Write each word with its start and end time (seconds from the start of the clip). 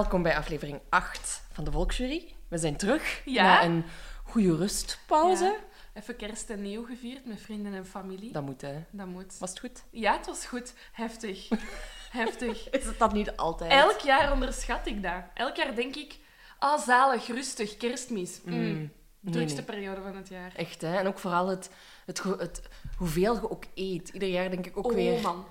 Welkom 0.00 0.22
bij 0.22 0.36
aflevering 0.36 0.80
8 0.88 1.42
van 1.52 1.64
de 1.64 1.70
Volksjury. 1.70 2.34
We 2.48 2.58
zijn 2.58 2.76
terug 2.76 3.22
Ja. 3.24 3.42
na 3.42 3.64
een 3.64 3.84
goede 4.24 4.56
rustpauze. 4.56 5.44
Ja. 5.44 5.54
Even 5.94 6.16
kerst 6.16 6.50
en 6.50 6.62
nieuw 6.62 6.84
gevierd 6.84 7.26
met 7.26 7.40
vrienden 7.40 7.74
en 7.74 7.86
familie. 7.86 8.32
Dat 8.32 8.42
moet, 8.42 8.60
hè. 8.60 8.84
Dat 8.90 9.06
moet. 9.06 9.38
Was 9.38 9.50
het 9.50 9.58
goed? 9.58 9.82
Ja, 9.90 10.16
het 10.16 10.26
was 10.26 10.46
goed. 10.46 10.74
Heftig. 10.92 11.48
Heftig. 12.20 12.70
Is 12.70 12.84
het 12.84 12.98
dat 12.98 13.12
niet 13.12 13.36
altijd? 13.36 13.72
Elk 13.72 13.98
jaar 13.98 14.32
onderschat 14.32 14.86
ik 14.86 15.02
dat. 15.02 15.22
Elk 15.34 15.56
jaar 15.56 15.74
denk 15.74 15.96
ik, 15.96 16.18
ah, 16.58 16.80
zalig, 16.80 17.26
rustig, 17.26 17.76
kerstmis. 17.76 18.40
Mm. 18.44 18.52
nee, 18.52 18.90
Drukste 19.20 19.56
nee. 19.56 19.64
periode 19.64 20.02
van 20.02 20.16
het 20.16 20.28
jaar. 20.28 20.52
Echt, 20.56 20.80
hè. 20.80 20.96
En 20.96 21.06
ook 21.06 21.18
vooral 21.18 21.48
het, 21.48 21.70
het, 22.06 22.22
het, 22.22 22.62
hoeveel 22.96 23.34
je 23.34 23.50
ook 23.50 23.64
eet. 23.74 24.08
Ieder 24.08 24.28
jaar 24.28 24.50
denk 24.50 24.66
ik 24.66 24.76
ook 24.76 24.86
oh, 24.86 24.92
weer 24.94 25.20
man. 25.20 25.44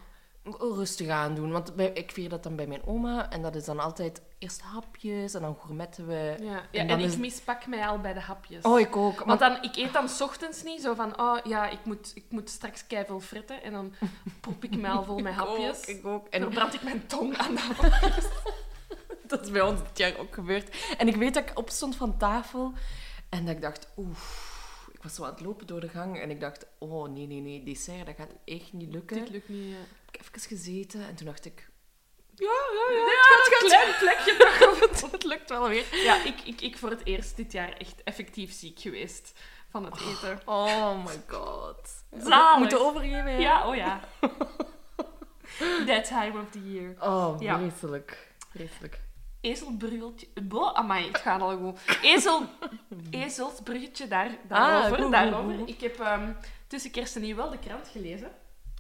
Rustig 0.59 1.08
aan 1.09 1.36
doen. 1.36 1.52
Want 1.52 1.75
bij, 1.75 1.92
ik 1.94 2.11
vier 2.11 2.30
dat 2.30 2.44
dan 2.44 2.55
bij 2.55 2.67
mijn 2.67 2.86
oma. 2.86 3.30
En 3.31 3.42
dat 3.42 3.55
is 3.55 3.66
dan 3.66 3.80
altijd 3.80 4.22
eerst 4.39 4.61
hapjes 4.61 5.33
en 5.33 5.42
dan 5.42 5.55
gourmetten 5.61 6.08
we. 6.08 6.36
Ja. 6.42 6.61
Ja, 6.72 6.81
En 6.88 7.00
ik 7.00 7.05
is- 7.05 7.17
mispak 7.17 7.67
mij 7.67 7.88
al 7.88 8.00
bij 8.00 8.14
de 8.14 8.19
hapjes. 8.19 8.64
Oh, 8.64 8.80
ik 8.80 8.95
ook. 8.95 9.20
Want 9.23 9.39
dan, 9.39 9.64
ik 9.64 9.75
eet 9.75 9.94
dan 9.94 10.09
's 10.09 10.22
ochtends 10.22 10.64
niet 10.64 10.81
zo 10.81 10.94
van, 10.94 11.20
oh 11.20 11.38
ja, 11.44 11.67
ik 11.70 11.80
moet, 11.83 12.11
ik 12.16 12.25
moet 12.30 12.50
straks 12.50 12.88
keiveel 12.88 13.20
fritten. 13.20 13.64
En 13.64 13.72
dan 13.72 13.94
prop 14.42 14.64
ik 14.64 14.77
mij 14.77 14.92
al 14.92 15.03
vol 15.03 15.20
met 15.20 15.33
hapjes. 15.33 15.81
Ik 15.86 16.05
ook. 16.05 16.25
En 16.25 16.31
En 16.31 16.42
dan 16.42 16.50
brand 16.53 16.73
ik 16.73 16.83
mijn 16.83 17.08
tong 17.08 17.38
aan 17.38 17.55
de 17.55 17.61
hapjes. 17.81 18.25
Dat 19.27 19.45
is 19.45 19.52
bij 19.52 19.61
ons 19.61 19.80
dit 19.80 19.97
jaar 19.97 20.17
ook 20.17 20.33
gebeurd. 20.33 20.75
En 20.97 21.08
ik 21.08 21.16
weet 21.16 21.33
dat 21.33 21.44
ik 21.44 21.58
opstond 21.58 21.95
van 21.95 22.17
tafel 22.17 22.73
en 23.30 23.45
dat 23.45 23.55
ik 23.55 23.61
dacht, 23.61 23.88
oeh, 23.97 24.17
ik 25.00 25.05
was 25.05 25.16
zo 25.16 25.23
aan 25.23 25.30
het 25.31 25.42
lopen 25.42 25.67
door 25.67 25.80
de 25.80 25.89
gang 25.89 26.19
en 26.19 26.30
ik 26.30 26.39
dacht, 26.39 26.66
oh 26.78 27.09
nee, 27.09 27.28
nee, 27.28 27.39
nee, 27.39 27.64
dessert, 27.64 28.05
dat 28.05 28.16
gaat 28.16 28.31
echt 28.45 28.73
niet 28.73 28.92
lukken. 28.92 29.17
Dit 29.17 29.30
lukt 29.30 29.50
niet, 29.50 29.69
ja. 29.69 29.78
Ik 30.11 30.16
heb 30.17 30.22
even 30.22 30.50
gezeten 30.50 31.08
en 31.08 31.16
toen 31.16 31.25
dacht 31.25 31.45
ik, 31.45 31.69
Ja, 32.36 32.45
ja, 32.73 32.94
ja. 32.95 33.03
het 33.05 33.47
gaat, 33.52 33.64
een 33.64 33.67
klein 33.67 33.95
plekje 34.00 34.67
op 34.72 34.89
het... 34.89 35.11
het 35.11 35.23
lukt 35.23 35.50
wel 35.50 35.67
weer. 35.70 35.86
Ja, 36.03 36.23
ik, 36.23 36.42
ik, 36.42 36.61
ik 36.61 36.77
voor 36.77 36.89
het 36.89 37.05
eerst 37.05 37.36
dit 37.36 37.52
jaar 37.52 37.73
echt 37.77 38.03
effectief 38.03 38.53
ziek 38.53 38.80
geweest 38.80 39.39
van 39.70 39.86
het 39.86 40.00
eten. 40.02 40.42
Oh 40.45 41.05
my 41.05 41.23
god. 41.27 42.04
Zalig. 42.23 42.58
Moeten 42.59 42.82
overgeven, 42.86 43.32
ja? 43.32 43.38
Ja, 43.39 43.67
oh 43.67 43.76
ja. 43.76 43.99
That 45.88 46.05
time 46.05 46.39
of 46.42 46.49
the 46.52 46.71
year. 46.71 46.95
Oh, 46.99 47.36
Ja. 47.42 47.61
vreselijk. 48.52 49.08
Vreselijk. 49.42 49.82
Ezelbruggetje... 49.82 50.27
Bo, 50.44 50.72
amai, 50.73 51.08
het 51.08 51.17
gaat 51.17 51.42
al 51.42 51.58
goed. 51.58 51.80
Ezel... 52.02 52.44
Ezelsbruggetje, 53.11 54.08
daar, 54.08 54.27
Ah, 54.30 54.36
daarover. 54.48 55.04
goed, 55.04 55.11
daarover. 55.11 55.58
goed. 55.58 55.70
Ik 55.70 55.82
heb 55.82 56.00
ehm, 56.00 56.32
tussen 56.67 56.92
kerst 56.92 57.16
en 57.16 57.22
nieuw 57.22 57.36
wel 57.36 57.50
de 57.50 57.60
krant 57.60 57.88
gelezen. 57.88 58.32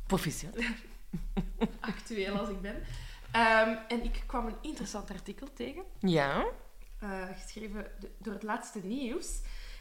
Proficiat. 0.07 0.55
Actueel 1.79 2.37
als 2.37 2.49
ik 2.49 2.61
ben. 2.61 2.83
Ehm, 3.31 3.75
en 3.87 4.03
ik 4.03 4.23
kwam 4.25 4.47
een 4.47 4.57
interessant 4.61 5.09
artikel 5.11 5.47
tegen. 5.53 5.83
Ja? 5.99 6.45
eh, 6.99 7.09
geschreven 7.41 7.85
door 8.17 8.33
het 8.33 8.43
laatste 8.43 8.79
nieuws. 8.83 9.27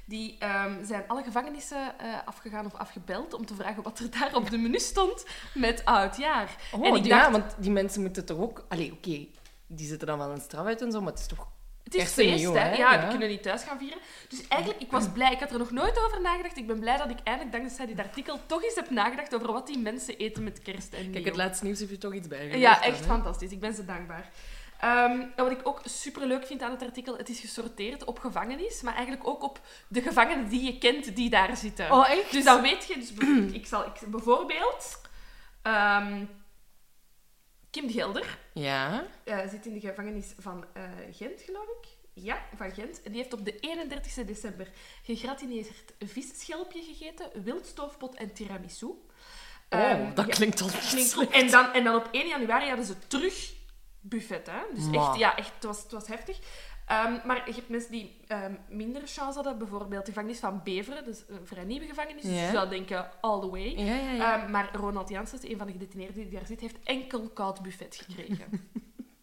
Die 0.05 0.37
ehm, 0.39 0.85
zijn 0.85 1.05
alle 1.07 1.23
gevangenissen 1.23 1.99
eh, 1.99 2.15
afgegaan 2.25 2.67
of 2.67 2.75
afgebeld 2.75 3.35
om 3.35 3.47
te 3.47 3.55
vragen 3.55 3.83
wat 3.83 3.99
er 3.99 4.11
daar 4.11 4.35
op 4.35 4.51
de 4.51 4.59
menu 4.59 4.79
stond 4.79 5.27
met 5.55 5.85
oudjaar. 5.85 6.57
Oh, 6.73 6.87
en 6.87 6.95
ik 6.95 7.05
ja, 7.05 7.19
dacht, 7.19 7.31
want 7.31 7.55
die 7.59 7.71
mensen 7.71 8.01
moeten 8.03 8.25
toch 8.25 8.39
ook... 8.39 8.65
Allee, 8.69 8.93
oké, 8.93 9.27
die 9.69 9.87
zitten 9.87 10.07
dan 10.07 10.19
wel 10.19 10.31
een 10.31 10.41
straf 10.41 10.67
uit 10.67 10.83
en 10.83 10.93
zo, 10.93 11.01
maar 11.01 11.13
het 11.13 11.21
is 11.21 11.27
toch... 11.27 11.47
het 11.85 11.95
is 11.95 12.13
feest, 12.13 12.37
nieuw, 12.37 12.55
hè? 12.55 12.71
Ja, 12.77 12.93
Ja. 12.93 12.99
die 13.01 13.09
kunnen 13.09 13.29
niet 13.29 13.43
thuis 13.43 13.63
gaan 13.63 13.79
vieren. 13.79 13.99
Dus 14.29 14.49
eigenlijk, 14.49 14.83
ik 14.83 14.91
was 14.91 15.09
blij. 15.13 15.33
Ik 15.33 15.41
had 15.41 15.51
er 15.51 15.59
nog 15.59 15.71
nooit 15.71 15.99
over 15.99 16.21
nagedacht. 16.21 16.57
Ik 16.57 16.67
ben 16.67 16.81
blij 16.81 16.97
dat 16.97 17.11
ik 17.11 17.19
eindelijk, 17.25 17.57
dankzij 17.57 17.87
dit 17.87 17.99
artikel, 17.99 18.39
toch 18.47 18.63
eens 18.65 18.75
heb 18.75 18.91
nagedacht 18.91 19.35
over 19.35 19.53
wat 19.53 19.67
die 19.67 19.79
mensen 19.79 20.17
eten 20.17 20.45
met 20.45 20.63
kerst 20.63 20.93
en 20.93 20.99
Kijk, 21.03 21.13
nieuw. 21.15 21.25
het 21.25 21.37
laatste 21.37 21.65
nieuws 21.65 21.79
heeft 21.79 21.91
je 21.91 21.99
toch 21.99 22.15
iets 22.15 22.29
bij 22.29 22.59
Ja, 22.59 22.83
echt 22.83 23.07
fantastisch. 23.07 23.51
Ik 23.51 23.61
ben 23.61 23.75
ze 23.75 23.85
dankbaar. 23.85 24.31
Ehm, 24.81 25.11
en 25.21 25.33
wat 25.37 25.51
ik 25.51 25.61
ook 25.63 25.81
super 25.85 26.27
leuk 26.27 26.47
vind 26.47 26.63
aan 26.63 26.71
het 26.71 26.83
artikel, 26.83 27.17
het 27.17 27.29
is 27.29 27.41
gesorteerd 27.41 28.05
op 28.05 28.19
gevangenis, 28.19 28.83
maar 28.83 28.95
eigenlijk 28.95 29.27
ook 29.29 29.43
op 29.43 29.61
de 29.89 30.03
gevangenen 30.03 30.49
die 30.49 30.63
je 30.65 30.79
kent 30.79 31.17
die 31.17 31.31
daar 31.31 31.57
zitten. 31.57 31.93
Oh, 31.93 32.11
echt? 32.11 32.33
Dus 32.33 32.45
dan 32.45 32.63
weet 32.63 32.85
je, 32.87 32.95
dus 32.95 33.13
bijvoorbeeld- 33.15 33.55
ik 33.55 33.67
zal, 33.67 33.85
ik, 33.87 34.01
bijvoorbeeld, 34.11 35.01
ehm, 35.63 36.25
Kim 37.71 37.87
de 37.87 37.93
Gelder 37.93 38.39
Ja? 38.53 39.07
eh, 39.25 39.39
zit 39.49 39.67
in 39.67 39.73
de 39.73 39.81
gevangenis 39.81 40.35
van 40.39 40.65
eh, 40.73 40.83
Gent, 41.11 41.41
geloof 41.41 41.67
ik. 41.83 41.89
Ja, 42.13 42.43
van 42.57 42.71
Gent. 42.73 43.03
En 43.03 43.13
die 43.13 43.21
heeft 43.21 43.33
op 43.33 43.45
de 43.45 43.59
31 43.61 44.27
december 44.27 44.69
gegratineerd 45.03 45.95
visschelpje 45.99 46.83
gegeten, 46.83 47.43
wildstoofpot 47.45 48.15
en 48.15 48.33
tiramisu. 48.33 48.87
Oh, 48.87 48.97
Ehm, 49.69 50.15
dat 50.15 50.27
ja. 50.27 50.33
klinkt 50.35 50.61
al 50.61 50.69
Klinkt 50.89 51.11
slecht. 51.11 51.31
En 51.31 51.51
dan, 51.51 51.73
en 51.73 51.85
dan 51.85 51.95
op 51.95 52.09
1 52.13 52.29
januari 52.29 52.67
hadden 52.67 52.87
ze 52.87 52.99
terug 53.07 53.53
buffet. 54.01 54.47
Hè? 54.47 54.61
Dus 54.75 54.85
echt, 54.97 55.17
ja, 55.17 55.37
echt, 55.37 55.55
het, 55.55 55.65
was, 55.65 55.83
het 55.83 55.93
was 55.93 56.07
heftig. 56.07 56.39
Ehm, 56.89 57.27
maar 57.27 57.43
je 57.47 57.55
hebt 57.55 57.69
mensen 57.69 57.91
die 57.91 58.21
ehm 58.27 58.53
minder 58.69 59.03
chance 59.05 59.35
hadden. 59.35 59.59
Bijvoorbeeld 59.59 60.07
de 60.07 60.13
gevangenis 60.13 60.39
van 60.39 60.61
Beveren, 60.65 61.05
dus 61.05 61.25
een 61.29 61.47
vrij 61.47 61.65
nieuwe 61.65 61.87
gevangenis. 61.87 62.23
Dus 62.23 62.41
je 62.41 62.51
zou 62.53 62.69
denken, 62.69 63.11
all 63.21 63.41
the 63.41 63.51
way. 63.51 63.77
Ja, 63.77 63.95
ja, 63.95 64.11
ja. 64.11 64.43
Ehm, 64.43 64.51
maar 64.51 64.75
Ronald 64.75 65.09
Janssens, 65.09 65.43
een 65.43 65.59
van 65.59 65.67
de 65.67 65.73
gedetineerden 65.73 66.15
die 66.15 66.31
daar 66.31 66.47
zit, 66.47 66.61
heeft 66.61 66.79
enkel 66.85 67.29
koud 67.29 67.63
buffet 67.63 68.05
gekregen. 68.07 68.71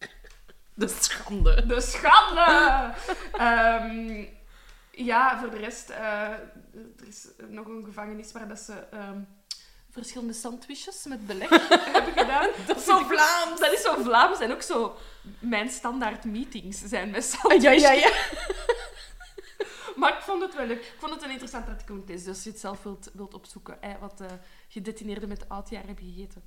de 0.74 0.88
schande. 0.88 1.66
De 1.66 1.80
schande! 1.80 2.94
Ja, 4.98 5.38
voor 5.38 5.50
de 5.50 5.56
rest, 5.56 5.90
eh, 5.90 6.30
er 6.96 7.06
is 7.06 7.28
nog 7.48 7.66
een 7.66 7.84
gevangenis 7.84 8.32
waar 8.32 8.48
dat 8.48 8.58
ze 8.58 8.72
verschillende 10.02 10.32
sandwiches 10.32 11.04
met 11.04 11.26
beleg 11.26 11.48
hebben 11.92 12.12
gedaan. 12.12 12.48
Dat 12.66 12.76
is 12.76 12.84
zo 12.84 12.98
Vlaams! 13.04 13.60
Dat 13.60 13.72
is 13.72 13.82
zo 13.82 13.94
Vlaams 14.02 14.38
en 14.40 14.52
ook 14.52 14.62
zo 14.62 14.96
mijn 15.38 15.68
standaard 15.70 16.24
meetings 16.24 16.78
zijn 16.84 17.10
met 17.10 17.24
sandwiches. 17.24 17.82
Ja, 17.82 17.92
ja, 17.92 17.92
ja. 18.08 18.10
Maar 19.96 20.12
ik 20.16 20.22
vond 20.22 20.42
het 20.42 20.54
wel 20.56 20.66
leuk. 20.66 20.78
Ik 20.78 20.94
vond 20.98 21.14
het 21.14 21.22
een 21.22 21.30
interessant 21.30 21.68
artikel 21.68 21.94
om 21.94 22.04
te 22.04 22.12
lezen. 22.12 22.26
Dus 22.26 22.34
als 22.34 22.44
je 22.44 22.50
het 22.50 22.60
zelf 22.60 22.82
wilt, 22.82 23.10
wilt 23.14 23.34
opzoeken, 23.34 23.76
hè, 23.80 23.98
wat 23.98 24.20
eh 24.20 24.26
gedetineerden 24.68 25.28
met 25.28 25.48
oudjaar 25.48 25.86
hebben 25.86 26.04
gegeten. 26.04 26.42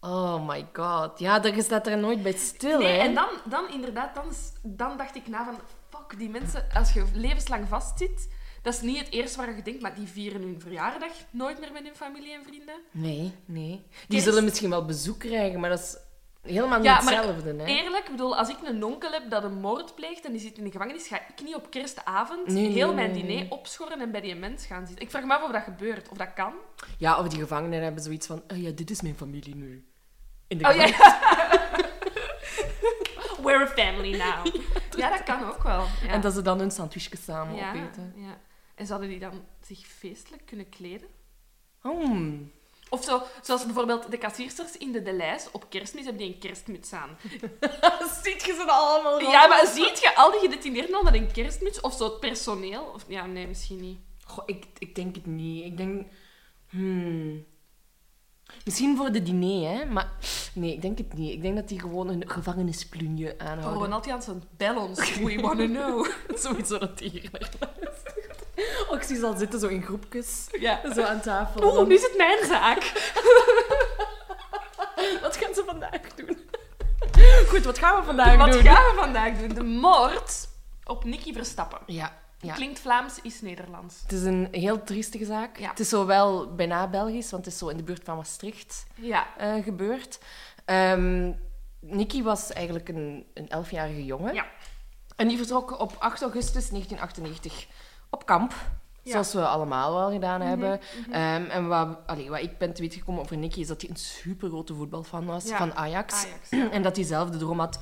Oh 0.00 0.46
my 0.46 0.68
god. 0.72 1.18
Ja, 1.18 1.38
daar 1.38 1.62
staat 1.62 1.86
er 1.86 1.98
nooit 1.98 2.22
bij 2.22 2.32
stil, 2.32 2.78
Nee, 2.78 2.98
hè? 2.98 3.04
en 3.04 3.14
dan, 3.14 3.28
dan 3.44 3.70
inderdaad, 3.72 4.14
dan, 4.14 4.24
dan 4.62 4.96
dacht 4.96 5.16
ik 5.16 5.26
na 5.26 5.44
van, 5.44 5.60
fuck, 5.88 6.18
die 6.18 6.28
mensen, 6.28 6.66
als 6.74 6.92
je 6.92 7.04
levenslang 7.12 7.68
vastzit, 7.68 8.28
dat 8.62 8.74
is 8.74 8.80
niet 8.80 8.98
het 8.98 9.10
eerste 9.10 9.36
waar 9.36 9.56
je 9.56 9.62
denkt, 9.62 9.80
maar 9.80 9.94
die 9.94 10.06
vieren 10.06 10.42
hun 10.42 10.60
verjaardag 10.60 11.12
nooit 11.30 11.60
meer 11.60 11.72
met 11.72 11.82
hun 11.82 11.96
familie 11.96 12.32
en 12.32 12.44
vrienden. 12.44 12.80
Nee, 12.90 13.32
nee. 13.44 13.86
Die 14.08 14.20
zullen 14.20 14.44
misschien 14.44 14.70
wel 14.70 14.84
bezoek 14.84 15.18
krijgen, 15.18 15.60
maar 15.60 15.70
dat 15.70 15.78
is 15.78 15.96
helemaal 16.42 16.78
niet 16.78 16.86
Ja, 16.86 17.02
maar 17.02 17.14
hetzelfde, 17.14 17.54
hè? 17.54 17.64
Eerlijk, 17.64 18.10
bedoel, 18.10 18.36
als 18.36 18.48
ik 18.48 18.56
een 18.64 18.84
onkel 18.84 19.12
heb 19.12 19.30
dat 19.30 19.44
een 19.44 19.60
moord 19.60 19.94
pleegt 19.94 20.24
en 20.24 20.32
die 20.32 20.40
zit 20.40 20.58
in 20.58 20.64
de 20.64 20.70
gevangenis, 20.70 21.06
ga 21.06 21.16
ik 21.16 21.44
niet 21.44 21.54
op 21.54 21.70
kerstavond 21.70 22.46
Nee, 22.46 22.68
heel 22.70 22.86
nee, 22.86 22.94
mijn 22.94 23.10
nee, 23.10 23.22
diner 23.22 23.40
nee. 23.40 23.50
opschorren 23.50 24.00
en 24.00 24.10
bij 24.10 24.20
die 24.20 24.34
mens 24.34 24.66
gaan 24.66 24.86
zitten. 24.86 25.04
Ik 25.04 25.10
vraag 25.10 25.24
me 25.24 25.34
af 25.34 25.42
of 25.42 25.50
dat 25.50 25.62
gebeurt, 25.62 26.08
of 26.08 26.16
dat 26.16 26.32
kan. 26.34 26.52
Ja, 26.98 27.18
of 27.18 27.28
die 27.28 27.40
gevangenen 27.40 27.82
hebben 27.82 28.02
zoiets 28.02 28.26
van... 28.26 28.42
Oh 28.52 28.56
ja, 28.56 28.70
dit 28.70 28.90
is 28.90 29.02
mijn 29.02 29.16
familie 29.16 29.54
nu. 29.54 29.86
In 30.46 30.58
de 30.58 30.68
Oh 30.68 30.74
ja. 30.74 30.86
We're 33.42 33.62
a 33.62 33.66
family 33.66 34.16
now. 34.16 34.46
Ja, 34.96 35.10
dat 35.10 35.22
kan 35.22 35.48
ook 35.48 35.62
wel. 35.62 35.84
Ja. 36.02 36.08
En 36.08 36.20
dat 36.20 36.32
ze 36.32 36.42
dan 36.42 36.58
hun 36.58 36.70
sandwichjes 36.70 37.24
samen 37.24 37.54
opeten. 37.54 38.12
ja. 38.16 38.38
En 38.78 38.86
zouden 38.86 39.08
die 39.08 39.18
dan 39.18 39.44
zich 39.66 39.86
feestelijk 39.86 40.46
kunnen 40.46 40.68
kleden? 40.68 41.08
Hmm. 41.80 42.52
Of 42.88 43.04
zo, 43.04 43.22
zoals 43.42 43.64
bijvoorbeeld 43.64 44.10
de 44.10 44.18
kassiersters 44.18 44.76
in 44.76 44.92
de 44.92 45.02
Deleis 45.02 45.50
op 45.50 45.70
kerstmis 45.70 46.04
hebben 46.04 46.22
die 46.22 46.34
een 46.34 46.40
kerstmuts 46.40 46.92
aan. 46.92 47.16
Ziet 48.22 48.44
je 48.44 48.52
ze 48.52 48.64
dan 48.66 48.68
allemaal 48.68 49.20
Ja, 49.20 49.46
maar 49.46 49.66
ziet 49.66 50.00
je 50.00 50.12
al 50.14 50.30
die 50.30 50.40
gedetineerden 50.40 50.94
al 50.94 51.02
met 51.02 51.14
een 51.14 51.32
kerstmuts? 51.32 51.80
Of 51.80 51.94
zo 51.94 52.04
het 52.04 52.20
personeel? 52.20 52.84
Of, 52.94 53.04
ja, 53.08 53.26
nee, 53.26 53.46
misschien 53.46 53.80
niet. 53.80 53.98
Goh, 54.24 54.42
ik, 54.46 54.64
ik 54.78 54.94
denk 54.94 55.14
het 55.14 55.26
niet. 55.26 55.64
Ik 55.64 55.76
denk... 55.76 56.06
Hmm. 56.68 57.46
Misschien 58.64 58.96
voor 58.96 59.12
de 59.12 59.22
diner, 59.22 59.78
hè. 59.78 59.84
Maar 59.84 60.10
nee, 60.54 60.72
ik 60.72 60.82
denk 60.82 60.98
het 60.98 61.14
niet. 61.14 61.32
Ik 61.32 61.42
denk 61.42 61.56
dat 61.56 61.68
die 61.68 61.80
gewoon 61.80 62.08
een 62.08 62.30
gevangenisplunje 62.30 63.32
Oh, 63.32 63.46
aanhouden. 63.46 63.82
Ronald 63.82 64.04
Jansen, 64.04 64.42
bel 64.56 64.80
ons. 64.80 65.14
We 65.14 65.40
wanna 65.40 65.66
know. 65.66 66.06
Sowieso 66.42 66.78
dat 66.78 66.98
hier. 66.98 67.30
Oh, 68.88 68.96
ik 68.96 69.02
zie 69.02 69.16
ze 69.16 69.26
al 69.26 69.36
zitten, 69.36 69.60
zo 69.60 69.66
in 69.66 69.82
groepjes. 69.82 70.46
Ja. 70.58 70.80
Zo 70.94 71.02
aan 71.02 71.20
tafel. 71.20 71.62
Oeh, 71.62 71.86
nu 71.86 71.94
is 71.94 72.02
het 72.02 72.16
mijn 72.16 72.46
zaak. 72.46 72.82
Wat 75.22 75.36
gaan 75.36 75.54
ze 75.54 75.62
vandaag 75.66 76.14
doen? 76.14 76.38
Goed, 77.50 77.64
wat 77.64 77.78
gaan 77.78 77.98
we 78.00 78.04
vandaag 78.06 78.36
Wat 78.36 78.52
doen? 78.52 78.62
gaan 78.62 78.94
we 78.94 79.00
vandaag 79.00 79.38
doen? 79.38 79.48
De 79.48 79.64
moord 79.64 80.48
op 80.84 81.04
Nicky 81.04 81.32
Verstappen. 81.32 81.78
Ja, 81.86 82.16
ja. 82.40 82.54
Klinkt 82.54 82.78
Vlaams, 82.80 83.18
is 83.22 83.40
Nederlands. 83.40 83.94
Het 84.02 84.12
is 84.12 84.22
een 84.22 84.48
heel 84.50 84.82
triestige 84.84 85.24
zaak. 85.24 85.58
Ja. 85.58 85.68
Het 85.70 85.80
is 85.80 85.88
zo 85.88 86.06
wel 86.06 86.54
bijna 86.54 86.88
Belgisch, 86.88 87.30
want 87.30 87.44
het 87.44 87.52
is 87.54 87.58
zo 87.58 87.68
in 87.68 87.76
de 87.76 87.82
buurt 87.82 88.04
van 88.04 88.16
Maastricht 88.16 88.86
Ja. 88.94 89.26
eh, 89.36 89.62
gebeurd. 89.64 90.18
Ehm 90.64 91.32
Nicky 91.80 92.22
was 92.22 92.52
eigenlijk 92.52 92.88
een, 92.88 93.26
een 93.34 93.48
elfjarige 93.48 94.04
jongen. 94.04 94.34
Ja. 94.34 94.46
En 95.16 95.28
die 95.28 95.36
vertrok 95.36 95.80
op 95.80 95.92
8 95.98 96.22
augustus 96.22 96.68
1998 96.68 97.66
op 98.10 98.26
kamp. 98.26 98.54
Ja. 99.02 99.10
Zoals 99.12 99.32
we 99.32 99.46
allemaal 99.46 99.94
wel 99.94 100.10
gedaan 100.10 100.38
Mhm, 100.40 100.48
hebben. 100.48 100.80
Ehm, 101.10 101.44
en 101.50 101.68
wat, 101.68 101.98
allee, 102.06 102.30
wat 102.30 102.40
ik 102.40 102.58
ben 102.58 102.72
te 102.74 102.80
weten 102.82 102.98
gekomen 102.98 103.20
over 103.22 103.36
Nicky 103.36 103.60
is 103.60 103.66
dat 103.66 103.80
hij 103.80 103.90
een 103.90 103.96
super 103.96 104.48
grote 104.48 104.74
voetbalfan 104.74 105.24
was 105.26 105.48
Ja. 105.48 105.56
van 105.56 105.74
Ajax. 105.74 106.14
Ajax, 106.24 106.50
ja. 106.50 106.70
En 106.76 106.82
dat 106.82 106.96
hij 106.96 107.04
zelf 107.04 107.30
de 107.30 107.38
droom 107.38 107.58
had 107.58 107.78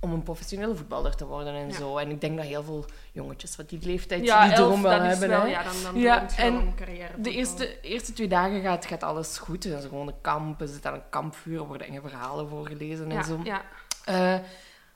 om 0.00 0.12
een 0.12 0.22
professionele 0.22 0.74
voetballer 0.76 1.16
te 1.16 1.26
worden 1.26 1.54
en 1.54 1.68
Ja. 1.68 1.74
zo. 1.74 1.96
En 1.96 2.10
ik 2.10 2.20
denk 2.20 2.36
dat 2.36 2.46
heel 2.46 2.62
veel 2.62 2.84
jongetjes 3.12 3.54
van 3.54 3.64
die 3.68 3.78
leeftijd 3.82 4.24
Ja, 4.24 4.42
die 4.44 4.52
elf, 4.52 4.66
droom 4.66 4.82
wel 4.82 4.98
dat 4.98 5.06
hebben. 5.06 5.28
wel, 5.28 5.46
ja, 5.46 5.62
dan, 5.62 5.72
dan 5.82 5.96
Ja, 5.98 6.26
en 6.36 6.54
een 6.54 6.74
carrière 6.74 7.20
De 7.20 7.30
eerste, 7.30 7.80
eerste 7.80 8.12
twee 8.12 8.28
dagen 8.28 8.62
gaat, 8.62 8.86
gaat 8.86 9.02
alles 9.02 9.38
goed. 9.38 9.64
Er 9.64 9.70
zijn 9.70 9.82
gewoon 9.82 10.08
een 10.08 10.20
kamp, 10.20 10.60
er 10.60 10.68
zit 10.68 10.86
aan 10.86 10.94
een 10.94 11.08
kampvuur, 11.10 11.58
er 11.60 11.66
worden 11.66 11.86
enge 11.86 12.00
verhalen 12.00 12.48
voorgelezen 12.48 13.10
en 13.10 13.24
zo. 13.24 13.40
Ja. 13.44 13.62
Eh, 14.04 14.38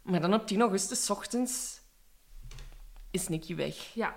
maar 0.02 0.20
dan 0.20 0.34
op 0.34 0.46
10 0.46 0.60
augustus, 0.60 1.04
's 1.04 1.10
ochtends, 1.10 1.80
is 3.10 3.28
Nicky 3.28 3.54
weg. 3.54 3.74
ja. 3.94 4.14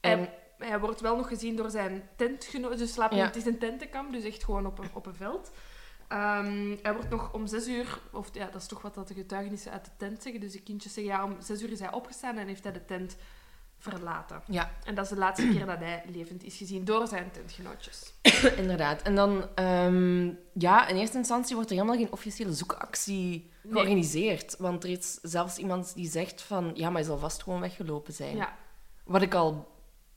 En 0.00 0.18
Hij, 0.18 0.68
hij 0.68 0.80
wordt 0.80 1.00
wel 1.00 1.16
nog 1.16 1.28
gezien 1.28 1.56
door 1.56 1.70
zijn 1.70 2.08
tentgenoot. 2.16 2.78
Dus 2.78 2.92
slapen, 2.92 3.16
Ja. 3.16 3.24
het 3.24 3.36
is 3.36 3.46
een 3.46 3.58
tentenkamp, 3.58 4.12
dus 4.12 4.24
echt 4.24 4.44
gewoon 4.44 4.66
op 4.66 4.78
een, 4.78 4.90
op 4.92 5.06
een 5.06 5.14
veld. 5.14 5.50
Ehm, 6.08 6.76
hij 6.82 6.92
wordt 6.94 7.10
nog 7.10 7.32
om 7.32 7.46
zes 7.46 7.66
uur, 7.68 7.98
of 8.12 8.28
ja, 8.32 8.44
dat 8.44 8.60
is 8.60 8.66
toch 8.68 8.82
wat 8.82 8.94
dat 8.94 9.08
de 9.08 9.14
getuigenissen 9.14 9.72
uit 9.72 9.84
de 9.84 9.90
tent 9.96 10.22
zeggen. 10.22 10.40
Dus 10.40 10.52
de 10.52 10.60
kindjes 10.62 10.92
zeggen, 10.92 11.12
ja, 11.12 11.24
om 11.24 11.36
zes 11.40 11.62
uur 11.62 11.70
is 11.72 11.80
hij 11.80 11.92
opgestaan 11.92 12.36
en 12.38 12.46
heeft 12.46 12.62
hij 12.62 12.72
de 12.72 12.84
tent 12.84 13.16
verlaten. 13.78 14.42
ja, 14.46 14.70
En 14.84 14.94
dat 14.94 15.04
is 15.04 15.10
de 15.10 15.16
laatste 15.16 15.48
keer 15.48 15.66
dat 15.66 15.78
hij 15.78 16.02
levend 16.12 16.44
is 16.44 16.56
gezien 16.56 16.84
door 16.84 17.06
zijn 17.06 17.30
tentgenootjes. 17.30 18.12
inderdaad. 18.56 19.02
En 19.02 19.14
dan, 19.14 19.48
ehm, 19.54 20.26
ja, 20.52 20.86
in 20.86 20.96
eerste 20.96 21.16
instantie 21.16 21.54
wordt 21.54 21.70
er 21.70 21.76
helemaal 21.76 21.96
geen 21.98 22.12
officiële 22.12 22.52
zoekactie 22.52 23.50
Nee. 23.62 23.72
georganiseerd. 23.72 24.56
Want 24.58 24.84
er 24.84 24.90
is 24.90 25.14
zelfs 25.22 25.56
iemand 25.58 25.94
die 25.94 26.08
zegt 26.10 26.42
van, 26.42 26.70
ja, 26.74 26.86
maar 26.86 26.96
hij 26.96 27.04
zal 27.04 27.18
vast 27.18 27.42
gewoon 27.42 27.60
weggelopen 27.60 28.12
zijn. 28.12 28.36
Ja. 28.36 28.56
Wat 29.04 29.22
ik 29.22 29.34
al 29.34 29.68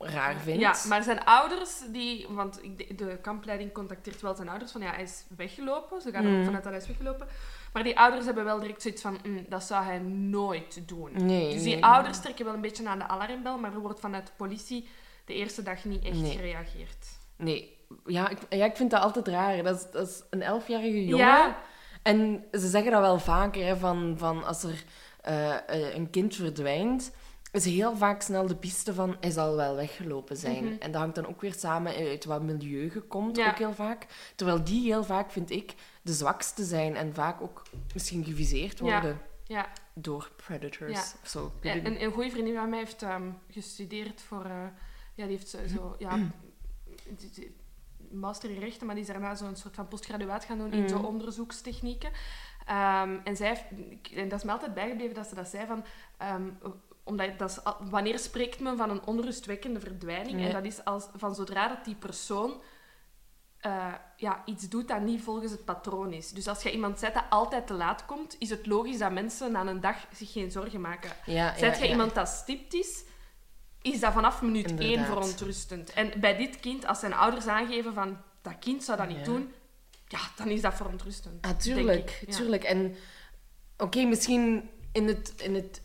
raar 0.05 0.35
vind. 0.39 0.59
Ja, 0.59 0.75
maar 0.87 1.03
zijn 1.03 1.23
ouders, 1.25 1.79
die, 1.91 2.27
want 2.29 2.59
de, 2.95 3.17
kampleiding 3.21 3.71
contacteert 3.71 4.21
wel 4.21 4.35
zijn 4.35 4.49
ouders 4.49 4.71
van 4.71 4.81
ja, 4.81 4.91
hij 4.91 5.03
is 5.03 5.23
weggelopen. 5.37 6.01
Ze 6.01 6.11
gaan 6.11 6.23
er 6.25 6.29
Mm. 6.31 6.37
ook 6.39 6.45
vanuit 6.45 6.63
dat 6.63 6.71
hij 6.71 6.81
is 6.81 6.87
weggelopen. 6.87 7.27
Maar 7.73 7.83
die 7.83 7.99
ouders 7.99 8.25
hebben 8.25 8.43
wel 8.43 8.59
direct 8.59 8.81
zoiets 8.81 9.01
van, 9.01 9.17
"Mm, 9.23 9.45
dat 9.49 9.63
zou 9.63 9.83
hij 9.83 9.99
nooit 9.99 10.87
doen. 10.87 11.11
Nee, 11.25 11.53
dus 11.53 11.63
die 11.63 11.73
nee, 11.73 11.85
ouders 11.85 12.19
trekken 12.19 12.45
wel 12.45 12.53
een 12.53 12.61
beetje 12.61 12.87
aan 12.87 12.99
de 12.99 13.07
alarmbel, 13.07 13.57
maar 13.57 13.73
er 13.73 13.79
wordt 13.79 13.99
vanuit 13.99 14.27
de 14.27 14.33
politie 14.37 14.87
de 15.25 15.33
eerste 15.33 15.63
dag 15.63 15.83
niet 15.83 16.03
echt 16.03 16.17
gereageerd. 16.17 17.07
Nee, 17.37 17.77
ja 18.05 18.29
ik, 18.29 18.37
ja, 18.49 18.65
ik 18.65 18.75
vind 18.75 18.91
dat 18.91 19.01
altijd 19.01 19.27
raar. 19.27 19.63
Dat 19.63 19.75
is, 19.75 19.91
dat 19.91 20.07
is 20.07 20.23
een 20.29 20.41
elfjarige 20.41 21.05
jongen. 21.05 21.25
Ja. 21.25 21.57
En 22.03 22.43
ze 22.51 22.67
zeggen 22.67 22.91
dat 22.91 23.01
wel 23.01 23.19
vaker, 23.19 23.65
hè, 23.65 23.75
van, 23.77 24.15
van 24.17 24.43
als 24.45 24.63
er 24.63 24.83
eh, 25.21 25.53
eh, 25.69 25.95
een 25.95 26.09
kind 26.09 26.35
verdwijnt, 26.35 27.11
is 27.53 27.65
heel 27.65 27.95
vaak 27.97 28.21
snel 28.21 28.47
de 28.47 28.55
piste 28.55 28.93
van 28.93 29.17
hij 29.19 29.29
zal 29.31 29.55
wel 29.55 29.75
weggelopen 29.75 30.37
zijn. 30.37 30.63
Mhm. 30.65 30.73
En 30.79 30.91
dat 30.91 31.01
hangt 31.01 31.15
dan 31.15 31.27
ook 31.27 31.41
weer 31.41 31.53
samen 31.53 31.95
uit 31.95 32.25
wat 32.25 32.41
milieu 32.41 32.91
je 32.93 33.01
komt, 33.01 33.35
Ja. 33.37 33.49
ook 33.49 33.57
heel 33.57 33.73
vaak. 33.73 34.05
Terwijl 34.35 34.63
die 34.63 34.81
heel 34.83 35.03
vaak, 35.03 35.31
vind 35.31 35.49
ik, 35.49 35.73
de 36.01 36.13
zwakste 36.13 36.63
zijn 36.63 36.95
en 36.95 37.13
vaak 37.13 37.41
ook 37.41 37.63
misschien 37.93 38.23
geviseerd 38.25 38.77
Ja. 38.77 38.83
worden 38.83 39.21
Ja. 39.43 39.67
door 39.93 40.31
predators 40.35 40.91
Ja. 40.91 41.03
of 41.23 41.29
zo. 41.29 41.51
En, 41.61 41.85
een, 41.85 42.03
een 42.03 42.11
goede 42.11 42.29
vriendin 42.29 42.55
van 42.55 42.69
mij 42.69 42.79
heeft 42.79 43.01
ehm, 43.01 43.29
gestudeerd 43.49 44.21
voor... 44.21 44.45
eh, 44.45 44.65
ja, 45.15 45.25
die 45.25 45.35
heeft 45.35 45.49
zo... 45.49 45.57
zo 45.75 45.95
ja, 45.99 46.15
die- 47.17 47.29
die- 47.33 47.55
master 48.11 48.49
in 48.49 48.59
rechten, 48.59 48.85
maar 48.85 48.95
die 48.95 49.03
is 49.03 49.09
daarna 49.09 49.35
zo'n 49.35 49.55
soort 49.55 49.75
van 49.75 49.87
postgraduaat 49.87 50.45
gaan 50.45 50.57
doen 50.57 50.71
in 50.71 50.79
Mhm. 50.79 50.89
zo 50.89 50.97
onderzoekstechnieken. 50.99 52.11
Ehm, 52.65 53.17
en 53.23 53.35
zij 53.35 53.47
heeft, 53.47 53.63
en 54.13 54.29
dat 54.29 54.39
is 54.39 54.45
me 54.45 54.51
altijd 54.51 54.73
bijgebleven 54.73 55.15
dat 55.15 55.27
ze 55.27 55.35
dat 55.35 55.47
zei 55.47 55.65
van, 55.67 55.83
ehm, 56.17 56.49
omdat 57.03 57.39
dat 57.39 57.49
is, 57.49 57.73
wanneer 57.89 58.19
spreekt 58.19 58.59
men 58.59 58.77
van 58.77 58.89
een 58.89 59.05
onrustwekkende 59.05 59.79
verdwijning? 59.79 60.41
En 60.41 60.51
dat 60.51 60.65
is 60.65 60.85
als, 60.85 61.07
van 61.15 61.35
zodra 61.35 61.67
dat 61.67 61.85
die 61.85 61.95
persoon 61.95 62.61
eh, 63.63 63.93
ja, 64.17 64.41
iets 64.45 64.69
doet 64.69 64.87
dat 64.87 65.01
niet 65.01 65.21
volgens 65.21 65.51
het 65.51 65.65
patroon 65.65 66.13
is. 66.13 66.31
Dus 66.31 66.47
als 66.47 66.63
je 66.63 66.71
iemand 66.71 66.99
zet 66.99 67.13
dat 67.13 67.23
altijd 67.29 67.67
te 67.67 67.73
laat 67.73 68.05
komt, 68.05 68.35
is 68.39 68.49
het 68.49 68.65
logisch 68.65 68.97
dat 68.97 69.11
mensen 69.11 69.51
na 69.51 69.65
een 69.65 69.81
dag 69.81 69.97
zich 70.13 70.31
geen 70.31 70.51
zorgen 70.51 70.81
maken. 70.81 71.11
Ja, 71.25 71.57
Zet 71.57 71.75
ja, 71.75 71.81
je 71.81 71.85
ja. 71.85 71.91
iemand 71.91 72.15
dat 72.15 72.27
stipt 72.27 72.73
is, 72.73 73.03
is 73.81 73.99
dat 73.99 74.13
vanaf 74.13 74.41
minuut 74.41 74.79
één 74.79 75.05
verontrustend. 75.05 75.93
En 75.93 76.19
bij 76.19 76.37
dit 76.37 76.59
kind, 76.59 76.85
als 76.85 76.99
zijn 76.99 77.13
ouders 77.13 77.47
aangeven 77.47 77.93
van 77.93 78.17
dat 78.41 78.59
kind 78.59 78.83
zou 78.83 78.97
dat 78.97 79.07
niet 79.07 79.25
doen, 79.25 79.53
ja, 80.07 80.19
dan 80.35 80.47
is 80.47 80.61
dat 80.61 80.73
verontrustend. 80.73 81.45
Ah, 81.45 81.49
denk 81.49 81.61
tuurlijk, 81.61 82.25
tuurlijk. 82.29 82.63
En 82.63 82.95
oké, 83.77 84.03
misschien 84.03 84.69
in, 84.91 85.07
het, 85.07 85.33
in, 85.37 85.55
het, 85.55 85.81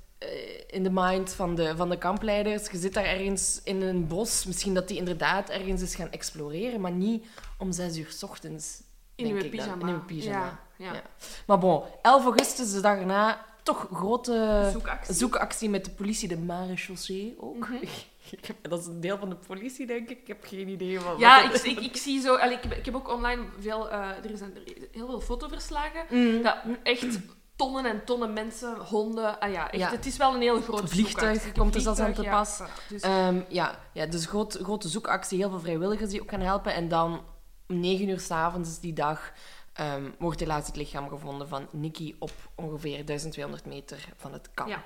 in 0.66 0.82
de 0.82 0.90
mind 0.92 1.32
van 1.32 1.54
de, 1.54 1.76
van 1.76 1.88
de 1.88 1.98
kampleiders, 1.98 2.70
je 2.70 2.78
zit 2.78 2.94
daar 2.94 3.04
ergens 3.04 3.60
in 3.64 3.82
een 3.82 4.06
bos, 4.06 4.44
misschien 4.44 4.74
dat 4.74 4.88
die 4.88 4.96
inderdaad 4.96 5.48
ergens 5.50 5.82
is 5.82 5.94
gaan 5.94 6.10
exploreren, 6.10 6.80
maar 6.80 6.92
niet 6.92 7.26
om 7.58 7.72
zes 7.72 7.96
uur 7.96 8.10
's 8.10 8.22
ochtends. 8.22 8.82
In 9.14 9.24
denk 9.24 9.42
uw 9.42 9.48
pyjama. 9.50 9.86
In 9.86 9.94
uw 9.94 10.04
pyjama. 10.04 10.60
Ja, 10.76 10.86
ja. 10.86 10.92
Ja. 10.92 11.02
Maar 11.46 11.58
bon, 11.58 11.82
11 12.02 12.24
augustus, 12.24 12.72
de 12.72 12.80
dag 12.80 12.98
erna, 12.98 13.46
toch 13.62 13.88
grote 13.92 14.68
Zoekactie. 14.72 15.14
zoekactie 15.14 15.68
met 15.70 15.84
de 15.84 15.90
politie, 15.90 16.28
de 16.28 16.38
marechaussee 16.38 17.34
ook. 17.38 17.68
Mhm. 17.68 17.74
ik 18.38 18.44
heb, 18.46 18.56
dat 18.62 18.80
is 18.80 18.86
een 18.86 19.00
deel 19.00 19.18
van 19.18 19.28
de 19.28 19.36
politie, 19.36 19.86
denk 19.86 20.08
ik. 20.10 20.20
Ik 20.20 20.26
heb 20.26 20.44
geen 20.44 20.68
idee 20.68 21.00
van 21.00 21.18
Ja, 21.18 21.52
ik, 21.52 21.62
ik, 21.62 21.78
ik 21.80 21.96
zie 21.96 22.20
zo... 22.20 22.34
ik, 22.34 22.62
heb, 22.62 22.72
ik 22.72 22.84
heb 22.84 22.94
ook 22.94 23.08
online 23.08 23.44
veel... 23.58 23.90
eh, 23.90 24.30
er 24.30 24.36
zijn 24.36 24.52
heel 24.92 25.06
veel 25.06 25.20
fotoverslagen. 25.20 26.04
Mm. 26.10 26.42
Dat 26.42 26.56
echt 26.82 27.18
tonnen 27.58 27.84
en 27.84 28.04
tonnen 28.04 28.32
mensen, 28.32 28.76
honden... 28.76 29.40
Ah 29.40 29.52
ja, 29.52 29.70
echt, 29.70 29.80
Ja. 29.82 29.90
het 29.90 30.06
is 30.06 30.16
wel 30.16 30.34
een 30.34 30.40
heel 30.40 30.60
groot 30.60 30.88
Vliegtuig 30.90 31.34
zoekactie. 31.34 31.60
komt 31.62 31.74
er 31.74 31.80
zelfs 31.80 32.00
aan 32.00 32.12
te 32.12 32.22
pas. 32.22 32.58
ja. 32.58 32.66
Dus, 32.88 33.00
Ehm, 33.02 33.40
ja, 33.48 33.78
ja, 33.92 34.06
dus 34.06 34.26
groot, 34.26 34.58
grote 34.62 34.88
zoekactie, 34.88 35.38
heel 35.38 35.50
veel 35.50 35.60
vrijwilligers 35.60 36.10
die 36.10 36.20
ook 36.22 36.30
gaan 36.30 36.40
helpen. 36.40 36.74
En 36.74 36.88
dan 36.88 37.20
om 37.68 37.80
9 37.80 38.08
uur 38.08 38.20
s'avonds 38.20 38.80
die 38.80 38.92
dag 38.92 39.32
ehm, 39.72 40.10
wordt 40.18 40.40
helaas 40.40 40.66
het 40.66 40.76
lichaam 40.76 41.08
gevonden 41.08 41.48
van 41.48 41.66
Nicky 41.72 42.14
op 42.18 42.32
ongeveer 42.54 43.04
1200 43.06 43.66
meter 43.66 44.08
van 44.16 44.32
het 44.32 44.48
kamp. 44.54 44.68
Ja. 44.68 44.82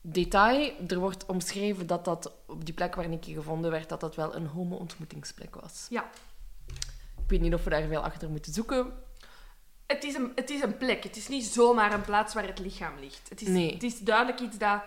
Detail, 0.00 0.72
er 0.88 0.98
wordt 0.98 1.26
omschreven 1.26 1.86
dat 1.86 2.04
dat 2.04 2.32
op 2.46 2.64
die 2.64 2.74
plek 2.74 2.94
waar 2.94 3.08
Nicky 3.08 3.34
gevonden 3.34 3.70
werd, 3.70 3.88
dat 3.88 4.00
dat 4.00 4.14
wel 4.16 4.34
een 4.34 4.46
homo-ontmoetingsplek 4.46 5.54
was. 5.54 5.86
ja. 5.90 6.10
Ik 7.24 7.36
weet 7.36 7.40
niet 7.40 7.54
of 7.54 7.64
we 7.64 7.70
daar 7.70 7.86
veel 7.88 8.00
achter 8.00 8.30
moeten 8.30 8.52
zoeken. 8.52 8.92
Het 9.92 10.04
is, 10.04 10.14
een, 10.14 10.32
het 10.34 10.50
is 10.50 10.62
een 10.62 10.76
plek. 10.76 11.02
Het 11.04 11.16
is 11.16 11.28
niet 11.28 11.44
zomaar 11.44 11.92
een 11.92 12.00
plaats 12.00 12.34
waar 12.34 12.46
het 12.46 12.58
lichaam 12.58 12.98
ligt. 13.00 13.28
Het 13.28 13.40
is, 13.42 13.48
Nee. 13.48 13.72
het 13.72 13.82
is 13.82 13.98
duidelijk 13.98 14.40
iets 14.40 14.58
dat 14.58 14.80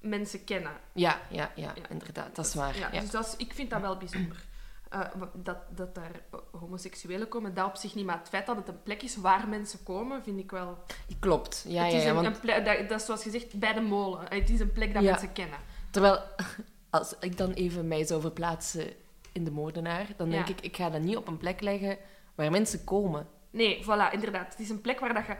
mensen 0.00 0.44
kennen. 0.44 0.72
Ja, 0.92 1.20
ja, 1.30 1.50
ja, 1.54 1.72
Ja. 1.74 1.88
inderdaad, 1.88 2.36
dat 2.36 2.46
is 2.46 2.54
waar. 2.54 2.78
Ja, 2.78 2.88
Ja. 2.92 3.00
Dus 3.00 3.10
dat 3.10 3.26
is, 3.26 3.34
ik 3.36 3.52
vind 3.54 3.70
dat 3.70 3.80
wel 3.80 3.96
bijzonder. 3.96 4.44
Eh, 4.90 5.00
dat, 5.32 5.56
dat 5.76 5.94
daar 5.94 6.10
homoseksuelen 6.58 7.28
komen, 7.28 7.54
dat 7.54 7.66
op 7.66 7.76
zich 7.76 7.94
niet. 7.94 8.04
Maar 8.04 8.18
het 8.18 8.28
feit 8.28 8.46
dat 8.46 8.56
het 8.56 8.68
een 8.68 8.82
plek 8.82 9.02
is 9.02 9.16
waar 9.16 9.48
mensen 9.48 9.82
komen, 9.82 10.22
vind 10.22 10.38
ik 10.38 10.50
wel... 10.50 10.78
Klopt, 11.20 11.64
ja, 11.68 11.82
het 11.82 11.92
ja, 11.92 11.98
is 11.98 12.04
ja, 12.04 12.08
een, 12.08 12.14
want 12.14 12.26
een 12.26 12.40
plek, 12.40 12.64
dat, 12.64 12.88
dat 12.88 13.00
is 13.00 13.06
zoals 13.06 13.22
gezegd 13.22 13.58
bij 13.58 13.72
de 13.72 13.80
molen. 13.80 14.20
Het 14.28 14.50
is 14.50 14.60
een 14.60 14.72
plek 14.72 14.94
dat 14.94 15.02
mensen 15.02 15.32
kennen. 15.32 15.58
Terwijl, 15.90 16.20
als 16.90 17.14
ik 17.20 17.36
dan 17.36 17.50
even 17.52 17.88
mij 17.88 18.04
zou 18.06 18.20
verplaatsen 18.20 18.92
in 19.32 19.44
de 19.44 19.50
moordenaar, 19.50 20.06
dan 20.16 20.30
denk 20.30 20.48
ik, 20.48 20.60
ik 20.60 20.76
ga 20.76 20.90
dat 20.90 21.00
niet 21.00 21.16
op 21.16 21.28
een 21.28 21.38
plek 21.38 21.60
leggen 21.60 21.96
waar 22.34 22.50
mensen 22.50 22.84
komen. 22.84 23.26
Nee, 23.54 23.82
voilà, 23.84 24.12
inderdaad. 24.12 24.50
Het 24.50 24.60
is 24.60 24.68
een 24.70 24.80
plek 24.80 25.00
waar 25.00 25.14
dat 25.14 25.26
je 25.26 25.36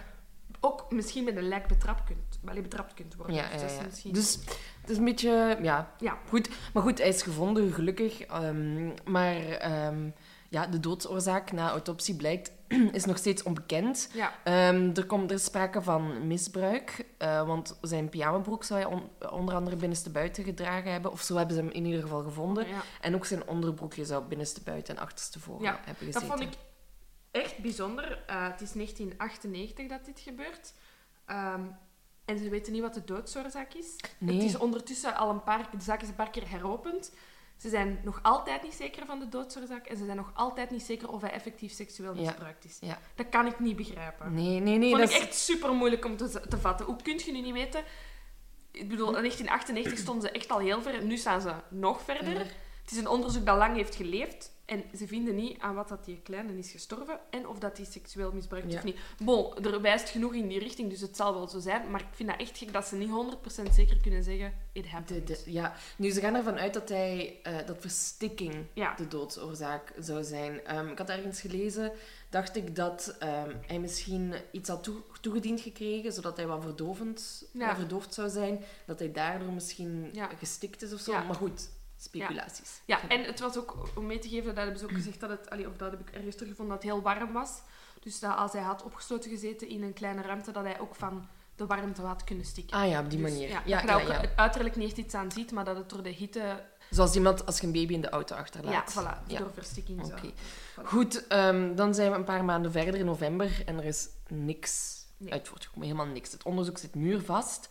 ook 0.60 0.86
misschien 0.92 1.24
met 1.24 1.36
een 1.36 1.48
lijk 1.48 1.66
betrapt 1.66 2.04
kunt, 2.04 2.38
allee, 2.46 2.62
betrapt 2.62 2.94
kunt 2.94 3.14
worden. 3.14 3.34
Ja, 3.36 3.48
Dus 3.52 3.60
dat 3.60 3.70
is 3.70 3.78
misschien- 3.84 4.12
Dus 4.12 4.34
het 4.80 4.90
is 4.90 4.96
een 4.96 5.04
beetje, 5.04 5.58
ja, 5.62 5.90
Ja. 5.98 6.18
goed. 6.28 6.48
Maar 6.72 6.82
goed, 6.82 6.98
hij 6.98 7.08
is 7.08 7.22
gevonden, 7.22 7.72
gelukkig. 7.72 8.20
Ehm, 8.20 8.90
maar 9.04 9.36
ehm, 9.36 10.08
ja, 10.48 10.66
de 10.66 10.80
doodsoorzaak 10.80 11.52
na 11.52 11.70
autopsie 11.70 12.16
blijkt, 12.16 12.52
is 12.92 13.04
nog 13.04 13.18
steeds 13.18 13.42
onbekend. 13.42 14.10
Ja. 14.12 14.32
Ehm, 14.44 14.90
er, 14.94 15.06
komt, 15.06 15.30
er 15.30 15.38
sprake 15.38 15.82
van 15.82 16.26
misbruik, 16.26 17.06
eh, 17.18 17.46
want 17.46 17.78
zijn 17.80 18.08
pyjamabroek 18.08 18.64
zou 18.64 18.80
hij 18.80 18.88
on- 18.90 19.30
onder 19.30 19.54
andere 19.54 19.76
binnenstebuiten 19.76 20.44
gedragen 20.44 20.92
hebben. 20.92 21.10
Of 21.12 21.20
zo 21.20 21.36
hebben 21.36 21.56
ze 21.56 21.62
hem 21.62 21.70
in 21.70 21.84
ieder 21.84 22.02
geval 22.02 22.22
gevonden. 22.22 22.68
Ja. 22.68 22.80
En 23.00 23.14
ook 23.14 23.26
zijn 23.26 23.46
onderbroekje 23.48 24.04
zou 24.04 24.24
binnenstebuiten 24.24 24.96
en 24.96 25.02
achterstevoren 25.02 25.62
Ja, 25.62 25.80
hebben 25.84 26.04
Dat 26.12 26.14
gezeten. 26.22 26.26
vond 26.26 26.40
ik 26.40 26.58
echt 27.34 27.58
bijzonder. 27.58 28.22
Eh, 28.26 28.46
het 28.50 28.60
is 28.60 28.72
1998 28.74 29.88
dat 29.88 30.04
dit 30.04 30.20
gebeurt. 30.20 30.72
Ehm, 31.26 31.62
en 32.24 32.38
ze 32.38 32.48
weten 32.48 32.72
niet 32.72 32.82
wat 32.82 32.94
de 32.94 33.04
doodsoorzaak 33.04 33.74
is. 33.74 33.96
Nee. 34.18 34.34
Het 34.36 34.44
is 34.44 34.56
ondertussen 34.58 35.16
al 35.16 35.30
een 35.30 35.42
paar 35.42 35.68
de 35.76 35.82
zaak 35.82 36.02
is 36.02 36.08
een 36.08 36.14
paar 36.14 36.30
keer 36.30 36.50
heropend. 36.50 37.12
Ze 37.56 37.68
zijn 37.68 38.00
nog 38.04 38.18
altijd 38.22 38.62
niet 38.62 38.74
zeker 38.74 39.06
van 39.06 39.18
de 39.18 39.28
doodsoorzaak 39.28 39.86
en 39.86 39.96
ze 39.96 40.04
zijn 40.04 40.16
nog 40.16 40.30
altijd 40.34 40.70
niet 40.70 40.82
zeker 40.82 41.08
of 41.08 41.20
hij 41.20 41.30
effectief 41.30 41.72
seksueel 41.72 42.14
misbruikt 42.14 42.64
is. 42.64 42.76
Ja. 42.80 42.98
Dat 43.14 43.28
kan 43.28 43.46
ik 43.46 43.58
niet 43.60 43.76
begrijpen. 43.76 44.34
Nee, 44.34 44.60
nee, 44.60 44.78
nee. 44.78 44.88
vond 44.90 45.00
dat 45.02 45.10
ik 45.10 45.16
is- 45.16 45.22
echt 45.22 45.34
super 45.34 45.72
moeilijk 45.74 46.04
om 46.04 46.16
te, 46.16 46.40
te 46.48 46.58
vatten. 46.58 46.86
Hoe 46.86 47.02
kun 47.02 47.20
je 47.24 47.32
nu 47.32 47.40
niet 47.40 47.52
weten? 47.52 47.84
Ik 48.70 48.88
bedoel, 48.88 49.06
in 49.16 49.22
1998 49.22 49.98
stonden 49.98 50.28
ze 50.28 50.34
echt 50.34 50.50
al 50.50 50.58
heel 50.58 50.82
ver. 50.82 51.04
Nu 51.04 51.16
staan 51.16 51.40
ze 51.40 51.52
nog. 51.70 52.02
Verder. 52.02 52.38
Het 52.82 52.90
is 52.92 52.96
een 52.96 53.08
onderzoek 53.08 53.46
dat 53.46 53.56
lang 53.56 53.76
heeft 53.76 53.94
geleefd. 53.94 54.52
En 54.64 54.84
ze 54.96 55.06
vinden 55.06 55.34
niet 55.34 55.58
aan 55.58 55.74
wat 55.74 55.88
dat 55.88 56.04
die 56.04 56.20
kleine 56.22 56.58
is 56.58 56.70
gestorven 56.70 57.18
en 57.30 57.48
of 57.48 57.58
dat 57.58 57.76
die 57.76 57.86
seksueel 57.86 58.32
misbruikt 58.32 58.72
Ja. 58.72 58.78
of 58.78 58.84
niet. 58.84 58.96
Bon, 59.22 59.64
er 59.64 59.80
wijst 59.80 60.08
genoeg 60.08 60.34
in 60.34 60.48
die 60.48 60.58
richting, 60.58 60.90
dus 60.90 61.00
het 61.00 61.16
zal 61.16 61.34
wel 61.34 61.48
zo 61.48 61.58
zijn. 61.58 61.90
Maar 61.90 62.00
ik 62.00 62.06
vind 62.10 62.28
dat 62.28 62.40
echt 62.40 62.58
gek 62.58 62.72
dat 62.72 62.86
ze 62.86 62.96
niet 62.96 63.10
100% 63.10 63.74
zeker 63.74 64.00
kunnen 64.00 64.22
zeggen: 64.22 64.52
it 64.72 64.86
happened. 64.88 65.26
de, 65.26 65.42
ja, 65.52 65.74
nu 65.96 66.10
ze 66.10 66.20
gaan 66.20 66.34
ervan 66.34 66.58
uit 66.58 66.74
dat 66.74 66.88
hij 66.88 67.40
eh, 67.42 67.66
dat 67.66 67.76
verstikking 67.80 68.54
Ja. 68.74 68.94
de 68.94 69.08
doodsoorzaak 69.08 69.92
zou 69.98 70.24
zijn. 70.24 70.64
Ehm, 70.64 70.86
ik 70.88 70.98
had 70.98 71.08
ergens 71.08 71.40
gelezen, 71.40 71.92
dacht 72.30 72.56
ik 72.56 72.76
dat 72.76 73.16
ehm, 73.18 73.54
hij 73.66 73.78
misschien 73.78 74.34
iets 74.50 74.68
had 74.68 74.82
toe- 74.82 75.02
toegediend 75.20 75.60
gekregen, 75.60 76.12
zodat 76.12 76.36
hij 76.36 76.46
wat 76.46 76.62
verdovend, 76.62 77.44
Ja. 77.52 77.66
wat 77.66 77.76
verdoofd 77.76 78.14
zou 78.14 78.28
zijn, 78.28 78.60
dat 78.86 78.98
hij 78.98 79.12
daardoor 79.12 79.52
misschien 79.52 80.10
gestikt 80.38 80.82
is 80.82 80.92
of 80.92 81.00
zo. 81.00 81.12
Maar 81.12 81.34
goed, 81.34 81.70
speculaties. 81.96 82.80
Ja, 82.84 83.08
en 83.08 83.24
het 83.24 83.40
was 83.40 83.56
ook, 83.58 83.76
om 83.96 84.06
mee 84.06 84.18
te 84.18 84.28
geven, 84.28 84.46
dat 84.46 84.56
hebben 84.56 84.78
ze 84.78 84.84
ook 84.84 84.92
gezegd 84.92 85.20
dat 85.20 85.30
het, 85.30 85.50
allee, 85.50 85.68
of 85.68 85.76
dat 85.76 85.90
heb 85.90 86.00
ik 86.00 86.10
ergens 86.10 86.34
teruggevonden, 86.34 86.74
dat 86.74 86.84
het 86.84 86.92
heel 86.92 87.02
warm 87.02 87.32
was. 87.32 87.60
Dus 88.00 88.20
dat 88.20 88.36
als 88.36 88.52
hij 88.52 88.62
had 88.62 88.82
opgesloten 88.82 89.30
gezeten 89.30 89.68
in 89.68 89.82
een 89.82 89.92
kleine 89.92 90.22
ruimte, 90.22 90.52
dat 90.52 90.64
hij 90.64 90.80
ook 90.80 90.94
van 90.94 91.28
de 91.56 91.66
warmte 91.66 92.02
had 92.02 92.24
kunnen 92.24 92.44
stikken. 92.44 92.76
Ah 92.76 92.88
ja, 92.88 93.00
op 93.00 93.10
die 93.10 93.20
Dus, 93.20 93.30
manier. 93.30 93.48
Ja, 93.48 93.62
Ja, 93.64 93.82
dat 93.82 94.00
je 94.00 94.06
ja, 94.06 94.18
ook 94.18 94.28
uiterlijk 94.36 94.76
niet 94.76 94.88
echt 94.88 94.98
iets 94.98 95.14
aan 95.14 95.32
ziet, 95.32 95.52
maar 95.52 95.64
dat 95.64 95.76
het 95.76 95.90
door 95.90 96.02
de 96.02 96.10
hitte... 96.10 96.62
Zoals 96.90 97.14
iemand 97.14 97.46
als 97.46 97.58
je 97.60 97.66
een 97.66 97.72
baby 97.72 97.92
in 97.92 98.00
de 98.00 98.08
auto 98.08 98.34
achterlaat. 98.36 98.92
Ja, 98.94 99.02
voilà, 99.02 99.26
door 99.26 99.50
verstikking 99.52 100.06
zo. 100.06 100.14
Voilà. 100.16 100.84
Goed, 100.84 101.26
ehm, 101.26 101.74
dan 101.74 101.94
zijn 101.94 102.10
we 102.10 102.16
een 102.16 102.24
paar 102.24 102.44
maanden 102.44 102.72
verder 102.72 102.94
in 102.94 103.04
november 103.04 103.62
en 103.66 103.78
er 103.78 103.84
is 103.84 104.08
niks 104.28 105.02
Nee. 105.16 105.32
uit 105.32 105.48
voortgekomen. 105.48 105.88
Helemaal 105.88 106.12
niks. 106.12 106.32
Het 106.32 106.42
onderzoek 106.42 106.78
zit 106.78 106.94
muurvast. 106.94 107.68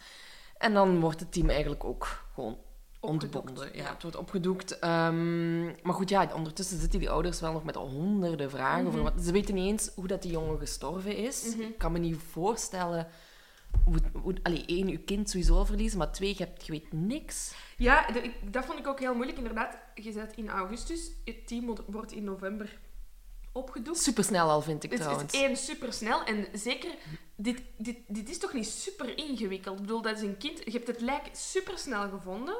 En 0.57 0.73
dan 0.73 0.99
wordt 0.99 1.19
het 1.19 1.31
team 1.31 1.49
eigenlijk 1.49 1.83
ook 1.83 2.23
gewoon 2.33 2.57
ontbonden. 3.03 3.67
Ja, 3.73 3.83
ja. 3.83 3.89
het 3.93 4.01
wordt 4.01 4.17
opgedoekt. 4.17 4.79
Ehm, 4.79 5.63
maar 5.65 5.93
goed, 5.93 6.09
ja, 6.09 6.29
ondertussen 6.35 6.79
zitten 6.79 6.99
die 6.99 7.09
ouders 7.09 7.39
wel 7.39 7.51
nog 7.51 7.63
met 7.63 7.75
honderden 7.75 8.49
vragen. 8.49 8.87
over 8.87 9.01
wat, 9.03 9.13
ze 9.23 9.31
weten 9.31 9.55
niet 9.55 9.67
eens 9.71 9.91
hoe 9.95 10.07
dat 10.07 10.21
die 10.21 10.31
jongen 10.31 10.59
gestorven 10.59 11.15
is. 11.15 11.43
Mhm. 11.55 11.61
Ik 11.61 11.77
kan 11.77 11.91
me 11.91 11.99
niet 11.99 12.17
voorstellen... 12.31 13.07
Hoe, 13.85 13.95
hoe, 14.21 14.35
allee, 14.43 14.65
één, 14.65 14.87
je 14.87 14.97
kind 14.97 15.29
sowieso 15.29 15.63
verliezen, 15.65 15.97
maar 15.97 16.11
twee, 16.11 16.29
je, 16.37 16.43
hebt, 16.43 16.65
je 16.65 16.71
weet 16.71 16.91
niks. 16.93 17.53
Ja, 17.77 18.11
de- 18.11 18.21
ik- 18.21 18.53
dat 18.53 18.65
vond 18.65 18.79
ik 18.79 18.87
ook 18.87 18.99
heel 18.99 19.13
moeilijk. 19.15 19.37
Inderdaad, 19.37 19.77
je 19.95 20.11
zet 20.11 20.33
in 20.35 20.49
augustus, 20.49 21.11
het 21.25 21.47
team 21.47 21.75
wordt- 21.87 22.11
in 22.11 22.23
november 22.23 22.79
opgedoekt. 23.51 23.97
Supersnel 24.01 24.49
al, 24.49 24.61
vind 24.61 24.83
ik 24.83 24.91
Het 24.91 25.01
trouwens. 25.01 25.33
is 25.33 25.39
één 25.41 25.57
super 25.57 25.93
snel 25.93 26.23
en 26.23 26.47
zeker, 26.53 26.91
dit, 27.35 27.61
dit, 27.77 27.97
dit 28.07 28.29
is 28.29 28.37
toch 28.37 28.53
niet 28.53 28.67
super 28.67 29.17
ingewikkeld? 29.17 29.75
Ik 29.75 29.81
bedoel, 29.81 30.01
dat 30.01 30.15
is 30.15 30.21
een 30.21 30.37
kind, 30.37 30.61
je 30.65 30.71
hebt 30.71 30.87
het 30.87 31.01
lijk 31.01 31.29
super 31.31 31.77
snel 31.77 32.09
gevonden. 32.09 32.55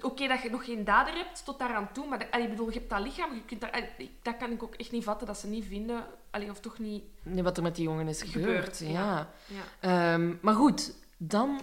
Oké 0.00 0.28
dat 0.28 0.42
je 0.42 0.50
nog 0.50 0.64
geen 0.64 0.84
dader 0.84 1.14
hebt 1.14 1.44
tot 1.44 1.58
daaraan 1.58 1.92
toe, 1.92 2.06
maar 2.06 2.18
dat, 2.18 2.30
allee, 2.30 2.48
bedoel, 2.48 2.68
je 2.68 2.78
hebt 2.78 2.90
dat 2.90 3.00
lichaam, 3.00 3.34
je 3.34 3.44
kunt 3.44 3.60
daar, 3.60 3.70
allee, 3.70 4.10
dat 4.22 4.36
kan 4.36 4.50
ik 4.50 4.62
ook 4.62 4.74
echt 4.74 4.92
niet 4.92 5.04
vatten 5.04 5.26
dat 5.26 5.38
ze 5.38 5.46
niet 5.46 5.64
vinden, 5.64 6.04
allee, 6.30 6.50
of 6.50 6.60
toch 6.60 6.78
niet. 6.78 7.02
Nee, 7.22 7.42
wat 7.42 7.56
er 7.56 7.62
met 7.62 7.74
die 7.74 7.84
jongen 7.84 8.08
is 8.08 8.22
gebeurd. 8.22 8.76
Gebeurd, 8.76 8.78
ja. 8.78 8.88
ja. 8.88 9.28
Ja. 9.80 10.12
Ehm, 10.14 10.34
maar 10.40 10.54
goed, 10.54 10.94
dan 11.16 11.60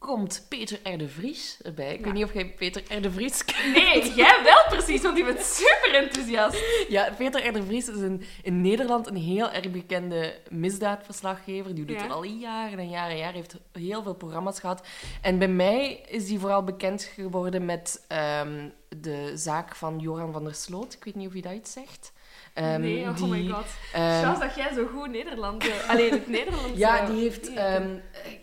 komt 0.00 0.46
Peter 0.48 0.78
R. 0.94 0.98
de 0.98 1.08
Vries 1.08 1.58
erbij. 1.62 1.92
Ik 1.92 1.98
Ja. 1.98 2.04
weet 2.04 2.12
niet 2.14 2.24
of 2.24 2.32
jij 2.34 2.46
Peter 2.54 2.82
R. 2.96 3.00
de 3.02 3.10
Vries 3.10 3.44
kent. 3.44 3.74
Nee, 3.74 4.12
jij 4.14 4.40
wel 4.44 4.64
precies, 4.68 5.02
want 5.02 5.14
die 5.16 5.24
bent 5.24 5.40
super 5.44 5.94
enthousiast. 6.02 6.58
Ja, 6.88 7.12
Peter 7.16 7.46
R. 7.48 7.52
de 7.52 7.62
Vries 7.62 7.88
is 7.88 8.00
een, 8.00 8.22
in 8.42 8.60
Nederland 8.60 9.06
een 9.06 9.16
heel 9.16 9.50
erg 9.50 9.70
bekende 9.70 10.38
misdaadverslaggever. 10.50 11.74
Die 11.74 11.84
doet 11.84 11.96
Ja. 11.96 12.02
het 12.02 12.12
al 12.12 12.24
jaren 12.24 12.78
en 12.78 12.88
jaren 12.88 13.10
en 13.12 13.16
jaren. 13.18 13.34
heeft 13.34 13.56
heel 13.72 14.02
veel 14.02 14.14
programma's 14.14 14.60
gehad. 14.60 14.86
En 15.22 15.38
bij 15.38 15.48
mij 15.48 16.04
is 16.08 16.28
hij 16.28 16.38
vooral 16.38 16.64
bekend 16.64 17.02
geworden 17.02 17.64
met 17.64 18.04
ehm, 18.08 18.68
de 18.88 19.32
zaak 19.34 19.74
van 19.76 19.98
Joran 19.98 20.32
van 20.32 20.44
der 20.44 20.54
Sloot. 20.54 20.92
Ik 20.92 21.04
weet 21.04 21.14
niet 21.14 21.26
of 21.28 21.34
je 21.34 21.42
dat 21.42 21.52
iets 21.52 21.72
zegt. 21.72 22.12
Ehm, 22.54 22.80
nee, 22.80 23.08
oh 23.08 23.16
die, 23.16 23.26
my 23.26 23.48
god. 23.48 23.66
ehm, 23.92 24.22
Chance 24.22 24.40
dat 24.40 24.54
jij 24.54 24.72
zo 24.74 24.86
goed 24.86 25.10
Nederland... 25.10 25.64
alleen 25.88 26.10
het 26.10 26.28
Nederlands... 26.28 26.78
Ja, 26.78 27.00
eh, 27.00 27.06
die 27.10 27.20
heeft, 27.20 27.48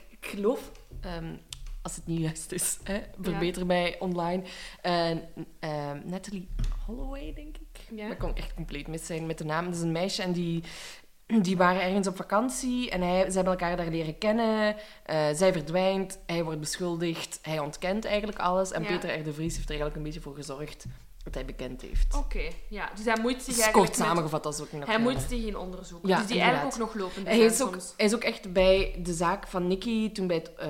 ik 0.09 0.27
geloof, 0.27 0.71
als 1.87 1.95
het 1.95 2.07
niet 2.07 2.21
juist 2.21 2.51
is, 2.51 2.79
hè, 2.83 2.99
verbeter 3.21 3.65
mij 3.65 3.95
online, 3.99 4.43
eh, 4.81 5.09
ehm, 5.59 5.99
Natalie 6.03 6.47
Holloway, 6.85 7.33
denk 7.33 7.57
ik. 7.57 7.97
Ja. 7.97 8.07
Dat 8.07 8.17
kan 8.17 8.35
echt 8.35 8.53
compleet 8.53 8.87
mis 8.87 9.05
zijn 9.05 9.25
met 9.25 9.37
de 9.37 9.45
naam. 9.45 9.65
Dat 9.65 9.75
is 9.75 9.81
een 9.81 9.91
meisje 9.91 10.21
en 10.23 10.31
die, 10.31 10.63
die 11.41 11.57
waren 11.57 11.81
ergens 11.81 12.07
op 12.07 12.15
vakantie 12.15 12.89
en 12.89 13.01
hij, 13.01 13.29
ze 13.29 13.35
hebben 13.35 13.53
elkaar 13.53 13.77
daar 13.77 13.89
leren 13.89 14.17
kennen. 14.17 14.75
Eh, 15.05 15.25
zij 15.33 15.51
verdwijnt, 15.53 16.19
hij 16.25 16.43
wordt 16.43 16.59
beschuldigd, 16.59 17.39
hij 17.41 17.59
ontkent 17.59 18.05
eigenlijk 18.05 18.39
alles. 18.39 18.71
En 18.71 18.81
Ja. 18.83 18.87
Peter 18.87 19.19
R. 19.19 19.23
de 19.23 19.33
Vries 19.33 19.55
heeft 19.55 19.69
er 19.69 19.75
eigenlijk 19.75 19.95
een 19.95 20.03
beetje 20.03 20.21
voor 20.21 20.35
gezorgd 20.35 20.85
dat 21.33 21.43
hij 21.45 21.45
bekend 21.55 21.81
heeft. 21.81 22.15
Oké, 22.15 22.41
ja. 22.67 22.89
Dus 22.95 23.05
hij 23.05 23.17
moet 23.21 23.31
zich 23.31 23.39
is 23.41 23.59
eigenlijk... 23.59 23.73
kort 23.73 23.87
met- 23.97 24.07
samengevat 24.07 24.45
als 24.45 24.57
we 24.57 24.63
ook 24.63 24.71
nog 24.71 24.85
Hij 24.85 24.99
moet 24.99 25.21
zich 25.29 25.45
in 25.45 25.57
onderzoek. 25.57 26.07
Ja, 26.07 26.17
dus 26.17 26.27
die 26.27 26.39
eigenlijk 26.39 26.73
ook 26.73 26.79
nog 26.79 26.93
lopend 26.95 27.27
Hij 27.27 27.35
zijn 27.37 27.49
is, 27.51 27.61
ook, 27.61 27.71
soms. 27.73 27.93
hij 27.97 28.05
is 28.05 28.15
ook 28.15 28.23
echt 28.23 28.53
bij 28.53 28.95
de 29.03 29.13
zaak 29.13 29.47
van 29.47 29.67
Nicky, 29.67 30.11
toen 30.11 30.27
bij 30.27 30.35
het, 30.37 30.55
eh, 30.55 30.67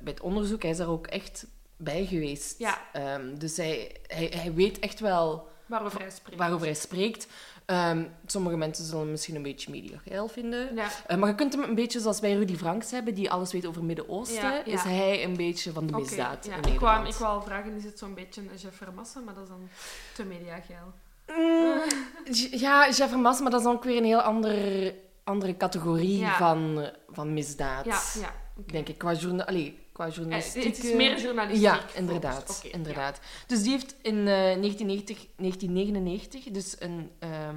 bij 0.00 0.12
het 0.12 0.20
onderzoek, 0.20 0.62
hij 0.62 0.70
is 0.70 0.76
daar 0.76 0.88
ook 0.88 1.06
echt 1.06 1.46
bij 1.76 2.06
geweest. 2.06 2.58
Ja. 2.58 2.80
Ehm, 2.92 3.34
dus 3.38 3.56
hij, 3.56 3.96
hij, 4.06 4.32
hij 4.36 4.54
weet 4.54 4.78
echt 4.78 5.00
wel 5.00 5.48
Waarover 5.66 6.00
hij 6.00 6.10
spreekt. 6.10 6.38
waarover 6.38 6.66
hij 6.66 6.74
spreekt. 6.74 7.26
Ehm, 7.70 8.04
sommige 8.26 8.56
mensen 8.56 8.84
zullen 8.84 9.00
hem 9.00 9.10
misschien 9.10 9.34
een 9.34 9.42
beetje 9.42 9.70
mediageil 9.70 10.28
vinden. 10.28 10.74
Ja. 10.74 10.88
Eh, 11.06 11.16
maar 11.16 11.28
je 11.28 11.34
kunt 11.34 11.52
hem 11.52 11.62
een 11.62 11.74
beetje 11.74 12.00
zoals 12.00 12.20
wij 12.20 12.34
Rudy 12.34 12.56
Franks 12.56 12.90
hebben, 12.90 13.14
die 13.14 13.30
alles 13.30 13.52
weet 13.52 13.66
over 13.66 13.84
Midden-Oosten, 13.84 14.42
Ja, 14.42 14.52
ja. 14.52 14.64
is 14.64 14.82
hij 14.82 15.24
een 15.24 15.36
beetje 15.36 15.72
van 15.72 15.86
de 15.86 15.96
misdaad 15.96 16.46
in 16.46 16.72
ik, 16.72 16.80
wou, 16.80 17.08
ik 17.08 17.14
wou 17.14 17.34
al 17.34 17.42
vragen, 17.42 17.76
is 17.76 17.84
het 17.84 17.98
zo'n 17.98 18.14
beetje 18.14 18.40
een 18.40 18.56
Jeff 18.56 18.76
Vermassen, 18.76 19.24
maar 19.24 19.34
dat 19.34 19.42
is 19.42 19.48
dan 19.48 19.68
te 20.14 20.24
mediageil. 20.24 20.92
Mm, 21.26 21.82
ja, 22.66 22.90
Jeff 22.90 23.14
Mas, 23.16 23.40
maar 23.40 23.50
dat 23.50 23.60
is 23.60 23.66
dan 23.66 23.74
ook 23.74 23.84
weer 23.84 23.96
een 23.96 24.04
heel 24.04 24.20
andere, 24.20 24.94
andere 25.24 25.56
categorie 25.56 26.26
van, 26.26 26.90
van 27.08 27.32
misdaad. 27.32 27.84
Ja, 27.84 28.00
ja. 28.20 28.34
Denk 28.66 28.88
ik, 28.88 28.98
qua, 28.98 29.12
journa 29.12 29.46
allee, 29.46 29.79
qua 30.00 30.08
Eh, 30.08 30.14
journalistiek. 30.16 30.64
het 30.64 30.84
is 30.84 30.92
meer 30.92 31.20
journalistiek. 31.20 31.62
Ja, 31.62 31.80
inderdaad. 31.94 32.60
Ja. 32.64 32.72
inderdaad. 32.72 33.20
Dus 33.46 33.62
die 33.62 33.70
heeft 33.70 33.94
in 34.02 34.18
eh, 34.18 34.24
1990, 34.24 35.26
1999, 35.36 36.44
dus 36.52 36.76
een, 36.78 37.10
ehm, 37.18 37.56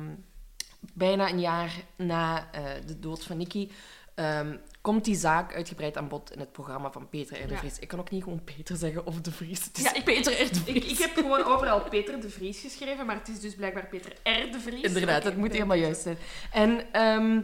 bijna 0.94 1.30
een 1.30 1.40
jaar 1.40 1.72
na 1.96 2.48
eh, 2.52 2.64
de 2.86 3.00
dood 3.00 3.24
van 3.24 3.38
Nicky, 3.38 3.70
ehm, 4.16 4.56
komt 4.82 5.06
die 5.06 5.16
zaak 5.16 5.54
uitgebreid 5.56 5.98
aan 5.98 6.08
bod 6.08 6.32
in 6.32 6.40
het 6.40 6.52
programma 6.52 6.92
van 6.92 7.10
Peter 7.10 7.44
R. 7.44 7.48
de 7.48 7.54
Ja. 7.54 7.60
Vries. 7.60 7.80
Ik 7.80 7.88
kan 7.88 8.00
ook 8.00 8.10
niet 8.10 8.24
gewoon 8.24 8.44
Peter 8.44 8.76
zeggen 8.78 9.06
of 9.06 9.22
de 9.22 9.32
Vries. 9.32 9.64
Het 9.66 9.78
is 9.78 9.84
Ja, 9.84 9.94
ik- 9.94 10.04
Peter 10.04 10.34
R. 10.42 10.50
de 10.54 10.56
Vries. 10.60 10.76
Ik, 10.84 10.92
ik 10.92 10.98
heb 10.98 11.14
gewoon 11.14 11.44
overal 11.46 11.82
Peter 11.82 12.22
de 12.22 12.30
Vries 12.30 12.60
geschreven, 12.62 13.06
maar 13.06 13.16
het 13.16 13.28
is 13.28 13.40
dus 13.40 13.56
blijkbaar 13.56 13.88
Peter 13.88 14.12
R. 14.24 14.52
de 14.52 14.60
Vries. 14.60 14.82
Inderdaad, 14.82 15.24
het 15.24 15.38
moet 15.38 15.52
helemaal 15.52 15.78
juist 15.78 16.02
zijn. 16.02 16.18
En 16.52 16.92
ehm, 16.92 17.42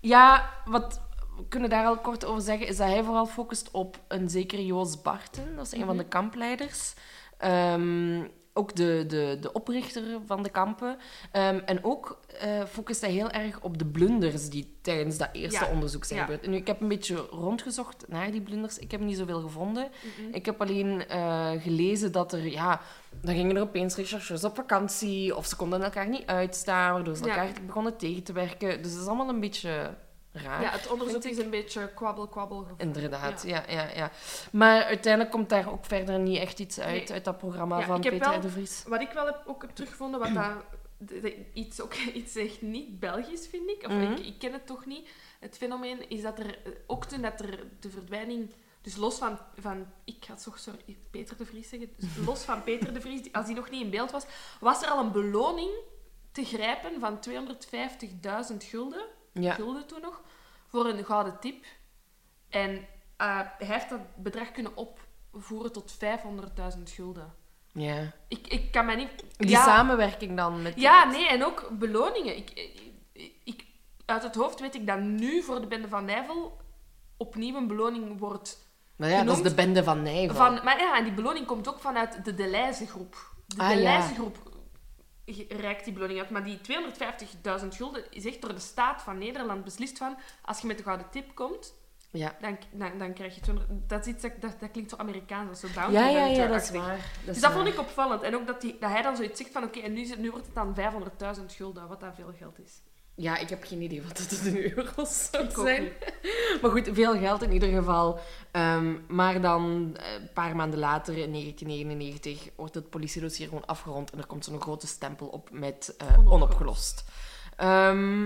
ja, 0.00 0.50
wat 0.64 1.00
we 1.36 1.44
kunnen 1.48 1.70
daar 1.70 1.86
al 1.86 1.98
kort 1.98 2.24
over 2.24 2.42
zeggen, 2.42 2.66
is 2.66 2.76
dat 2.76 2.88
hij 2.88 3.02
vooral 3.04 3.26
focust 3.26 3.70
op 3.70 4.00
een 4.08 4.30
zekere 4.30 4.66
Joost 4.66 5.02
Barten. 5.02 5.56
Dat 5.56 5.66
is 5.66 5.72
een 5.72 5.78
van 5.84 5.88
Mhm. 5.94 5.96
de 6.04 6.04
kampleiders. 6.08 6.94
Ehm, 7.38 8.22
ook 8.56 8.74
de, 8.76 9.04
de, 9.08 9.36
de 9.40 9.52
oprichter 9.52 10.02
van 10.26 10.42
de 10.42 10.48
kampen. 10.50 10.96
Ehm, 11.32 11.58
en 11.64 11.84
ook 11.84 12.20
eh 12.40 12.64
focust 12.64 13.00
hij 13.00 13.10
heel 13.10 13.30
erg 13.30 13.60
op 13.60 13.78
de 13.78 13.86
blunders 13.86 14.48
die 14.48 14.76
tijdens 14.82 15.18
dat 15.18 15.28
eerste 15.32 15.64
Ja, 15.64 15.70
onderzoek 15.70 16.04
zijn 16.04 16.18
ja. 16.18 16.24
gebeurd. 16.24 16.44
En 16.44 16.50
nu, 16.50 16.56
ik 16.56 16.66
heb 16.66 16.80
een 16.80 16.88
beetje 16.88 17.16
rondgezocht 17.30 18.04
naar 18.08 18.30
die 18.30 18.40
blunders. 18.40 18.78
Ik 18.78 18.90
heb 18.90 19.00
niet 19.00 19.16
zoveel 19.16 19.40
gevonden. 19.40 19.88
Mhm. 20.18 20.34
Ik 20.34 20.46
heb 20.46 20.60
alleen 20.60 21.06
eh, 21.08 21.50
gelezen 21.58 22.12
dat 22.12 22.32
er, 22.32 22.46
ja, 22.46 22.80
dan 23.20 23.34
gingen 23.34 23.56
er 23.56 23.62
opeens 23.62 23.96
rechercheurs 23.96 24.44
op 24.44 24.54
vakantie, 24.54 25.36
of 25.36 25.46
ze 25.46 25.56
konden 25.56 25.82
elkaar 25.82 26.08
niet 26.08 26.26
uitstaan, 26.26 26.92
waardoor 26.92 27.16
ze 27.16 27.24
Ja. 27.24 27.36
elkaar 27.36 27.64
begonnen 27.66 27.96
tegen 27.96 28.22
te 28.22 28.32
werken. 28.32 28.82
Dus 28.82 28.92
dat 28.92 29.00
is 29.02 29.06
allemaal 29.08 29.28
een 29.28 29.40
beetje 29.40 29.94
raar. 30.34 30.60
Ja, 30.62 30.70
het 30.70 30.90
onderzoek 30.90 31.24
is 31.24 31.38
een 31.38 31.50
beetje 31.50 31.92
kwabbel-kwabbel 31.94 32.58
gevoerd. 32.58 32.80
Inderdaad, 32.82 33.42
Ja. 33.46 33.64
ja. 33.68 33.72
Ja, 33.82 33.88
ja, 33.94 34.10
Maar 34.52 34.82
uiteindelijk 34.84 35.32
komt 35.32 35.48
daar 35.48 35.70
ook 35.72 35.84
verder 35.84 36.18
niet 36.18 36.38
echt 36.38 36.58
iets 36.58 36.80
uit, 36.80 36.92
Nee. 36.94 37.12
uit 37.12 37.24
dat 37.24 37.38
programma 37.38 37.78
Ja, 37.78 37.86
van 37.86 38.00
Peter 38.00 38.30
wel- 38.30 38.40
de 38.40 38.48
Vries. 38.48 38.82
Wat 38.86 39.00
ik 39.00 39.10
wel 39.12 39.26
heb, 39.26 39.42
ook 39.46 39.62
heb 39.62 39.70
teruggevonden, 39.70 40.20
wat 40.20 40.30
de- 40.98 41.44
iets, 41.52 41.80
ook, 41.80 41.94
iets 42.20 42.36
echt 42.36 42.62
niet 42.62 43.00
Belgisch, 43.00 43.46
vind 43.46 43.68
ik. 43.70 43.82
Of 43.86 43.92
Mhm. 43.92 44.12
ik, 44.12 44.18
ik 44.18 44.38
ken 44.38 44.52
het 44.52 44.66
toch 44.66 44.86
niet. 44.86 45.08
Het 45.40 45.56
fenomeen 45.56 46.08
is 46.10 46.22
dat 46.22 46.38
er, 46.38 46.46
eh, 46.64 46.72
ook 46.86 47.04
toen 47.04 47.22
dat 47.22 47.40
er 47.40 47.58
de 47.80 47.90
verdwijning... 47.90 48.50
Dus 48.80 48.96
los 48.96 49.14
van, 49.18 49.38
van 49.60 49.86
ik 50.04 50.24
ga 50.24 50.34
toch 50.34 50.58
sorry, 50.58 50.96
Peter 51.10 51.36
de 51.36 51.44
Vries 51.46 51.68
zeggen. 51.68 51.90
Dus 51.96 52.08
los 52.26 52.42
van 52.42 52.62
Peter 52.68 52.94
de 52.94 53.00
Vries, 53.00 53.32
als 53.32 53.46
die 53.46 53.54
nog 53.54 53.70
niet 53.70 53.82
in 53.82 53.90
beeld 53.90 54.10
was, 54.10 54.24
was 54.60 54.82
er 54.82 54.88
al 54.88 55.04
een 55.04 55.12
beloning 55.12 55.70
te 56.32 56.44
grijpen 56.44 57.00
van 57.00 57.18
250.000 57.20 58.64
gulden. 58.64 59.04
Ja. 59.42 59.52
Gulden 59.52 59.86
toen 59.86 60.00
nog. 60.00 60.20
Voor 60.68 60.86
een 60.86 61.04
gouden 61.04 61.38
tip. 61.40 61.64
En 62.48 62.86
eh, 63.16 63.40
hij 63.58 63.66
heeft 63.66 63.88
dat 63.90 64.00
bedrag 64.16 64.50
kunnen 64.52 64.72
opvoeren 65.30 65.72
tot 65.72 65.94
500.000 66.76 66.82
gulden. 66.84 67.34
ja. 67.72 68.12
Ik, 68.28 68.46
ik 68.46 68.70
kan 68.72 68.84
mij 68.86 68.94
niet... 68.96 69.10
Die 69.36 69.48
ja, 69.50 69.64
samenwerking 69.64 70.36
dan 70.36 70.62
met... 70.62 70.80
ja, 70.80 71.04
nee, 71.04 71.28
en 71.28 71.44
ook 71.44 71.68
beloningen. 71.72 72.36
Ik, 72.36 72.50
ik, 73.12 73.32
ik- 73.44 73.64
uit 74.04 74.22
het 74.22 74.34
hoofd 74.34 74.60
weet 74.60 74.74
ik 74.74 74.86
dat 74.86 75.00
nu 75.00 75.42
voor 75.42 75.60
de 75.60 75.66
Bende 75.66 75.88
van 75.88 76.04
Nijvel 76.04 76.60
opnieuw 77.16 77.56
een 77.56 77.66
beloning 77.66 78.18
wordt 78.18 78.58
Maar 78.96 79.08
ja, 79.08 79.14
dat 79.16 79.24
is 79.24 79.30
genoemd 79.36 79.48
de 79.48 79.62
bende 79.62 79.84
van 79.84 80.02
Nijvel. 80.02 80.36
van... 80.36 80.60
Maar 80.64 80.78
ja, 80.78 80.96
en 80.98 81.04
die 81.04 81.12
beloning 81.12 81.46
komt 81.46 81.68
ook 81.68 81.80
vanuit 81.80 82.24
de 82.24 82.34
Deleuze 82.34 82.86
groep. 82.86 83.32
De 83.46 83.62
Ah, 83.62 83.80
ja. 83.80 84.00
Reikt 85.48 85.84
die 85.84 85.92
beloning 85.92 86.18
uit. 86.20 86.30
Maar 86.30 86.44
die 86.44 86.58
250.000 87.62 87.68
gulden 87.68 88.04
is 88.10 88.24
echt 88.24 88.40
door 88.42 88.54
de 88.54 88.60
staat 88.60 89.02
van 89.02 89.18
Nederland 89.18 89.64
beslist 89.64 89.98
van... 89.98 90.16
Als 90.42 90.60
je 90.60 90.66
met 90.66 90.76
de 90.76 90.82
gouden 90.82 91.10
tip 91.10 91.34
komt, 91.34 91.74
Ja. 92.10 92.36
dan, 92.40 92.58
dan, 92.72 92.98
dan 92.98 93.12
krijg 93.12 93.34
je 93.34 93.40
200... 93.40 93.88
Dat, 93.88 94.06
is 94.06 94.12
iets, 94.12 94.22
dat, 94.22 94.32
dat, 94.40 94.60
dat 94.60 94.70
klinkt 94.70 94.90
zo 94.90 94.96
Amerikaans, 94.96 95.46
dat 95.46 95.70
is 95.70 95.74
zo 95.74 95.80
bounty 95.80 95.98
Ja, 95.98 96.08
ja, 96.26 96.46
dat 96.46 96.62
is 96.62 96.70
waar. 96.70 96.96
Dat 96.96 97.34
Dus 97.34 97.40
dat 97.40 97.52
waar. 97.52 97.62
vond 97.62 97.74
ik 97.74 97.78
opvallend. 97.80 98.22
En 98.22 98.34
ook 98.34 98.46
dat, 98.46 98.60
die, 98.60 98.76
dat 98.80 98.90
hij 98.90 99.02
dan 99.02 99.16
zoiets 99.16 99.38
zegt 99.40 99.50
van... 99.52 99.62
Oké, 99.64 99.78
en 99.80 99.92
nu, 99.92 100.14
nu 100.18 100.30
wordt 100.30 100.46
het 100.46 100.54
dan 100.54 100.76
500.000 101.38 101.44
gulden, 101.46 101.88
wat 101.88 102.00
dat 102.00 102.14
veel 102.14 102.32
geld 102.38 102.58
is. 102.58 102.82
Ja, 103.16 103.36
ik 103.36 103.48
heb 103.48 103.64
geen 103.64 103.80
idee 103.82 104.02
wat 104.02 104.18
het 104.18 104.40
in 104.44 104.56
euro's 104.56 105.28
zou 105.30 105.50
zijn. 105.50 105.92
Maar 106.62 106.70
goed, 106.70 106.88
veel 106.92 107.18
geld 107.18 107.42
in 107.42 107.52
ieder 107.52 107.68
geval. 107.68 108.18
Ehm, 108.50 108.94
maar 109.08 109.40
dan, 109.40 109.94
eh, 109.96 110.12
een 110.12 110.32
paar 110.32 110.56
maanden 110.56 110.78
later, 110.78 111.16
in 111.16 111.30
1999, 111.30 112.48
wordt 112.56 112.74
het 112.74 112.90
politiedossier 112.90 113.48
gewoon 113.48 113.66
afgerond 113.66 114.10
en 114.10 114.18
er 114.18 114.26
komt 114.26 114.44
zo'n 114.44 114.60
grote 114.60 114.86
stempel 114.86 115.26
op 115.26 115.48
met 115.52 115.94
eh, 115.98 116.06
Onopgelost. 116.06 116.32
onopgelost. 116.32 117.04
Ehm, 117.56 118.24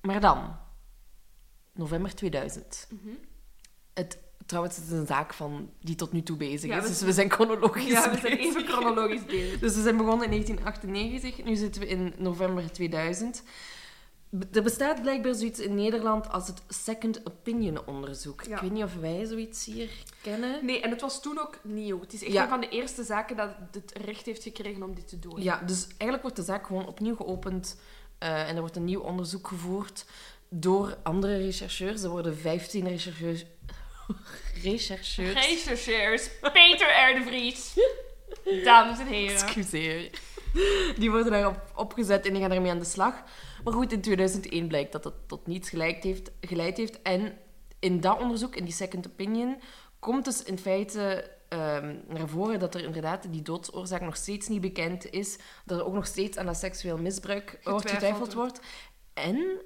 maar 0.00 0.20
dan, 0.20 0.56
november 1.74 2.14
2000. 2.14 2.88
Mhm. 2.90 3.14
Het, 3.94 4.18
trouwens, 4.46 4.76
het 4.76 4.84
is 4.86 4.90
een 4.92 5.06
zaak 5.06 5.34
van, 5.34 5.70
die 5.80 5.94
tot 5.94 6.12
nu 6.12 6.22
toe 6.22 6.36
bezig 6.36 6.70
Ja, 6.70 6.76
is, 6.76 6.82
we- 6.82 6.88
dus 6.88 7.00
we 7.02 7.12
zijn 7.12 7.30
chronologisch 7.30 7.84
Ja, 7.90 8.10
we 8.10 8.18
zijn 8.18 8.36
even 8.38 8.66
chronologisch 8.66 9.24
bezig. 9.24 9.58
Dus 9.64 9.74
we 9.74 9.82
zijn 9.82 9.96
begonnen 9.96 10.24
in 10.24 10.30
1998, 10.30 11.44
nu 11.44 11.56
zitten 11.56 11.80
we 11.82 11.88
in 11.88 12.14
november 12.18 12.72
2000. 12.72 13.42
Er 14.52 14.62
bestaat 14.62 15.02
blijkbaar 15.02 15.34
zoiets 15.34 15.58
in 15.60 15.74
Nederland 15.74 16.28
als 16.32 16.46
het 16.46 16.62
Second 16.68 17.26
Opinion 17.26 17.86
onderzoek. 17.86 18.42
Ja. 18.42 18.54
Ik 18.54 18.60
weet 18.60 18.70
niet 18.72 18.82
of 18.84 18.94
wij 18.94 19.24
zoiets 19.24 19.64
hier 19.64 19.90
kennen. 20.22 20.64
Nee, 20.66 20.80
en 20.80 20.90
het 20.90 21.00
was 21.00 21.22
toen 21.22 21.38
ook 21.40 21.58
nieuw. 21.62 22.00
Het 22.00 22.12
is 22.12 22.22
echt 22.22 22.32
Ja. 22.32 22.42
een 22.42 22.48
van 22.48 22.60
de 22.60 22.68
eerste 22.68 23.02
zaken 23.04 23.36
dat 23.36 23.50
het 23.72 23.92
recht 24.04 24.26
heeft 24.26 24.42
gekregen 24.42 24.82
om 24.82 24.94
dit 24.94 25.08
te 25.08 25.18
doen. 25.18 25.42
Ja, 25.42 25.62
dus 25.66 25.86
eigenlijk 25.86 26.22
wordt 26.22 26.36
de 26.36 26.42
zaak 26.42 26.66
gewoon 26.66 26.86
opnieuw 26.86 27.16
geopend 27.16 27.76
eh, 28.18 28.48
en 28.48 28.54
er 28.54 28.60
wordt 28.60 28.76
een 28.76 28.84
nieuw 28.84 29.00
onderzoek 29.00 29.48
gevoerd 29.48 30.04
door 30.48 30.96
andere 31.02 31.36
rechercheurs. 31.36 32.02
Er 32.02 32.10
worden 32.10 32.36
15 32.38 32.88
rechercheurs. 32.88 33.44
rechercheurs. 34.62 35.32
Rechercheurs, 35.46 36.28
Peter 36.40 36.88
R. 36.88 37.14
de 37.18 37.22
Vries. 37.26 37.74
Dames 38.64 38.98
en 38.98 39.06
heren. 39.06 39.34
Excuseer. 39.42 40.10
Die 40.98 41.10
worden 41.10 41.32
daarop 41.32 41.72
opgezet 41.74 42.26
en 42.26 42.32
die 42.32 42.42
gaan 42.42 42.52
ermee 42.52 42.70
aan 42.70 42.78
de 42.78 42.84
slag. 42.84 43.14
Maar 43.64 43.72
goed, 43.72 43.92
in 43.92 44.00
2001 44.00 44.68
blijkt 44.68 44.92
dat 44.92 45.04
het 45.04 45.28
tot 45.28 45.46
niets 45.46 45.68
geleid 45.68 46.04
heeft, 46.04 46.30
geleid 46.40 46.76
heeft. 46.76 47.02
En 47.02 47.38
in 47.78 48.00
dat 48.00 48.20
onderzoek, 48.20 48.56
in 48.56 48.64
die 48.64 48.72
second 48.72 49.06
opinion, 49.06 49.60
komt 49.98 50.24
dus 50.24 50.42
in 50.42 50.58
feite 50.58 51.30
ehm, 51.48 51.96
naar 52.08 52.28
voren 52.28 52.58
dat 52.58 52.74
er 52.74 52.84
inderdaad 52.84 53.32
die 53.32 53.42
doodsoorzaak 53.42 54.00
nog 54.00 54.16
steeds 54.16 54.48
niet 54.48 54.60
bekend 54.60 55.10
is. 55.10 55.38
Dat 55.64 55.78
er 55.78 55.86
ook 55.86 55.94
nog 55.94 56.06
steeds 56.06 56.36
aan 56.36 56.46
dat 56.46 56.56
seksueel 56.56 56.98
misbruik 56.98 57.60
wordt 57.62 57.90
Getwijfeld 57.90 57.92
getwijfeld 57.94 58.32
wordt. 58.32 58.60
En 59.14 59.60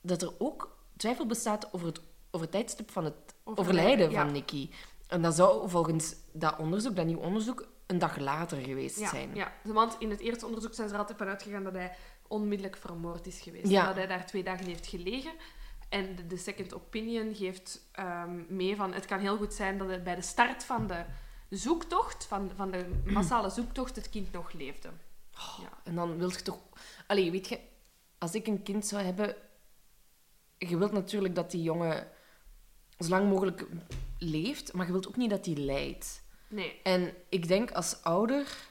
dat 0.00 0.22
er 0.22 0.32
ook 0.38 0.78
twijfel 0.96 1.26
bestaat 1.26 1.72
over 1.72 1.86
het, 1.86 2.00
over 2.30 2.46
het 2.46 2.50
tijdstip 2.50 2.90
van 2.90 3.04
het 3.04 3.14
overlijden 3.44 4.10
ja. 4.10 4.22
van 4.22 4.32
Nicky. 4.32 4.70
En 5.06 5.22
dat 5.22 5.34
zou 5.34 5.68
volgens 5.68 6.14
dat 6.32 6.58
onderzoek, 6.58 6.96
dat 6.96 7.06
nieuw 7.06 7.18
onderzoek, 7.18 7.68
een 7.86 7.98
dag 7.98 8.18
later 8.18 8.58
geweest 8.58 8.98
Ja, 8.98 9.08
zijn. 9.08 9.34
ja, 9.34 9.52
want 9.64 9.96
in 9.98 10.10
het 10.10 10.20
eerste 10.20 10.46
onderzoek 10.46 10.74
zijn 10.74 10.88
ze 10.88 10.94
er 10.94 11.00
altijd 11.00 11.18
van 11.18 11.28
uitgegaan 11.28 11.64
dat 11.64 11.72
hij 11.72 11.96
onmiddellijk 12.30 12.76
vermoord 12.76 13.26
is 13.26 13.40
geweest. 13.40 13.68
Ja. 13.68 13.80
En 13.80 13.86
dat 13.86 13.96
hij 13.96 14.06
daar 14.06 14.26
twee 14.26 14.42
dagen 14.42 14.66
heeft 14.66 14.86
gelegen. 14.86 15.32
En 15.88 16.16
de, 16.16 16.26
de 16.26 16.36
second 16.36 16.74
opinion 16.74 17.34
geeft 17.34 17.88
ehm, 17.92 18.42
mee 18.48 18.76
van... 18.76 18.92
Het 18.92 19.06
kan 19.06 19.18
heel 19.18 19.36
goed 19.36 19.54
zijn 19.54 19.78
dat 19.78 19.88
het 19.88 20.04
bij 20.04 20.14
de 20.14 20.22
start 20.22 20.64
van 20.64 20.86
de 20.86 21.04
zoektocht, 21.48 22.24
van, 22.24 22.50
van 22.56 22.70
de 22.70 23.00
massale 23.04 23.50
zoektocht, 23.50 23.96
het 23.96 24.10
kind 24.10 24.32
nog 24.32 24.52
leefde. 24.52 24.88
Ja. 25.32 25.78
En 25.84 25.94
dan 25.94 26.18
wil 26.18 26.30
je 26.30 26.42
toch... 26.42 26.58
Allee, 27.06 27.30
weet 27.30 27.48
je, 27.48 27.60
als 28.18 28.34
ik 28.34 28.46
een 28.46 28.62
kind 28.62 28.86
zou 28.86 29.02
hebben... 29.02 29.36
Je 30.58 30.76
wilt 30.76 30.92
natuurlijk 30.92 31.34
dat 31.34 31.50
die 31.50 31.62
jongen 31.62 32.08
zo 32.98 33.08
lang 33.08 33.28
mogelijk 33.28 33.66
leeft, 34.18 34.72
maar 34.72 34.86
je 34.86 34.92
wilt 34.92 35.08
ook 35.08 35.16
niet 35.16 35.30
dat 35.30 35.46
hij 35.46 35.54
lijdt. 35.54 36.22
Nee. 36.48 36.80
En 36.82 37.14
ik 37.28 37.48
denk 37.48 37.70
als 37.70 38.02
ouder... 38.02 38.68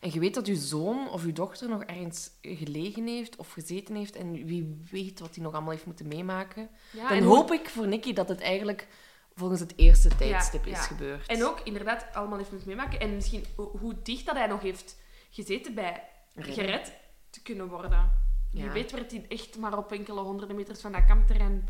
En 0.00 0.12
je 0.12 0.20
weet 0.20 0.34
dat 0.34 0.46
je 0.46 0.56
zoon 0.56 1.10
of 1.10 1.24
je 1.24 1.32
dochter 1.32 1.68
nog 1.68 1.82
ergens 1.82 2.30
gelegen 2.42 3.06
heeft 3.06 3.36
of 3.36 3.52
gezeten 3.52 3.94
heeft 3.94 4.16
en 4.16 4.32
wie 4.44 4.82
weet 4.90 5.20
wat 5.20 5.34
hij 5.34 5.44
nog 5.44 5.52
allemaal 5.52 5.70
heeft 5.72 5.86
moeten 5.86 6.08
meemaken. 6.08 6.68
Ja, 6.92 7.08
dan 7.08 7.18
hoe- 7.22 7.36
hoop 7.36 7.50
ik 7.52 7.68
voor 7.68 7.86
Nicky 7.86 8.12
dat 8.12 8.28
het 8.28 8.40
eigenlijk 8.40 8.86
volgens 9.34 9.60
het 9.60 9.72
eerste 9.76 10.16
tijdstip 10.16 10.64
ja. 10.64 10.72
is 10.78 10.86
gebeurd. 10.86 11.26
En 11.26 11.44
ook 11.44 11.60
inderdaad 11.60 12.06
allemaal 12.14 12.38
heeft 12.38 12.50
moeten 12.50 12.68
meemaken. 12.68 13.00
En 13.00 13.14
misschien 13.14 13.44
ho- 13.56 13.76
hoe 13.78 13.94
dicht 14.02 14.26
dat 14.26 14.36
hij 14.36 14.46
nog 14.46 14.60
heeft 14.62 14.96
gezeten 15.30 15.74
bij 15.74 16.08
gered 16.36 16.92
te 17.30 17.42
kunnen 17.42 17.68
worden. 17.68 18.10
Je 18.52 18.70
weet 18.70 18.90
werd 18.90 19.10
hij 19.10 19.24
echt 19.28 19.58
maar 19.58 19.78
op 19.78 19.92
enkele 19.92 20.20
honderden 20.20 20.56
meters 20.56 20.80
van 20.80 20.92
dat 20.92 21.04
kampterrein 21.04 21.68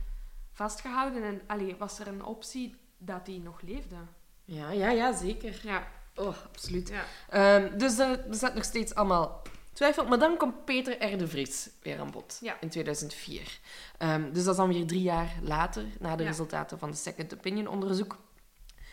vastgehouden. 0.52 1.22
En 1.22 1.40
allee, 1.46 1.76
was 1.76 1.98
er 1.98 2.06
een 2.06 2.24
optie 2.24 2.74
dat 2.98 3.26
hij 3.26 3.38
nog 3.38 3.60
leefde. 3.62 3.96
Ja, 4.44 4.70
ja, 4.70 4.90
ja, 4.90 5.12
zeker. 5.16 5.60
Ja. 5.62 5.88
Oh, 6.20 6.34
absoluut. 6.46 6.88
ja. 6.88 7.04
Ehm, 7.28 7.78
dus 7.78 7.98
er 7.98 8.24
bestaat 8.28 8.54
nog 8.54 8.64
steeds 8.64 8.94
allemaal 8.94 9.42
twijfel. 9.72 10.06
Maar 10.06 10.18
dan 10.18 10.36
komt 10.36 10.64
Peter 10.64 11.12
R. 11.12 11.18
de 11.18 11.28
Vries 11.28 11.70
weer 11.82 12.00
aan 12.00 12.10
bod 12.10 12.38
Ja. 12.40 12.56
in 12.60 12.68
2004. 12.68 13.58
Ehm, 13.98 14.32
dus 14.32 14.44
dat 14.44 14.52
is 14.52 14.60
dan 14.60 14.68
weer 14.72 14.86
drie 14.86 15.02
jaar 15.02 15.32
later, 15.42 15.84
na 15.98 16.16
de 16.16 16.22
Ja. 16.22 16.28
resultaten 16.28 16.78
van 16.78 16.90
de 16.90 16.96
Second 16.96 17.34
Opinion 17.34 17.66
onderzoek. 17.66 18.18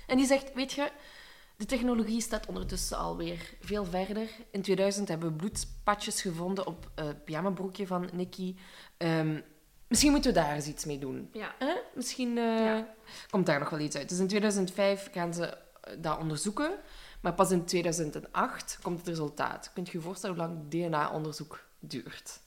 En 0.07 0.17
die 0.17 0.25
zegt, 0.25 0.53
weet 0.53 0.71
je, 0.71 0.91
de 1.57 1.65
technologie 1.65 2.21
staat 2.21 2.45
ondertussen 2.45 2.97
alweer 2.97 3.53
veel 3.61 3.85
verder. 3.85 4.29
In 4.51 4.61
2000 4.61 5.07
hebben 5.07 5.29
we 5.29 5.35
bloedspatjes 5.35 6.21
gevonden 6.21 6.67
op 6.67 6.89
eh, 6.95 7.05
het 7.05 7.25
pyjamabroekje 7.25 7.87
van 7.87 8.09
Nicky. 8.13 8.55
Ehm, 8.97 9.39
misschien 9.87 10.11
moeten 10.11 10.33
we 10.33 10.39
daar 10.39 10.53
eens 10.55 10.67
iets 10.67 10.85
mee 10.85 10.99
doen. 10.99 11.29
Ja. 11.33 11.55
Misschien 11.95 12.37
eh, 12.37 12.79
komt 13.29 13.45
daar 13.45 13.59
nog 13.59 13.69
wel 13.69 13.79
iets 13.79 13.95
uit. 13.95 14.09
Dus 14.09 14.19
in 14.19 14.27
2005 14.27 15.09
gaan 15.11 15.33
ze 15.33 15.45
eh, 15.47 15.93
dat 15.97 16.17
onderzoeken. 16.17 16.71
Maar 17.21 17.33
pas 17.33 17.51
in 17.51 17.65
2008 17.65 18.79
komt 18.81 18.97
het 18.97 19.07
resultaat. 19.07 19.71
Kunt 19.73 19.89
je 19.89 19.97
je 19.97 20.03
voorstellen 20.03 20.35
hoe 20.35 20.45
lang 20.45 20.67
DNA-onderzoek 20.69 21.63
duurt? 21.79 22.39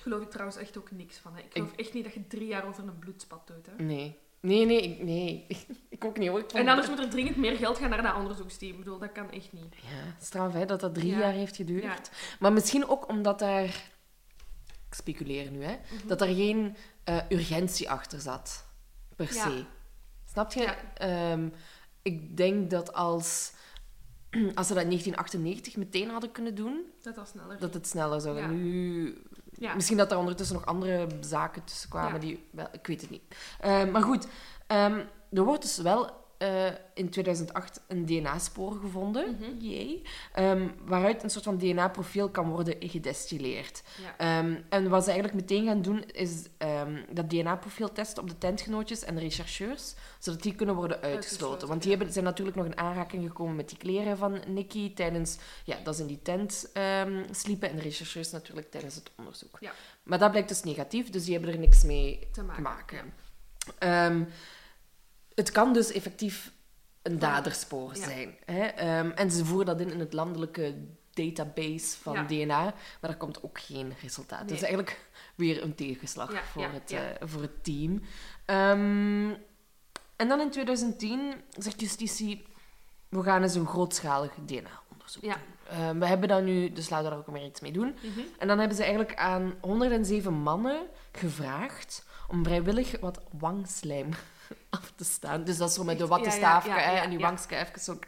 Geloof 0.00 0.22
ik 0.22 0.30
trouwens 0.30 0.56
echt 0.56 0.78
ook 0.78 0.90
niks 0.90 1.18
van. 1.18 1.34
Hè. 1.34 1.40
Ik 1.40 1.52
geloof 1.52 1.72
echt 1.76 1.92
niet 1.94 2.04
dat 2.04 2.14
je 2.14 2.26
drie 2.26 2.46
jaar 2.46 2.64
over 2.66 2.82
een 2.82 2.98
bloedspat 2.98 3.46
doet. 3.46 3.66
Hè. 3.66 3.84
Nee. 3.84 4.18
Nee, 4.40 4.66
nee, 4.66 4.82
ik, 4.82 5.02
nee. 5.02 5.46
ik 5.88 6.04
ook 6.04 6.18
niet 6.18 6.28
hoor. 6.28 6.44
En 6.54 6.68
anders 6.68 6.88
moet 6.88 6.98
er 6.98 7.10
dringend 7.10 7.36
meer 7.36 7.56
geld 7.56 7.78
gaan 7.78 7.90
naar 7.90 8.02
dat 8.02 8.14
onderzoeksteam. 8.16 8.72
Ik 8.72 8.78
bedoel, 8.78 8.98
dat 8.98 9.12
kan 9.12 9.30
echt 9.30 9.52
niet. 9.52 9.74
Ja, 9.74 10.14
straf 10.20 10.52
hè, 10.52 10.64
dat 10.64 10.80
dat 10.80 10.94
drie 10.94 11.10
Ja. 11.10 11.18
jaar 11.18 11.32
heeft 11.32 11.56
geduurd. 11.56 11.82
Ja. 11.82 11.98
Maar 12.40 12.52
misschien 12.52 12.88
ook 12.88 13.08
omdat 13.08 13.38
daar... 13.38 13.64
Ik 14.88 14.94
speculeer 14.98 15.50
nu, 15.50 15.64
hè. 15.64 15.76
Mhm. 15.96 16.06
Dat 16.06 16.20
er 16.20 16.34
geen 16.34 16.76
eh, 17.04 17.16
urgentie 17.28 17.90
achter 17.90 18.20
zat. 18.20 18.64
Per 19.16 19.34
Ja. 19.34 19.42
se. 19.48 19.64
Snap 20.30 20.52
je? 20.52 20.74
Ehm, 20.94 21.48
ik 22.02 22.36
denk 22.36 22.70
dat 22.70 22.92
als... 22.92 23.52
Als 24.54 24.66
ze 24.66 24.74
dat 24.74 24.82
in 24.82 24.88
1998 24.88 25.76
meteen 25.76 26.10
hadden 26.10 26.32
kunnen 26.32 26.54
doen, 26.54 26.80
Dat 27.02 27.16
was 27.16 27.28
sneller. 27.28 27.58
dat 27.58 27.74
het 27.74 27.86
sneller 27.86 28.20
zou 28.20 28.38
gaan. 28.38 28.50
Ja. 28.50 28.56
Nu... 28.56 29.16
Ja. 29.58 29.74
Misschien 29.74 29.96
dat 29.96 30.10
er 30.12 30.18
ondertussen 30.18 30.56
nog 30.56 30.66
andere 30.66 31.06
zaken 31.20 31.64
tussen 31.64 31.88
kwamen 31.88 32.12
Ja. 32.12 32.18
die... 32.18 32.44
Wel, 32.50 32.66
ik 32.72 32.86
weet 32.86 33.00
het 33.00 33.10
niet. 33.10 33.22
Ehm, 33.60 33.90
maar 33.90 34.02
goed, 34.02 34.26
ehm, 34.66 35.04
er 35.32 35.42
wordt 35.44 35.62
dus 35.62 35.76
wel 35.78 36.21
eh, 36.42 36.66
in 36.94 37.10
2008 37.10 37.80
een 37.88 38.06
DNA-spoor 38.06 38.72
gevonden, 38.72 39.36
Mhm. 39.40 39.96
Ehm, 40.32 40.68
waaruit 40.84 41.22
een 41.22 41.30
soort 41.30 41.44
van 41.44 41.58
DNA-profiel 41.58 42.28
kan 42.28 42.48
worden 42.48 42.76
gedestilleerd. 42.78 43.82
Ja. 44.02 44.16
Ehm, 44.16 44.54
en 44.68 44.88
wat 44.88 45.04
ze 45.04 45.10
eigenlijk 45.10 45.40
meteen 45.40 45.66
gaan 45.66 45.82
doen, 45.82 46.04
is 46.04 46.46
ehm, 46.58 47.02
dat 47.10 47.30
DNA-profiel 47.30 47.92
testen 47.92 48.22
op 48.22 48.28
de 48.28 48.38
tentgenootjes 48.38 49.04
en 49.04 49.14
de 49.14 49.20
rechercheurs, 49.20 49.94
zodat 50.18 50.42
die 50.42 50.54
kunnen 50.54 50.74
worden 50.74 51.00
uitgesloten. 51.00 51.68
Want 51.68 51.82
die 51.82 51.90
ja. 51.90 51.96
hebben, 51.96 52.14
zijn 52.14 52.24
natuurlijk 52.24 52.56
nog 52.56 52.66
in 52.66 52.78
aanraking 52.78 53.26
gekomen 53.26 53.56
met 53.56 53.68
die 53.68 53.78
kleren 53.78 54.16
van 54.16 54.40
Nicky 54.46 54.94
tijdens 54.94 55.38
ja, 55.64 55.76
dat 55.84 55.96
ze 55.96 56.02
in 56.02 56.08
die 56.08 56.22
tent 56.22 56.70
sliepen 57.30 57.70
en 57.70 57.76
de 57.76 57.82
rechercheurs 57.82 58.30
natuurlijk 58.30 58.70
tijdens 58.70 58.94
het 58.94 59.10
onderzoek. 59.16 59.56
Ja. 59.60 59.72
Maar 60.02 60.18
dat 60.18 60.30
blijkt 60.30 60.48
dus 60.48 60.62
negatief, 60.62 61.10
dus 61.10 61.24
die 61.24 61.32
hebben 61.34 61.52
er 61.52 61.58
niks 61.58 61.82
mee 61.82 62.28
Te 62.32 62.44
te 62.54 62.60
maken. 62.60 63.12
Het 65.34 65.50
kan 65.50 65.72
dus 65.72 65.92
effectief 65.92 66.52
een 67.02 67.18
daderspoor 67.18 67.90
Ja. 67.96 68.04
zijn. 68.04 68.36
Hè? 68.44 68.62
Ehm, 68.64 69.10
en 69.10 69.30
ze 69.30 69.44
voeren 69.44 69.66
dat 69.66 69.80
in 69.80 69.90
in 69.92 70.00
het 70.00 70.12
landelijke 70.12 70.74
database 71.10 71.96
van 72.02 72.14
Ja. 72.14 72.22
DNA, 72.24 72.62
maar 72.64 72.74
daar 73.00 73.16
komt 73.16 73.42
ook 73.42 73.60
geen 73.60 73.92
resultaat. 74.02 74.38
Nee. 74.40 74.48
Dus 74.48 74.60
eigenlijk 74.62 75.00
weer 75.34 75.62
een 75.62 75.74
tegenslag 75.74 76.32
Ja, 76.32 76.42
voor, 76.42 76.68
het, 76.72 76.90
eh, 76.90 77.00
voor 77.20 77.42
het 77.42 77.64
team. 77.64 78.02
Ehm, 78.44 79.30
en 80.16 80.28
dan 80.28 80.40
in 80.40 80.50
2010 80.50 81.34
zegt 81.58 81.80
justitie, 81.80 82.46
we 83.08 83.22
gaan 83.22 83.42
eens 83.42 83.54
een 83.54 83.66
grootschalig 83.66 84.32
DNA-onderzoek 84.46 85.22
doen. 85.22 85.32
Ehm, 85.68 85.98
we 85.98 86.06
hebben 86.06 86.28
dat 86.28 86.42
nu, 86.42 86.72
dus 86.72 86.88
laten 86.90 87.04
we 87.04 87.10
daar 87.10 87.18
ook 87.18 87.26
maar 87.34 87.44
iets 87.44 87.60
mee 87.60 87.72
doen. 87.72 87.94
Mhm. 88.02 88.20
En 88.38 88.48
dan 88.48 88.58
hebben 88.58 88.76
ze 88.76 88.82
eigenlijk 88.82 89.14
aan 89.14 89.54
107 89.60 90.32
mannen 90.34 90.86
gevraagd 91.12 92.06
om 92.28 92.44
vrijwillig 92.44 93.00
wat 93.00 93.20
wangslijm 93.38 94.08
af 94.70 94.92
te 94.96 95.04
staan. 95.04 95.44
Dus 95.44 95.56
dat 95.56 95.68
is 95.68 95.74
zo 95.74 95.84
met 95.84 95.98
de 95.98 96.04
Echt? 96.04 96.12
Ja, 96.12 96.18
ja, 96.18 96.22
wattenstaafje 96.22 96.70
ja, 96.70 97.02
en 97.02 97.10
die 97.10 97.18
wangske 97.18 97.56
even 97.56 97.80
zo... 97.80 97.98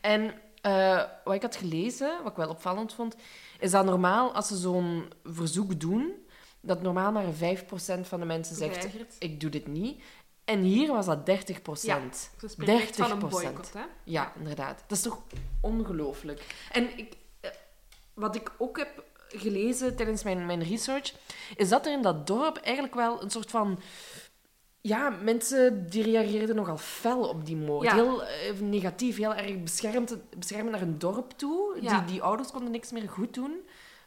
En 0.00 0.34
eh, 0.60 1.02
wat 1.24 1.34
ik 1.34 1.42
had 1.42 1.56
gelezen, 1.56 2.22
wat 2.22 2.30
ik 2.30 2.36
wel 2.36 2.48
opvallend 2.48 2.92
vond, 2.94 3.16
is 3.58 3.70
dat 3.70 3.84
normaal, 3.84 4.34
als 4.34 4.48
ze 4.48 4.56
zo'n 4.56 5.12
verzoek 5.24 5.80
doen, 5.80 6.12
dat 6.60 6.82
normaal 6.82 7.12
maar 7.12 7.24
5% 7.24 8.00
van 8.00 8.20
de 8.20 8.26
mensen 8.26 8.56
zegt, 8.56 8.88
ik 9.18 9.40
doe 9.40 9.50
dit 9.50 9.66
niet. 9.66 10.02
En 10.44 10.60
hier 10.60 10.92
was 10.92 11.06
dat 11.06 11.30
30%. 11.30 11.52
Ja. 11.82 12.00
Ze 12.38 12.48
spreken 12.48 12.74
echt 12.74 12.96
van 12.96 13.10
een 13.10 13.18
30%. 13.18 13.20
boycott, 13.20 13.72
hè? 13.72 13.82
Ja, 14.04 14.32
inderdaad. 14.38 14.84
Dat 14.86 14.98
is 14.98 15.02
toch 15.02 15.22
ongelooflijk. 15.60 16.44
En 16.72 16.98
ik, 16.98 17.16
eh, 17.40 17.50
wat 18.14 18.34
ik 18.34 18.52
ook 18.58 18.78
heb 18.78 19.04
gelezen 19.28 19.96
tijdens 19.96 20.22
mijn, 20.22 20.46
mijn 20.46 20.62
research, 20.62 21.14
is 21.56 21.68
dat 21.68 21.86
er 21.86 21.92
in 21.92 22.02
dat 22.02 22.26
dorp 22.26 22.56
eigenlijk 22.56 22.94
wel 22.94 23.22
een 23.22 23.30
soort 23.30 23.50
van... 23.50 23.80
Ja, 24.82 25.10
mensen 25.10 25.86
die 25.90 26.02
reageerden 26.02 26.56
nogal 26.56 26.78
fel 26.78 27.28
op 27.28 27.44
die 27.46 27.56
moord. 27.56 27.84
Ja. 27.84 27.94
Heel 27.94 28.24
eh, 28.24 28.58
negatief, 28.60 29.16
heel 29.16 29.34
erg 29.34 29.62
beschermd, 29.62 30.16
beschermend 30.38 30.70
naar 30.70 30.80
hun 30.80 30.98
dorp 30.98 31.30
toe. 31.32 31.78
Ja. 31.80 31.98
Die, 31.98 32.12
die 32.12 32.22
ouders 32.22 32.50
konden 32.50 32.70
niks 32.70 32.90
meer 32.92 33.08
goed 33.08 33.34
doen. 33.34 33.60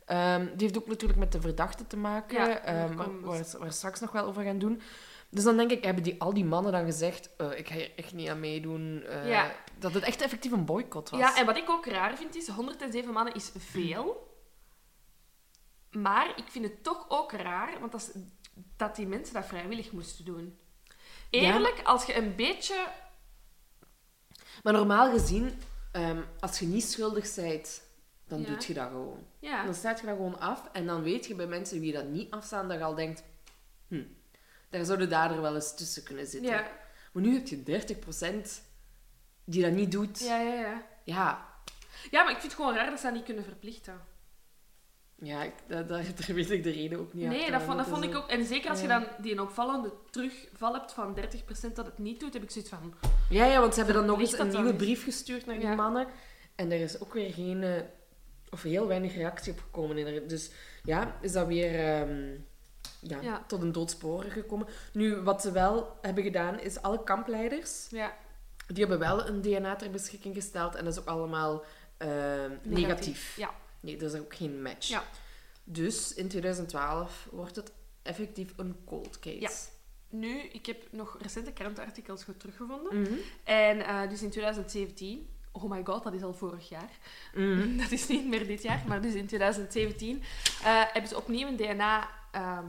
Ehm, 0.06 0.42
die 0.46 0.54
heeft 0.68 0.78
ook 0.78 0.88
natuurlijk 0.88 1.20
met 1.20 1.32
de 1.32 1.42
verdachte 1.42 1.88
te 1.88 1.98
maken, 1.98 2.38
Ja, 2.38 2.60
ehm, 2.60 2.96
waar, 2.96 3.22
waar, 3.22 3.46
we 3.60 3.72
straks 3.72 4.00
nog 4.00 4.12
wel 4.12 4.26
over 4.26 4.44
gaan 4.44 4.60
doen. 4.60 4.82
Dus 5.30 5.44
dan 5.44 5.58
denk 5.58 5.72
ik, 5.72 5.84
hebben 5.84 6.04
die, 6.04 6.22
al 6.22 6.34
die 6.34 6.46
mannen 6.46 6.72
dan 6.72 6.86
gezegd, 6.86 7.30
eh, 7.38 7.58
ik 7.58 7.68
ga 7.68 7.76
hier 7.76 7.92
echt 7.96 8.14
niet 8.14 8.30
aan 8.30 8.40
meedoen. 8.40 9.04
eh, 9.04 9.30
Ja. 9.30 9.52
Dat 9.80 9.94
het 9.94 10.04
echt 10.04 10.22
effectief 10.22 10.52
een 10.52 10.66
boycott 10.66 11.10
was. 11.10 11.20
Ja, 11.20 11.38
en 11.38 11.46
wat 11.46 11.58
ik 11.58 11.70
ook 11.70 11.86
raar 11.86 12.18
vind 12.18 12.36
is, 12.36 12.48
107 12.48 13.14
mannen 13.14 13.34
is 13.34 13.52
veel. 13.58 14.32
Maar 15.92 16.34
ik 16.36 16.46
vind 16.48 16.66
het 16.66 16.84
toch 16.84 17.06
ook 17.10 17.32
raar, 17.32 17.80
want 17.80 17.92
dat, 17.92 18.02
is- 18.02 18.22
dat 18.78 18.96
die 18.96 19.08
mensen 19.08 19.34
dat 19.34 19.46
vrijwillig 19.46 19.92
moesten 19.92 20.26
doen. 20.26 20.58
Ja. 21.42 21.54
Eerlijk, 21.54 21.82
als 21.84 22.06
je 22.06 22.16
een 22.16 22.36
beetje... 22.36 22.88
Maar 24.64 24.74
normaal 24.74 25.12
gezien, 25.12 25.62
ehm, 25.92 26.22
als 26.40 26.60
je 26.60 26.66
niet 26.66 26.84
schuldig 26.84 27.36
bent, 27.36 27.82
dan 28.28 28.40
Ja. 28.42 28.46
doe 28.48 28.58
je 28.68 28.74
dat 28.74 28.88
gewoon. 28.88 29.26
Ja, 29.40 29.66
Dan 29.66 29.74
staat 29.74 30.00
je 30.00 30.06
dat 30.06 30.16
gewoon 30.16 30.40
af. 30.40 30.70
En 30.72 30.86
dan 30.86 31.04
weet 31.04 31.26
je 31.26 31.36
bij 31.36 31.46
mensen 31.48 31.80
wie 31.80 31.94
dat 31.94 32.06
niet 32.06 32.32
afstaan, 32.32 32.68
dat 32.68 32.78
je 32.78 32.84
al 32.84 32.96
denkt... 32.96 33.24
Hm, 33.88 34.04
daar 34.70 34.86
zou 34.86 34.98
de 35.00 35.08
dader 35.08 35.42
wel 35.42 35.56
eens 35.56 35.76
tussen 35.76 36.04
kunnen 36.04 36.28
zitten. 36.28 36.52
ja, 36.52 36.68
Maar 37.12 37.24
nu 37.24 37.34
heb 37.34 37.48
je 37.48 37.64
30% 37.64 38.62
die 39.44 39.62
dat 39.64 39.72
niet 39.72 39.92
doet. 39.92 40.20
ja, 40.20 40.40
ja, 40.42 40.54
ja. 40.54 40.82
Ja, 41.04 41.48
Ja, 42.12 42.24
maar 42.24 42.32
ik 42.32 42.40
vind 42.40 42.52
het 42.52 42.62
gewoon 42.62 42.76
raar 42.76 42.90
dat 42.90 43.00
ze 43.00 43.06
dat 43.06 43.14
niet 43.16 43.24
kunnen 43.24 43.44
verplichten. 43.44 44.02
Ja 45.24 45.44
dat, 45.68 45.88
daar 45.90 46.06
weet 46.28 46.52
ik 46.52 46.64
de 46.64 46.72
reden 46.72 47.00
ook 47.00 47.14
niet 47.14 47.28
Nee, 47.28 47.52
dat 47.52 47.62
vond, 47.62 47.78
dat 47.78 47.88
vond 47.88 48.04
ik 48.04 48.16
ook. 48.16 48.28
En 48.30 48.46
zeker 48.46 48.70
als 48.70 48.82
je 48.82 48.88
dan 48.88 49.06
die 49.18 49.32
een 49.32 49.40
opvallende 49.40 49.94
terugval 50.10 50.74
hebt 50.74 50.92
van 50.94 51.18
30% 51.18 51.74
dat 51.74 51.86
het 51.86 51.98
niet 51.98 52.20
doet, 52.20 52.34
heb 52.34 52.44
ik 52.44 52.52
zoiets 52.52 52.70
van... 52.70 52.94
Ja, 53.30 53.46
ja, 53.46 53.60
want 53.60 53.74
ze 53.74 53.78
hebben 53.84 53.96
dan 53.96 54.06
nog 54.06 54.20
eens 54.20 54.38
een 54.38 54.48
nieuwe 54.50 54.76
brief 54.76 55.04
gestuurd 55.04 55.46
naar 55.46 55.56
die 55.60 55.68
Ja. 55.68 55.76
mannen. 55.76 56.08
En 56.56 56.72
er 56.72 56.80
is 56.80 57.00
ook 57.02 57.14
weer 57.14 57.34
geen... 57.34 57.64
eh, 57.64 57.82
of 58.50 58.62
heel 58.62 58.88
weinig 58.88 59.16
reactie 59.16 59.52
op 59.52 59.60
gekomen. 59.60 60.28
Dus 60.28 60.52
ja, 60.84 61.16
is 61.22 61.32
dat 61.32 61.48
weer... 61.48 61.80
ehm, 61.80 62.32
ja, 63.00 63.22
Ja. 63.22 63.44
tot 63.48 63.62
een 63.62 63.72
doodsporen 63.72 64.32
gekomen. 64.32 64.68
Nu, 64.94 65.16
wat 65.16 65.42
ze 65.42 65.52
wel 65.52 65.98
hebben 66.02 66.24
gedaan, 66.24 66.60
is 66.60 66.82
alle 66.82 67.04
kampleiders... 67.04 67.88
Ja, 67.90 68.14
Die 68.68 68.80
hebben 68.80 69.00
wel 69.00 69.28
een 69.28 69.42
DNA 69.42 69.76
ter 69.76 69.90
beschikking 69.92 70.36
gesteld. 70.36 70.76
En 70.76 70.84
dat 70.84 70.94
is 70.94 71.00
ook 71.00 71.08
allemaal 71.08 71.64
ehm, 71.98 72.52
negatief. 72.64 73.36
Ja. 73.38 73.50
Nee, 73.84 73.98
dat 73.98 74.14
is 74.14 74.20
ook 74.20 74.36
geen 74.36 74.62
match. 74.62 74.88
Ja. 74.88 75.04
Dus 75.64 76.14
in 76.14 76.28
2012 76.28 77.28
wordt 77.32 77.56
het 77.56 77.72
effectief 78.02 78.54
een 78.58 78.76
cold 78.86 79.20
case. 79.20 79.40
Ja. 79.40 79.50
Nu, 80.10 80.40
ik 80.40 80.66
heb 80.66 80.88
nog 80.92 81.18
recente 81.22 81.52
krantenartikels 81.52 82.26
teruggevonden. 82.38 83.02
Mhm. 83.02 83.14
En 83.44 83.86
eh, 83.86 84.10
dus 84.10 84.22
in 84.22 84.30
2017, 84.30 85.30
oh 85.52 85.70
my 85.70 85.82
god, 85.84 86.04
dat 86.04 86.14
is 86.14 86.24
al 86.24 86.34
vorig 86.34 86.70
jaar. 86.70 86.90
Mhm. 87.34 87.78
Dat 87.82 87.92
is 87.92 88.08
niet 88.08 88.28
meer 88.28 88.48
dit 88.48 88.62
jaar, 88.64 88.84
maar 88.88 89.02
dus 89.02 89.14
in 89.14 89.28
2017 89.28 90.18
eh, 90.18 90.24
hebben 90.64 91.08
ze 91.08 91.18
opnieuw 91.18 91.48
een 91.48 91.56
DNA. 91.56 92.10
ehm, 92.32 92.68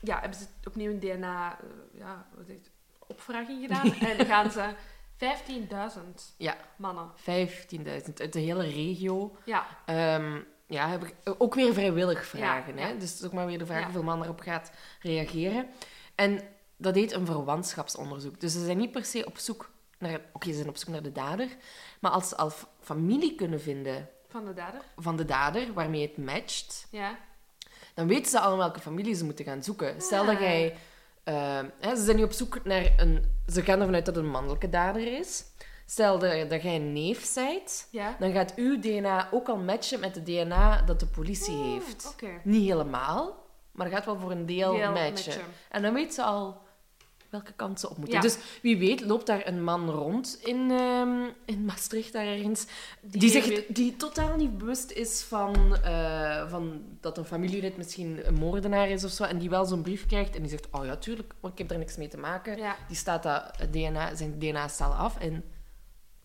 ja, 0.00 0.20
hebben 0.20 0.38
ze 0.38 0.46
opnieuw 0.64 0.90
een 0.90 1.00
DNA. 1.00 1.60
eh, 1.60 1.98
ja, 1.98 2.28
wat 2.36 2.46
het, 2.46 2.70
opvraging 3.06 3.62
gedaan. 3.62 3.92
en 4.18 4.26
gaan 4.26 4.50
ze 4.50 4.74
15.000 5.18 6.34
Ja. 6.36 6.56
mannen. 6.76 7.10
15.000 7.16 8.20
uit 8.20 8.32
de 8.32 8.40
hele 8.40 8.62
regio. 8.62 9.36
Ja, 9.44 9.66
Ehm, 9.86 10.40
ja, 10.66 10.88
heb 10.88 11.04
ik 11.04 11.14
ook 11.38 11.54
weer 11.54 11.72
vrijwillig 11.74 12.26
vragen. 12.26 12.74
Ja, 12.76 12.80
Hè? 12.82 12.88
ja. 12.88 12.94
Dus 12.98 13.10
het 13.10 13.18
is 13.20 13.26
ook 13.26 13.32
maar 13.32 13.46
weer 13.46 13.58
de 13.58 13.66
vraag 13.66 13.82
hoeveel 13.84 14.02
man 14.02 14.22
erop 14.22 14.40
gaat 14.40 14.70
reageren. 15.00 15.66
En 16.14 16.40
dat 16.76 16.94
heet 16.94 17.12
een 17.12 17.26
verwantschapsonderzoek. 17.26 18.40
Dus 18.40 18.52
ze 18.52 18.64
zijn 18.64 18.76
niet 18.78 18.90
per 18.92 19.04
se 19.04 19.26
op 19.26 19.38
zoek 19.38 19.70
naar... 19.98 20.20
Oké, 20.32 20.48
ze 20.48 20.54
zijn 20.56 20.68
op 20.68 20.76
zoek 20.76 20.88
naar 20.88 21.02
de 21.02 21.12
dader. 21.12 21.48
Maar 22.00 22.10
als 22.10 22.28
ze 22.28 22.36
al 22.36 22.52
familie 22.80 23.34
kunnen 23.34 23.60
vinden 23.60 24.08
van 24.28 24.44
de 24.44 24.52
dader. 24.54 24.80
van 24.96 25.16
de 25.16 25.24
dader, 25.24 25.72
waarmee 25.72 26.02
het 26.06 26.16
matcht, 26.16 26.86
Ja, 26.90 27.18
dan 27.94 28.06
weten 28.06 28.30
ze 28.30 28.40
al 28.40 28.56
welke 28.56 28.80
familie 28.80 29.14
ze 29.14 29.24
moeten 29.24 29.44
gaan 29.44 29.62
zoeken. 29.62 30.00
Stel 30.00 30.24
dat 30.26 30.34
Ah. 30.34 30.40
jij... 30.40 30.76
eh, 31.28 31.60
hè, 31.80 31.96
ze 31.96 32.02
zijn 32.04 32.16
nu 32.16 32.22
op 32.22 32.32
zoek 32.32 32.64
naar 32.64 32.92
een... 32.96 33.24
Ze 33.46 33.62
gaan 33.62 33.78
ervan 33.80 33.94
uit 33.94 34.06
dat 34.06 34.14
het 34.14 34.24
een 34.24 34.30
mannelijke 34.30 34.68
dader 34.68 35.18
is. 35.18 35.44
Stel 35.86 36.18
dat, 36.18 36.50
dat 36.50 36.62
jij 36.62 36.76
een 36.76 36.92
neef 36.92 37.34
bent, 37.34 37.88
ja. 37.90 38.16
dan 38.18 38.32
gaat 38.32 38.52
uw 38.56 38.80
DNA 38.80 39.28
ook 39.32 39.48
al 39.48 39.56
matchen 39.56 40.00
met 40.00 40.14
het 40.14 40.26
DNA 40.26 40.82
dat 40.82 41.00
de 41.00 41.06
politie 41.06 41.54
Ah, 41.54 41.72
heeft. 41.72 42.16
Niet 42.42 42.68
helemaal, 42.68 43.46
maar 43.72 43.86
dat 43.86 43.94
gaat 43.96 44.04
wel 44.06 44.18
voor 44.18 44.30
een 44.30 44.46
deel 44.46 44.72
Deel 44.72 44.90
matchen. 44.92 45.10
matchen. 45.12 45.42
En 45.70 45.82
dan 45.82 45.94
weet 45.94 46.14
ze 46.14 46.22
al 46.22 46.60
welke 47.30 47.52
kant 47.56 47.80
ze 47.80 47.90
op 47.90 47.96
moeten. 47.96 48.14
Ja. 48.14 48.20
Dus 48.20 48.36
wie 48.62 48.78
weet 48.78 49.00
loopt 49.00 49.26
daar 49.26 49.46
een 49.46 49.64
man 49.64 49.90
rond 49.90 50.38
in, 50.44 50.70
ehm, 50.70 51.22
in 51.44 51.64
Maastricht 51.64 52.12
daar 52.12 52.26
ergens, 52.26 52.66
die, 53.00 53.32
weet- 53.32 53.74
die 53.74 53.96
totaal 53.96 54.36
niet 54.36 54.58
bewust 54.58 54.90
is 54.90 55.22
van, 55.22 55.76
eh, 55.82 56.50
van 56.50 56.82
dat 57.00 57.18
een 57.18 57.24
familielid 57.24 57.76
misschien 57.76 58.26
een 58.26 58.34
moordenaar 58.34 58.88
is 58.88 59.04
of 59.04 59.10
zo, 59.10 59.24
en 59.24 59.38
die 59.38 59.50
wel 59.50 59.64
zo'n 59.64 59.82
brief 59.82 60.06
krijgt 60.06 60.34
en 60.36 60.40
die 60.40 60.50
zegt, 60.50 60.66
oh 60.70 60.84
ja, 60.84 60.96
tuurlijk, 60.96 61.32
maar 61.40 61.50
ik 61.50 61.58
heb 61.58 61.68
daar 61.68 61.78
niks 61.78 61.96
mee 61.96 62.08
te 62.08 62.18
maken. 62.18 62.56
Ja. 62.56 62.76
Die 62.88 62.96
staat 62.96 63.22
dat 63.22 63.52
DNA, 63.70 64.14
zijn 64.14 64.38
DNA 64.38 64.68
staal 64.68 64.92
af 64.92 65.18
en... 65.18 65.44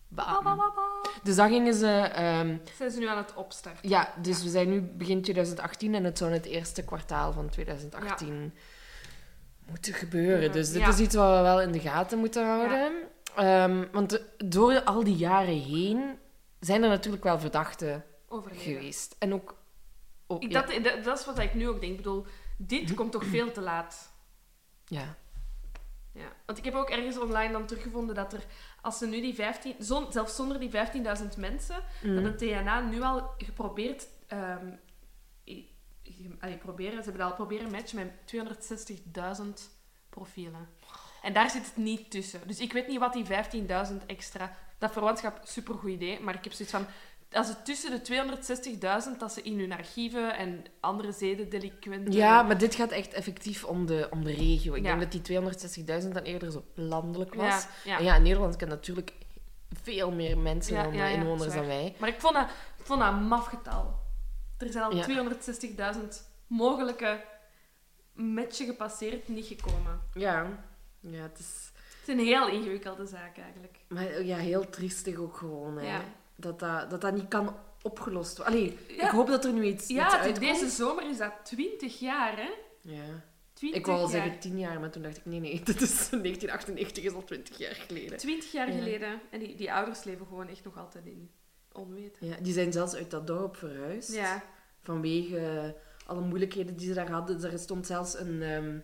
Ba, 0.08 0.32
bam. 0.32 0.44
ba, 0.44 0.56
ba, 0.56 0.72
ba. 0.74 1.10
Dus 1.22 1.36
dan 1.36 1.48
gingen 1.48 1.74
ze... 1.74 1.86
ehm, 1.88 2.56
Zijn 2.76 2.90
ze 2.90 2.98
nu 2.98 3.06
aan 3.08 3.16
het 3.16 3.34
opstarten? 3.34 3.88
ja, 3.88 4.14
dus 4.22 4.42
we 4.42 4.48
zijn 4.48 4.70
nu 4.70 4.80
begin 4.80 5.22
2018 5.22 5.94
en 5.94 6.04
het 6.04 6.18
zou 6.18 6.30
in 6.30 6.36
het 6.36 6.46
eerste 6.46 6.82
kwartaal 6.84 7.32
van 7.32 7.48
2018 7.48 8.52
moeten 9.68 9.92
gebeuren. 9.92 10.52
Dus 10.52 10.72
dit 10.72 10.88
is 10.88 10.98
iets 10.98 11.14
wat 11.14 11.36
we 11.36 11.42
wel 11.42 11.60
in 11.60 11.72
de 11.72 11.80
gaten 11.80 12.18
moeten 12.18 12.46
houden. 12.46 12.92
Ehm, 13.36 13.84
want 13.92 14.22
door 14.44 14.82
al 14.82 15.04
die 15.04 15.16
jaren 15.16 15.60
heen 15.60 16.18
zijn 16.60 16.82
er 16.82 16.88
natuurlijk 16.88 17.24
wel 17.24 17.38
verdachten 17.38 18.04
geweest. 18.52 19.16
En 19.18 19.34
ook... 19.34 19.56
ook 20.26 20.42
Ik, 20.42 20.52
dat, 20.52 20.66
dat, 20.82 21.04
dat 21.04 21.18
is 21.18 21.24
wat 21.24 21.38
ik 21.38 21.54
nu 21.54 21.68
ook 21.68 21.80
denk. 21.80 21.92
Ik 21.92 21.96
bedoel, 21.96 22.26
dit 22.56 22.94
komt 22.94 23.12
toch 23.12 23.24
veel 23.24 23.52
te 23.52 23.60
laat. 23.60 24.12
ja. 24.86 25.16
Ja. 26.14 26.32
Want 26.46 26.58
ik 26.58 26.64
heb 26.64 26.74
ook 26.74 26.90
ergens 26.90 27.18
online 27.18 27.52
dan 27.52 27.66
teruggevonden 27.66 28.14
dat 28.14 28.32
er, 28.32 28.44
als 28.82 28.98
ze 28.98 29.06
nu 29.06 29.20
die 29.20 29.34
15, 29.34 29.74
zon, 29.78 30.12
zelfs 30.12 30.36
zonder 30.36 30.60
die 30.60 30.70
15.000 30.70 31.38
mensen, 31.38 31.76
dat 32.02 32.24
het 32.24 32.38
DNA 32.38 32.80
nu 32.80 33.02
al 33.02 33.34
geprobeerd, 33.38 34.06
ehm, 34.26 34.66
allee, 36.40 36.56
proberen, 36.56 36.96
ze 36.96 37.02
hebben 37.10 37.20
dat 37.20 37.30
al 37.30 37.36
proberen 37.36 37.70
matchen 37.70 37.96
met 37.96 38.10
260.000 39.38 39.44
profielen. 40.08 40.68
En 41.22 41.32
daar 41.32 41.50
zit 41.50 41.64
het 41.66 41.76
niet 41.76 42.10
tussen. 42.10 42.40
Dus 42.46 42.60
ik 42.60 42.72
weet 42.72 42.88
niet 42.88 42.98
wat 42.98 43.12
die 43.12 43.24
15.000 43.26 44.06
extra... 44.06 44.56
Dat 44.78 44.92
verwantschap, 44.92 45.40
supergoed 45.44 45.90
idee. 45.90 46.20
Maar 46.20 46.34
ik 46.34 46.44
heb 46.44 46.52
zoiets 46.52 46.74
van... 46.74 46.86
Als 47.32 47.48
het 47.48 47.64
tussen 47.64 47.90
de 48.04 49.06
260.000 49.12 49.18
dat 49.18 49.32
ze 49.32 49.42
in 49.42 49.58
hun 49.58 49.72
archieven 49.72 50.36
en 50.36 50.64
andere 50.80 51.12
zedendelinquenten... 51.12 52.12
Ja, 52.12 52.42
maar 52.42 52.58
dit 52.58 52.74
gaat 52.74 52.90
echt 52.90 53.12
effectief 53.12 53.64
om 53.64 53.86
de, 53.86 54.08
om 54.10 54.24
de 54.24 54.32
regio. 54.34 54.74
Ik 54.74 54.84
Ja. 54.84 54.96
denk 54.96 55.12
dat 55.12 55.24
die 55.26 55.40
260.000 56.02 56.08
dan 56.12 56.22
eerder 56.22 56.50
zo 56.52 56.64
landelijk 56.74 57.34
was. 57.34 57.46
Ja, 57.46 57.68
ja. 57.84 57.98
En 57.98 58.04
ja, 58.04 58.18
Nederland 58.18 58.56
kent 58.56 58.70
natuurlijk 58.70 59.12
veel 59.82 60.10
meer 60.10 60.38
mensen 60.38 60.74
Ja, 60.74 60.82
dan 60.82 60.94
ja, 60.94 61.06
ja, 61.06 61.16
inwoners 61.16 61.54
dan 61.54 61.66
wij. 61.66 61.94
Maar 61.98 62.08
ik 62.08 62.20
vond 62.20 62.34
dat, 62.34 62.48
ik 62.78 62.84
vond 62.86 63.00
dat 63.00 63.12
een 63.12 63.26
maf 63.26 63.46
getal. 63.46 64.02
Er 64.64 64.72
zijn 64.72 64.84
al 64.84 64.94
Ja. 64.94 65.04
260.000 65.96 66.00
mogelijke 66.46 67.24
matchen 68.12 68.66
gepasseerd, 68.66 69.28
niet 69.28 69.46
gekomen. 69.46 70.00
Ja, 70.14 70.64
ja 71.00 71.22
het 71.22 71.38
is... 71.38 71.72
Het 72.00 72.14
is 72.14 72.20
een 72.20 72.26
heel 72.26 72.48
ingewikkelde 72.48 73.06
zaak 73.06 73.38
eigenlijk. 73.38 73.78
Maar 73.88 74.22
ja, 74.22 74.36
heel 74.36 74.70
triestig 74.70 75.16
ook 75.16 75.36
gewoon, 75.36 75.76
hè. 75.78 75.86
Ja. 75.86 76.00
Dat, 76.36 76.58
dat, 76.58 76.90
dat 76.90 77.00
dat 77.00 77.14
niet 77.14 77.28
kan 77.28 77.56
opgelost 77.82 78.36
worden. 78.36 78.54
Allee, 78.54 78.78
Ja. 78.88 79.04
ik 79.04 79.10
hoop 79.10 79.26
dat 79.26 79.44
er 79.44 79.52
nu 79.52 79.64
iets, 79.64 79.82
iets 79.82 79.88
Ja, 79.88 80.18
uitkomt. 80.18 80.40
deze 80.40 80.68
zomer 80.68 81.08
is 81.10 81.16
dat 81.18 81.32
20 81.44 81.98
jaar, 81.98 82.36
hè? 82.36 82.50
Ja. 82.80 83.02
20 83.52 83.80
Ik 83.80 83.86
wou 83.86 83.98
al 84.00 84.08
zeggen 84.08 84.38
10 84.38 84.58
jaar, 84.58 84.80
maar 84.80 84.90
toen 84.90 85.02
dacht 85.02 85.16
ik, 85.16 85.24
nee, 85.24 85.40
nee, 85.40 85.60
dit 85.64 85.80
is 85.80 86.08
1998 86.10 87.04
is 87.04 87.12
al 87.12 87.24
20 87.24 87.58
jaar 87.58 87.74
geleden. 87.74 88.18
20 88.18 88.52
jaar 88.52 88.72
Ja. 88.72 88.78
geleden. 88.78 89.20
En 89.30 89.38
die, 89.38 89.56
die 89.56 89.72
ouders 89.72 90.04
leven 90.04 90.26
gewoon 90.26 90.48
echt 90.48 90.64
nog 90.64 90.78
altijd 90.78 91.06
in 91.06 91.30
onweten. 91.72 92.26
Ja, 92.26 92.36
die 92.40 92.52
zijn 92.52 92.72
zelfs 92.72 92.94
uit 92.94 93.10
dat 93.10 93.26
dorp 93.26 93.56
verhuisd. 93.56 94.14
Ja. 94.14 94.42
Vanwege 94.84 95.74
alle 96.06 96.20
moeilijkheden 96.20 96.76
die 96.76 96.86
ze 96.88 96.94
daar 96.94 97.10
hadden. 97.10 97.44
Er 97.52 97.58
stond 97.58 97.86
zelfs 97.86 98.18
een... 98.18 98.42
ehm, 98.42 98.78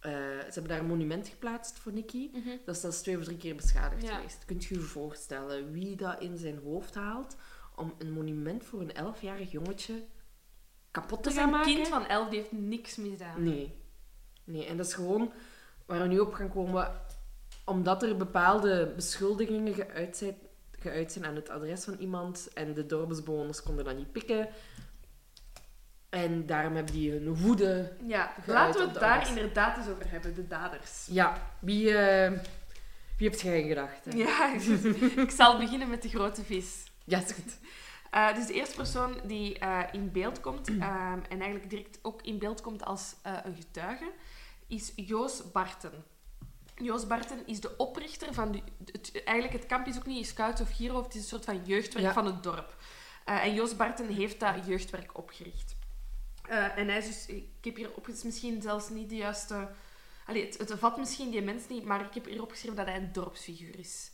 eh, 0.00 0.10
ze 0.40 0.50
hebben 0.52 0.68
daar 0.68 0.78
een 0.80 0.86
monument 0.86 1.28
geplaatst 1.28 1.78
voor 1.78 1.92
Nicky. 1.92 2.30
Mhm. 2.32 2.48
Dat 2.64 2.74
is 2.74 2.80
zelfs 2.80 3.00
twee 3.02 3.18
of 3.18 3.24
drie 3.24 3.36
keer 3.36 3.54
beschadigd 3.56 4.02
Ja. 4.02 4.14
geweest. 4.14 4.44
Kunt 4.44 4.64
je 4.64 4.74
je 4.74 4.80
voorstellen 4.80 5.72
wie 5.72 5.96
dat 5.96 6.20
in 6.20 6.36
zijn 6.38 6.58
hoofd 6.64 6.94
haalt 6.94 7.36
om 7.76 7.94
een 7.98 8.10
monument 8.12 8.64
voor 8.64 8.80
een 8.80 8.94
elfjarig 8.94 9.50
jongetje 9.50 10.04
kapot 10.90 11.22
te 11.22 11.28
is 11.28 11.34
gaan 11.34 11.44
een 11.44 11.50
maken? 11.50 11.74
kind 11.74 11.88
van 11.88 12.06
11 12.06 12.28
die 12.28 12.38
heeft 12.38 12.52
niks 12.52 12.96
misdaan. 12.96 13.42
Nee. 13.42 13.74
Nee, 14.44 14.66
en 14.66 14.76
dat 14.76 14.86
is 14.86 14.94
gewoon 14.94 15.32
waar 15.86 16.00
we 16.02 16.06
nu 16.08 16.18
op 16.18 16.32
gaan 16.32 16.50
komen, 16.50 16.92
omdat 17.64 18.02
er 18.02 18.16
bepaalde 18.16 18.92
beschuldigingen 18.96 19.74
geuit 19.74 20.16
zijn, 20.16 20.36
geuit 20.78 21.12
zijn 21.12 21.26
aan 21.26 21.34
het 21.34 21.48
adres 21.48 21.84
van 21.84 21.96
iemand 21.98 22.48
en 22.54 22.74
de 22.74 22.86
dorpsbewoners 22.86 23.62
konden 23.62 23.84
dat 23.84 23.96
niet 23.96 24.12
pikken. 24.12 24.48
En 26.10 26.46
daarom 26.46 26.74
hebben 26.74 26.92
die 26.94 27.10
hun 27.10 27.36
woede... 27.36 27.92
Ja, 28.06 28.32
laten 28.46 28.80
we 28.80 28.90
het 28.90 29.00
daar 29.00 29.28
inderdaad 29.28 29.76
eens 29.76 29.88
over 29.88 30.10
hebben, 30.10 30.34
de 30.34 30.46
daders. 30.46 31.06
Ja, 31.10 31.42
wie, 31.58 31.96
eh 31.98 32.32
wie 33.16 33.28
hebt 33.28 33.40
jij 33.40 33.60
in 33.60 33.68
gedachten? 33.68 34.16
Ja, 34.16 34.52
ik 35.24 35.30
zal 35.30 35.58
beginnen 35.58 35.88
met 35.88 36.02
de 36.02 36.08
grote 36.08 36.44
vis. 36.44 36.84
Ja, 37.04 37.18
is 37.22 37.32
goed. 37.32 37.58
Eh, 38.10 38.34
dus 38.34 38.46
de 38.46 38.52
eerste 38.52 38.74
persoon 38.76 39.20
die 39.24 39.58
eh, 39.58 39.80
in 39.92 40.12
beeld 40.12 40.40
komt, 40.40 40.68
ehm, 40.78 41.18
en 41.28 41.40
eigenlijk 41.40 41.70
direct 41.70 41.98
ook 42.02 42.22
in 42.22 42.38
beeld 42.38 42.60
komt 42.60 42.84
als 42.84 43.14
een 43.22 43.54
getuige, 43.54 44.10
is 44.66 44.92
Joos 44.96 45.50
Barten. 45.52 46.04
Joos 46.76 47.06
Barten 47.06 47.46
is 47.46 47.60
de 47.60 47.76
oprichter 47.76 48.34
van... 48.34 48.52
De, 48.52 48.62
het, 48.92 49.22
eigenlijk, 49.24 49.58
het 49.58 49.66
kamp 49.66 49.86
is 49.86 49.96
ook 49.96 50.06
niet 50.06 50.26
Scouts 50.26 50.60
of 50.60 50.76
Hero, 50.78 51.02
het 51.02 51.14
is 51.14 51.20
een 51.20 51.28
soort 51.28 51.44
van 51.44 51.60
jeugdwerk 51.64 52.04
Ja. 52.04 52.12
van 52.12 52.26
het 52.26 52.42
dorp. 52.42 52.76
En 53.24 53.54
Joos 53.54 53.76
Barten 53.76 54.06
heeft 54.08 54.40
dat 54.40 54.66
jeugdwerk 54.66 55.18
opgericht. 55.18 55.76
Eh, 56.50 56.78
en 56.78 56.88
hij 56.88 56.98
is 56.98 57.06
dus... 57.06 57.26
Ik 57.26 57.44
heb 57.60 57.76
hier 57.76 57.90
op, 57.94 58.06
het 58.06 58.16
is 58.16 58.22
misschien 58.22 58.62
zelfs 58.62 58.88
niet 58.88 59.08
de 59.08 59.16
juiste... 59.16 59.68
Allee, 60.26 60.44
het, 60.46 60.58
het 60.58 60.72
vat 60.78 60.96
misschien 60.98 61.30
die 61.30 61.42
mens 61.42 61.62
niet, 61.68 61.84
maar 61.84 62.00
ik 62.04 62.14
heb 62.14 62.24
hier 62.24 62.42
opgeschreven 62.42 62.76
dat 62.76 62.86
hij 62.86 62.96
een 62.96 63.12
dorpsfiguur 63.12 63.78
is. 63.78 64.10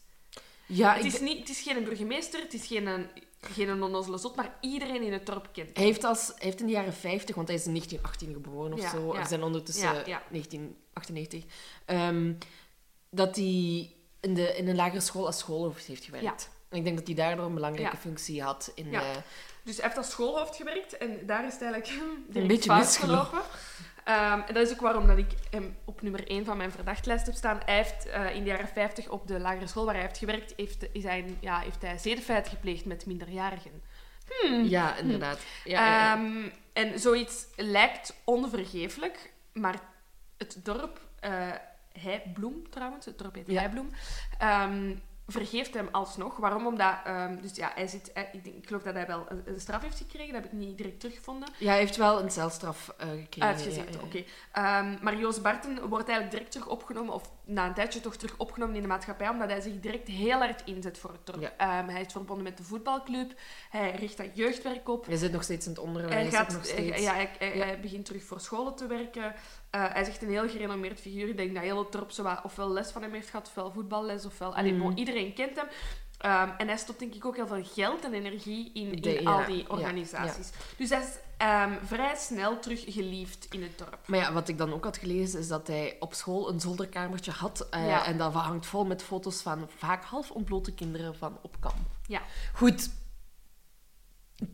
Ja, 0.66 0.94
Het 0.94 1.04
is, 1.04 1.20
niet, 1.20 1.38
het 1.38 1.48
is 1.48 1.60
geen 1.60 1.84
burgemeester, 1.84 2.40
het 2.40 2.54
is 2.54 2.66
geen, 2.66 2.86
een- 2.86 3.08
geen 3.40 3.82
onnozele 3.82 4.18
zot, 4.18 4.36
maar 4.36 4.56
iedereen 4.60 5.02
in 5.02 5.12
het 5.12 5.26
dorp 5.26 5.48
kent 5.52 5.76
Hij 5.76 5.84
heeft, 5.86 6.04
als, 6.04 6.26
hij 6.26 6.36
heeft 6.38 6.60
in 6.60 6.66
de 6.66 6.72
jaren 6.72 6.92
50, 6.94 7.34
want 7.34 7.48
hij 7.48 7.56
is 7.56 7.66
in 7.66 7.70
1918 7.72 8.32
geboren 8.42 8.72
of 8.72 8.80
Ja, 8.80 8.90
zo, 8.90 9.14
ja. 9.14 9.24
zijn 9.26 9.42
ondertussen 9.42 9.84
Ja, 9.94 10.02
ja. 10.06 10.22
1998, 10.30 11.44
ehm, 11.84 12.32
dat 13.10 13.36
hij 13.36 13.92
in, 14.20 14.34
de, 14.34 14.56
in 14.56 14.68
een 14.68 14.76
lagere 14.76 15.00
school 15.00 15.26
als 15.26 15.38
schoolhoofd 15.38 15.86
heeft 15.86 16.04
gewerkt. 16.04 16.50
En 16.68 16.78
ik 16.78 16.84
denk 16.84 16.96
dat 16.98 17.06
hij 17.06 17.16
daardoor 17.16 17.46
een 17.46 17.54
belangrijke 17.54 17.96
functie 17.96 18.42
had 18.42 18.72
in... 18.74 18.90
Ja. 18.90 19.24
Dus 19.66 19.76
hij 19.76 19.84
heeft 19.84 19.96
als 19.96 20.10
schoolhoofd 20.10 20.56
gewerkt 20.56 20.96
en 20.96 21.26
daar 21.26 21.46
is 21.46 21.52
het 21.52 21.62
eigenlijk 21.62 22.02
direct 22.28 22.48
beetje 22.48 22.70
fout 22.70 22.78
misgelopen. 22.84 23.26
gelopen. 23.26 23.48
Ehm, 24.04 24.40
en 24.40 24.54
dat 24.54 24.66
is 24.66 24.72
ook 24.72 24.80
waarom 24.80 25.06
dat 25.06 25.18
ik 25.18 25.30
hem 25.50 25.76
op 25.84 26.02
nummer 26.02 26.30
1 26.30 26.44
van 26.44 26.56
mijn 26.56 26.70
verdachtlijst 26.72 27.26
heb 27.26 27.34
staan. 27.34 27.60
Hij 27.64 27.74
heeft 27.76 28.06
eh, 28.06 28.34
in 28.34 28.42
de 28.42 28.48
jaren 28.48 28.68
50 28.68 29.08
op 29.08 29.26
de 29.26 29.38
lagere 29.40 29.66
school 29.66 29.84
waar 29.84 29.94
hij 29.94 30.02
heeft 30.02 30.18
gewerkt, 30.18 30.52
heeft, 30.56 30.86
is 30.92 31.02
hij, 31.02 31.18
een- 31.18 31.38
ja, 31.40 31.58
heeft 31.58 31.82
hij 31.82 31.98
zedenfeiten 31.98 32.52
gepleegd 32.52 32.84
met 32.84 33.06
minderjarigen. 33.06 33.82
ja, 34.64 34.96
inderdaad. 34.96 35.38
Ja, 35.64 35.86
ja, 35.86 35.86
ja. 35.86 36.12
Ehm, 36.16 36.48
en 36.72 37.00
zoiets 37.00 37.46
lijkt 37.56 38.14
onvergeeflijk, 38.24 39.32
maar 39.52 39.74
het 40.36 40.60
dorp, 40.62 41.00
eh 41.20 41.50
Heibloem 42.00 42.70
trouwens, 42.70 43.04
het 43.06 43.18
dorp 43.18 43.34
heet 43.34 43.46
Ja. 43.46 43.58
Heibloem, 43.60 43.90
ehm, 44.38 44.94
vergeeft 45.26 45.74
hem 45.74 45.88
alsnog. 45.92 46.36
Waarom? 46.36 46.66
Omdat, 46.66 46.94
ehm, 47.04 47.40
dus 47.40 47.56
ja, 47.56 47.70
hij 47.74 47.86
zit, 47.86 48.10
hij- 48.14 48.28
ik, 48.32 48.44
denk, 48.44 48.56
ik 48.56 48.66
geloof 48.66 48.82
dat 48.82 48.94
hij 48.94 49.06
wel 49.06 49.24
een, 49.28 49.42
een 49.44 49.60
straf 49.60 49.82
heeft 49.82 49.98
gekregen, 49.98 50.32
dat 50.32 50.42
heb 50.42 50.52
ik 50.52 50.58
niet 50.58 50.76
direct 50.76 51.00
teruggevonden. 51.00 51.48
Ja, 51.58 51.68
hij 51.68 51.78
heeft 51.78 51.96
wel 51.96 52.22
een 52.22 52.30
celstraf 52.30 52.94
eh, 52.98 53.08
gekregen. 53.08 53.42
Uitgezet, 53.50 53.94
ja, 53.94 53.98
ja. 54.00 54.04
oké. 54.04 54.24
Ehm, 54.52 54.96
maar 55.04 55.16
Joos 55.16 55.40
Barten 55.40 55.88
wordt 55.88 56.08
eigenlijk 56.08 56.30
direct 56.30 56.50
terug 56.52 56.68
opgenomen, 56.68 57.14
of 57.14 57.30
na 57.48 57.66
een 57.66 57.74
tijdje 57.74 58.00
toch 58.00 58.16
terug 58.16 58.34
opgenomen 58.36 58.74
in 58.76 58.82
de 58.82 58.88
maatschappij, 58.88 59.28
omdat 59.28 59.48
hij 59.50 59.60
zich 59.60 59.80
direct 59.80 60.08
heel 60.08 60.38
hard 60.38 60.62
inzet 60.64 60.98
voor 60.98 61.10
het 61.12 61.26
dorp. 61.26 61.40
Ja. 61.40 61.52
Ehm, 61.56 61.88
hij 61.88 62.00
is 62.00 62.12
verbonden 62.12 62.44
met 62.44 62.56
de 62.56 62.62
voetbalclub, 62.62 63.32
hij 63.70 63.90
richt 63.94 64.16
dat 64.16 64.26
jeugdwerk 64.34 64.88
op. 64.88 65.06
Hij 65.06 65.16
zit 65.16 65.32
nog 65.32 65.42
steeds 65.42 65.64
in 65.66 65.72
het 65.72 65.80
onderwijs. 65.80 66.14
Hij, 66.14 66.30
gaat, 66.30 66.52
nog 66.52 66.62
hij, 66.62 66.70
steeds. 66.70 67.02
ja, 67.02 67.14
hij, 67.14 67.30
hij- 67.38 67.56
Ja. 67.56 67.64
hij 67.64 67.80
begint 67.80 68.04
terug 68.04 68.22
voor 68.24 68.40
scholen 68.40 68.74
te 68.74 68.86
werken. 68.86 69.34
Eh, 69.70 69.92
hij 69.92 70.00
is 70.02 70.08
echt 70.08 70.22
een 70.22 70.28
heel 70.30 70.48
gerenommeerd 70.48 71.00
figuur. 71.00 71.28
Ik 71.28 71.36
denk 71.36 71.54
dat 71.54 71.62
heel 71.62 71.78
het 71.78 71.92
dorp 71.92 72.10
zo 72.10 72.22
wat 72.22 72.40
ofwel 72.44 72.70
les 72.70 72.90
van 72.90 73.02
hem 73.02 73.12
heeft 73.12 73.30
gehad, 73.30 73.46
ofwel 73.46 73.70
voetballes, 73.72 74.24
ofwel... 74.26 74.54
Allee, 74.56 74.74
bon, 74.74 74.96
iedereen 74.98 75.34
kent 75.34 75.56
hem. 75.56 75.66
Ehm, 76.18 76.48
en 76.58 76.66
hij 76.66 76.76
stopt 76.76 76.98
denk 76.98 77.14
ik 77.14 77.24
ook 77.24 77.36
heel 77.36 77.46
veel 77.46 77.64
geld 77.64 78.04
en 78.04 78.12
energie 78.14 78.70
in, 78.74 78.92
in 78.92 79.00
De- 79.02 79.22
ja, 79.22 79.30
al 79.40 79.46
die 79.46 79.56
ja, 79.56 79.64
organisaties. 79.68 80.50
Dus 80.76 80.90
hij 80.90 81.00
is 81.00 81.08
ehm, 81.36 81.72
vrij 81.84 82.16
snel 82.16 82.58
terug 82.58 82.84
geliefd 82.86 83.46
in 83.50 83.62
het 83.62 83.78
dorp. 83.78 83.98
Maar 84.06 84.18
ja, 84.18 84.32
wat 84.32 84.48
ik 84.48 84.58
dan 84.58 84.72
ook 84.72 84.84
had 84.84 84.96
gelezen, 84.96 85.40
is 85.40 85.48
dat 85.48 85.66
hij 85.66 85.96
op 86.00 86.14
school 86.14 86.48
een 86.48 86.60
zolderkamertje 86.60 87.30
had. 87.30 87.66
eh. 87.70 88.08
En 88.08 88.18
dat 88.18 88.32
hangt 88.32 88.66
vol 88.66 88.84
met 88.84 89.02
foto's 89.02 89.42
van 89.42 89.68
vaak 89.76 90.04
half 90.04 90.30
ontblote 90.30 90.74
kinderen 90.74 91.14
van 91.16 91.38
op 91.42 91.56
kamp. 91.60 91.86
Ja. 92.06 92.20
Goed. 92.54 92.90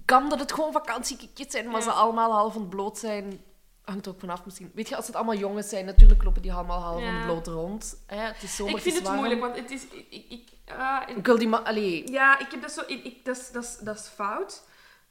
Kan 0.05 0.29
dat 0.29 0.38
het 0.40 0.53
gewoon 0.53 0.72
vakantiekikjes 0.72 1.51
zijn, 1.51 1.68
maar 1.70 1.83
ze 1.83 1.90
allemaal 1.90 2.33
half 2.33 2.57
ontbloot 2.57 2.98
zijn? 2.98 3.40
Hangt 3.85 4.07
er 4.07 4.12
ook 4.12 4.20
vanaf 4.20 4.44
misschien. 4.44 4.70
Weet 4.75 4.88
je, 4.88 4.96
als 4.96 5.07
het 5.07 5.16
allemaal 5.16 5.37
jongens 5.37 5.68
zijn, 5.68 5.85
natuurlijk 5.85 6.22
lopen 6.22 6.42
die 6.42 6.53
allemaal 6.53 6.81
half 6.81 7.01
Ja. 7.01 7.14
ontbloot 7.16 7.46
rond. 7.46 8.03
Hè, 8.07 8.16
het 8.16 8.42
is 8.42 8.61
ik 8.61 8.79
vind 8.79 8.98
het 8.98 9.14
moeilijk, 9.14 9.40
want 9.40 9.57
het 9.57 9.70
is... 9.70 9.87
Ik, 10.11 10.25
ik, 10.29 10.51
ah, 10.78 11.08
en- 11.08 11.16
Ik 11.16 11.26
wil 11.26 11.38
die 11.38 11.48
man... 11.48 11.64
Allee, 11.64 12.11
ja, 12.11 12.38
ik 12.38 12.50
heb 12.50 12.61
dat 12.62 12.72
zo... 12.72 12.80
Ik, 12.87 13.04
ik- 13.04 13.24
dat, 13.24 13.37
is, 13.37 13.50
dat, 13.50 13.64
is, 13.64 13.78
dat 13.78 13.96
is 13.98 14.06
fout. 14.06 14.62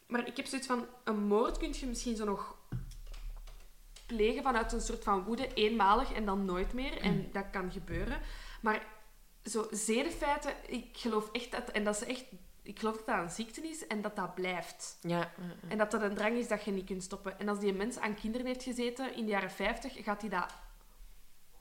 Maar 0.07 0.27
ik 0.27 0.37
heb 0.37 0.45
zoiets 0.45 0.67
van... 0.67 0.85
Een 1.03 1.23
moord 1.23 1.57
kun 1.57 1.73
je 1.79 1.85
misschien 1.85 2.15
zo 2.15 2.25
nog 2.25 2.55
plegen 4.05 4.43
vanuit 4.43 4.71
een 4.71 4.81
soort 4.81 5.03
van 5.03 5.23
woede, 5.23 5.53
eenmalig 5.53 6.11
en 6.13 6.25
dan 6.25 6.45
nooit 6.45 6.73
meer. 6.73 6.91
Mm. 6.91 6.97
En 7.01 7.29
dat 7.31 7.45
kan 7.51 7.71
gebeuren. 7.71 8.19
Maar 8.61 8.85
zo 9.43 9.67
zedenfeiten, 9.71 10.53
ik 10.67 10.85
geloof 10.97 11.29
echt 11.31 11.51
dat... 11.51 11.69
En 11.69 11.83
dat 11.83 11.95
is 11.95 12.03
echt... 12.07 12.23
Ik 12.63 12.79
geloof 12.79 12.95
dat 12.97 13.05
dat 13.05 13.17
een 13.17 13.29
ziekte 13.29 13.61
is 13.69 13.87
en 13.87 14.01
dat 14.01 14.15
dat 14.15 14.35
blijft. 14.35 14.97
ja. 15.01 15.31
En 15.67 15.77
dat 15.77 15.91
dat 15.91 16.01
een 16.01 16.15
drang 16.15 16.37
is 16.37 16.47
dat 16.47 16.63
je 16.63 16.71
niet 16.71 16.85
kunt 16.85 17.03
stoppen. 17.03 17.39
En 17.39 17.49
als 17.49 17.59
die 17.59 17.73
mens 17.73 17.99
aan 17.99 18.15
kinderen 18.15 18.47
heeft 18.47 18.63
gezeten 18.63 19.15
in 19.15 19.25
de 19.25 19.31
jaren 19.31 19.51
50, 19.51 20.03
gaat 20.03 20.21
hij 20.21 20.29
dat 20.29 20.53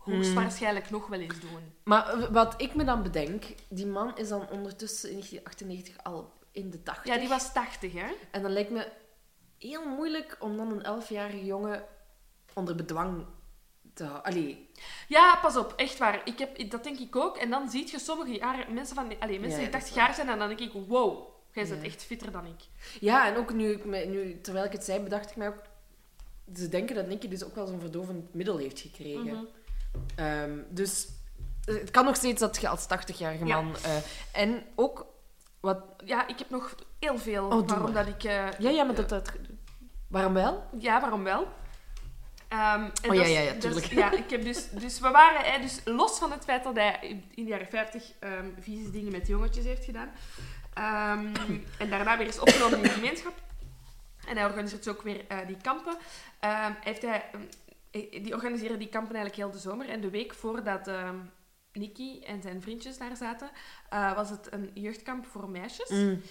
Hmm. 0.02 0.14
hoogstwaarschijnlijk 0.14 0.90
nog 0.90 1.06
wel 1.06 1.20
eens 1.20 1.40
doen. 1.40 1.72
Maar 1.84 2.32
wat 2.32 2.54
ik 2.62 2.74
me 2.74 2.84
dan 2.84 3.02
bedenk, 3.02 3.44
die 3.68 3.86
man 3.86 4.16
is 4.16 4.28
dan 4.28 4.48
ondertussen 4.50 5.10
in 5.10 5.16
1998 5.18 6.04
al 6.04 6.32
in 6.52 6.70
de 6.70 6.82
80. 6.82 7.04
Ja, 7.14 7.18
die 7.18 7.28
was 7.28 7.52
80, 7.52 7.92
hè? 7.92 8.06
En 8.30 8.42
dan 8.42 8.50
lijkt 8.52 8.70
me 8.70 8.88
heel 9.58 9.88
moeilijk 9.88 10.36
om 10.38 10.56
dan 10.56 10.70
een 10.84 11.02
11-jarige 11.02 11.44
jongen 11.44 11.84
onder 12.54 12.74
bedwang 12.74 13.26
te 13.94 14.04
houden. 14.04 14.32
Allee, 14.32 14.68
Ja, 15.08 15.36
pas 15.42 15.56
op, 15.56 15.72
echt 15.76 15.98
waar. 15.98 16.20
Ik 16.24 16.38
heb, 16.38 16.70
dat 16.70 16.84
denk 16.84 16.98
ik 16.98 17.16
ook. 17.16 17.36
En 17.36 17.50
dan 17.50 17.70
zie 17.70 17.90
je 17.90 17.98
sommige 17.98 18.32
jaren, 18.32 18.74
mensen, 18.74 18.94
van, 18.94 19.12
allee, 19.18 19.40
mensen 19.40 19.60
Ja, 19.60 19.64
die 19.64 19.72
dat 19.72 19.80
80 19.80 19.88
is 19.90 19.94
jaar 19.94 20.14
zijn 20.14 20.28
en 20.28 20.38
dan 20.38 20.48
denk 20.48 20.60
ik, 20.60 20.72
wow, 20.72 21.28
jij 21.52 21.66
bent 21.68 21.80
Ja. 21.80 21.86
echt 21.86 22.02
fitter 22.02 22.30
dan 22.32 22.46
ik. 22.46 22.68
Ja, 23.00 23.26
en 23.26 23.36
ook 23.36 23.52
nu, 23.52 23.80
nu, 23.86 24.40
terwijl 24.40 24.64
ik 24.64 24.72
het 24.72 24.84
zei, 24.84 25.00
bedacht 25.02 25.30
ik 25.30 25.36
mij 25.36 25.48
ook... 25.48 25.62
Ze 26.56 26.68
denken 26.68 26.94
dat 26.94 27.06
Nicky 27.06 27.28
dus 27.28 27.44
ook 27.44 27.54
wel 27.54 27.66
zo'n 27.66 27.80
verdovend 27.80 28.34
middel 28.34 28.56
heeft 28.56 28.80
gekregen. 28.80 29.24
Mhm. 29.26 29.44
Ehm, 30.16 30.58
dus 30.68 31.08
eh, 31.64 31.74
het 31.74 31.90
kan 31.90 32.04
nog 32.04 32.16
steeds 32.16 32.40
dat 32.40 32.60
je 32.60 32.68
als 32.68 32.86
80-jarige 32.86 33.44
Ja. 33.46 33.60
man... 33.60 33.76
eh, 33.84 33.96
en 34.42 34.62
ook 34.74 35.06
wat... 35.60 35.78
Ja, 36.04 36.26
ik 36.26 36.38
heb 36.38 36.50
nog 36.50 36.74
heel 36.98 37.18
veel 37.18 37.44
Oh, 37.46 37.68
waarom 37.68 37.92
dat 37.92 38.06
ik... 38.06 38.24
eh, 38.24 38.46
Ja, 38.58 38.70
ja, 38.70 38.84
maar 38.84 38.94
dat... 38.94 39.08
dat 39.08 39.32
waarom 40.08 40.32
wel? 40.34 40.64
Ja, 40.78 41.00
waarom 41.00 41.24
wel? 41.24 41.48
Ehm, 42.48 42.84
en 43.02 43.10
Oh, 43.10 43.14
ja, 43.14 43.24
ja, 43.26 43.40
ja, 43.40 43.52
is- 43.52 43.60
tuurlijk. 43.62 43.86
ja, 43.86 44.12
ik 44.12 44.30
heb 44.30 44.42
dus, 44.44 44.68
dus 44.70 45.00
we 45.00 45.10
waren, 45.10 45.52
hè, 45.52 45.60
dus 45.60 45.80
los 45.84 46.18
van 46.18 46.30
het 46.32 46.44
feit 46.44 46.64
dat 46.64 46.74
hij 46.74 47.22
in 47.34 47.44
de 47.44 47.50
jaren 47.50 47.66
50 47.66 48.12
ehm 48.20 48.44
vieze 48.60 48.90
dingen 48.90 49.12
met 49.12 49.26
jongetjes 49.26 49.64
heeft 49.64 49.84
gedaan. 49.84 50.10
en 51.78 51.90
daarna 51.90 52.16
weer 52.18 52.26
is 52.26 52.38
opgenomen 52.38 52.76
in 52.76 52.82
de 52.82 52.88
gemeenschap. 52.88 53.32
En 54.28 54.36
hij 54.36 54.44
organiseert 54.46 54.84
dus 54.84 54.92
ook 54.94 55.02
weer 55.02 55.24
eh, 55.28 55.38
die 55.46 55.56
kampen. 55.62 55.96
Heeft 56.80 57.02
hij, 57.02 57.24
eh, 57.32 57.40
die 57.90 58.34
organiseren 58.34 58.78
die 58.78 58.88
kampen 58.88 59.14
eigenlijk 59.14 59.44
heel 59.44 59.60
de 59.60 59.68
zomer. 59.68 59.88
En 59.88 60.00
de 60.00 60.10
week 60.10 60.34
voordat 60.34 60.88
ehm 60.88 61.16
Nicky 61.72 62.22
en 62.24 62.42
zijn 62.42 62.62
vriendjes 62.62 62.98
daar 62.98 63.16
zaten, 63.16 63.50
eh, 63.88 64.14
was 64.14 64.30
het 64.30 64.52
een 64.52 64.70
jeugdkamp 64.74 65.26
voor 65.26 65.48
meisjes. 65.48 65.88
Mm. 65.88 66.22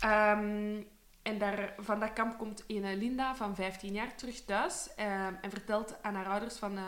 Ehm, 0.00 0.82
en 1.22 1.38
daar, 1.38 1.74
van 1.78 2.00
dat 2.00 2.12
kamp 2.12 2.38
komt 2.38 2.64
ene 2.66 2.96
Linda 2.96 3.34
van 3.34 3.54
15 3.54 3.92
jaar 3.92 4.16
terug 4.16 4.44
thuis 4.44 4.94
ehm, 4.94 5.34
en 5.40 5.50
vertelt 5.50 6.02
aan 6.02 6.14
haar 6.14 6.26
ouders 6.26 6.56
van... 6.56 6.76
eh, 6.76 6.82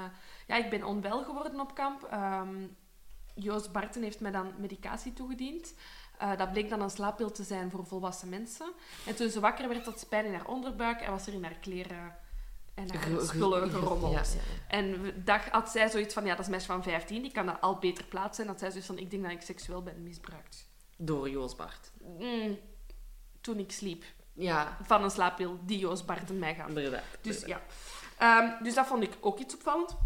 ja, 0.47 0.57
ik 0.57 0.71
ben 0.71 0.85
onwel 0.85 1.25
geworden 1.25 1.61
op 1.61 1.75
kamp. 1.75 2.09
Joost 3.35 3.73
Barten 3.73 4.03
heeft 4.03 4.21
mij 4.21 4.31
dan 4.31 4.53
medicatie 4.59 5.12
toegediend. 5.12 5.75
Eh, 6.19 6.37
dat 6.37 6.53
bleek 6.53 6.69
dan 6.69 6.81
een 6.81 6.91
slaappil 6.91 7.31
te 7.31 7.43
zijn 7.43 7.71
voor 7.71 7.87
volwassen 7.87 8.29
mensen. 8.29 8.73
En 9.07 9.14
toen 9.14 9.31
ze 9.31 9.41
wakker 9.41 9.69
werd, 9.69 9.85
had 9.85 10.01
ze 10.01 10.07
pijn 10.07 10.25
in 10.25 10.35
haar 10.35 10.47
onderbuik 10.47 11.01
en 11.01 11.11
was 11.11 11.27
er 11.27 11.33
in 11.33 11.45
haar 11.45 11.59
kleren 11.61 12.17
en 12.79 12.99
ge- 13.01 13.25
spullen 13.27 13.71
ge- 13.71 13.77
gerommeld. 13.79 14.12
Ja, 14.12 14.21
ja. 14.21 14.77
En 14.77 15.12
dag 15.25 15.49
had 15.51 15.69
zij 15.71 15.88
zoiets 15.88 16.14
van, 16.14 16.23
ja, 16.25 16.31
dat 16.31 16.38
is 16.38 16.45
een 16.45 16.51
meisje 16.51 16.67
van 16.67 16.83
15, 16.83 17.23
die 17.23 17.33
kan 17.33 17.47
dat 17.47 17.61
al 17.61 17.79
beter 17.79 18.05
plaatsen. 18.05 18.45
En 18.45 18.51
dat 18.51 18.59
zij 18.61 18.69
zoiets 18.69 18.87
van, 18.87 18.99
ik 18.99 19.11
denk 19.11 19.23
dat 19.23 19.33
ik 19.33 19.41
seksueel 19.43 19.83
ben 19.83 20.03
misbruikt. 20.03 20.67
Door 20.97 21.31
Joost 21.31 21.57
Bart. 21.57 21.91
Mm, 22.19 22.59
toen 23.41 23.59
ik 23.59 23.73
sliep 23.73 24.05
Ja, 24.33 24.77
van 24.83 25.03
een 25.05 25.11
slaappil 25.11 25.59
die 25.64 25.79
Joost 25.79 26.07
Barten 26.07 26.38
mij 26.38 26.55
gaf. 26.55 26.69
inderdaad. 26.69 27.03
Dus 27.21 27.45
ja. 27.45 27.61
Ehm, 28.19 28.62
dus 28.62 28.75
dat 28.75 28.87
vond 28.87 29.03
ik 29.03 29.17
ook 29.21 29.38
iets 29.38 29.55
opvallend. 29.55 29.97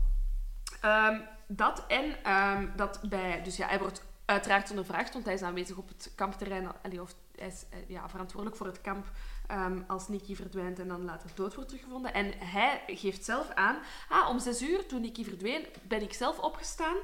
Ehm, 0.80 1.20
dat 1.46 1.84
en 1.88 2.24
ehm, 2.24 2.66
dat 2.76 3.00
bij... 3.08 3.42
Dus 3.42 3.56
ja, 3.56 3.66
hij 3.68 3.78
wordt 3.78 4.02
uiteraard 4.24 4.70
ondervraagd, 4.70 5.12
want 5.12 5.24
hij 5.24 5.34
is 5.34 5.42
aanwezig 5.42 5.76
op 5.76 5.88
het 5.88 6.12
kampterrein. 6.14 6.68
Allee, 6.82 7.00
of 7.02 7.14
hij 7.36 7.46
is 7.46 7.64
eh, 7.70 7.78
ja, 7.88 8.08
verantwoordelijk 8.08 8.56
voor 8.58 8.66
het 8.66 8.80
kamp 8.80 9.06
ehm, 9.52 9.82
als 9.86 10.08
Nicky 10.08 10.34
verdwijnt 10.34 10.78
en 10.78 10.88
dan 10.88 11.04
later 11.04 11.30
dood 11.34 11.54
wordt 11.54 11.68
teruggevonden. 11.68 12.14
En 12.14 12.32
hij 12.38 12.82
geeft 12.86 13.24
zelf 13.24 13.50
aan... 13.54 13.76
Ah, 14.08 14.28
om 14.28 14.38
zes 14.38 14.62
uur, 14.62 14.86
toen 14.86 15.00
Nicky 15.00 15.24
verdween, 15.24 15.66
ben 15.82 16.02
ik 16.02 16.12
zelf 16.12 16.38
opgestaan 16.38 16.96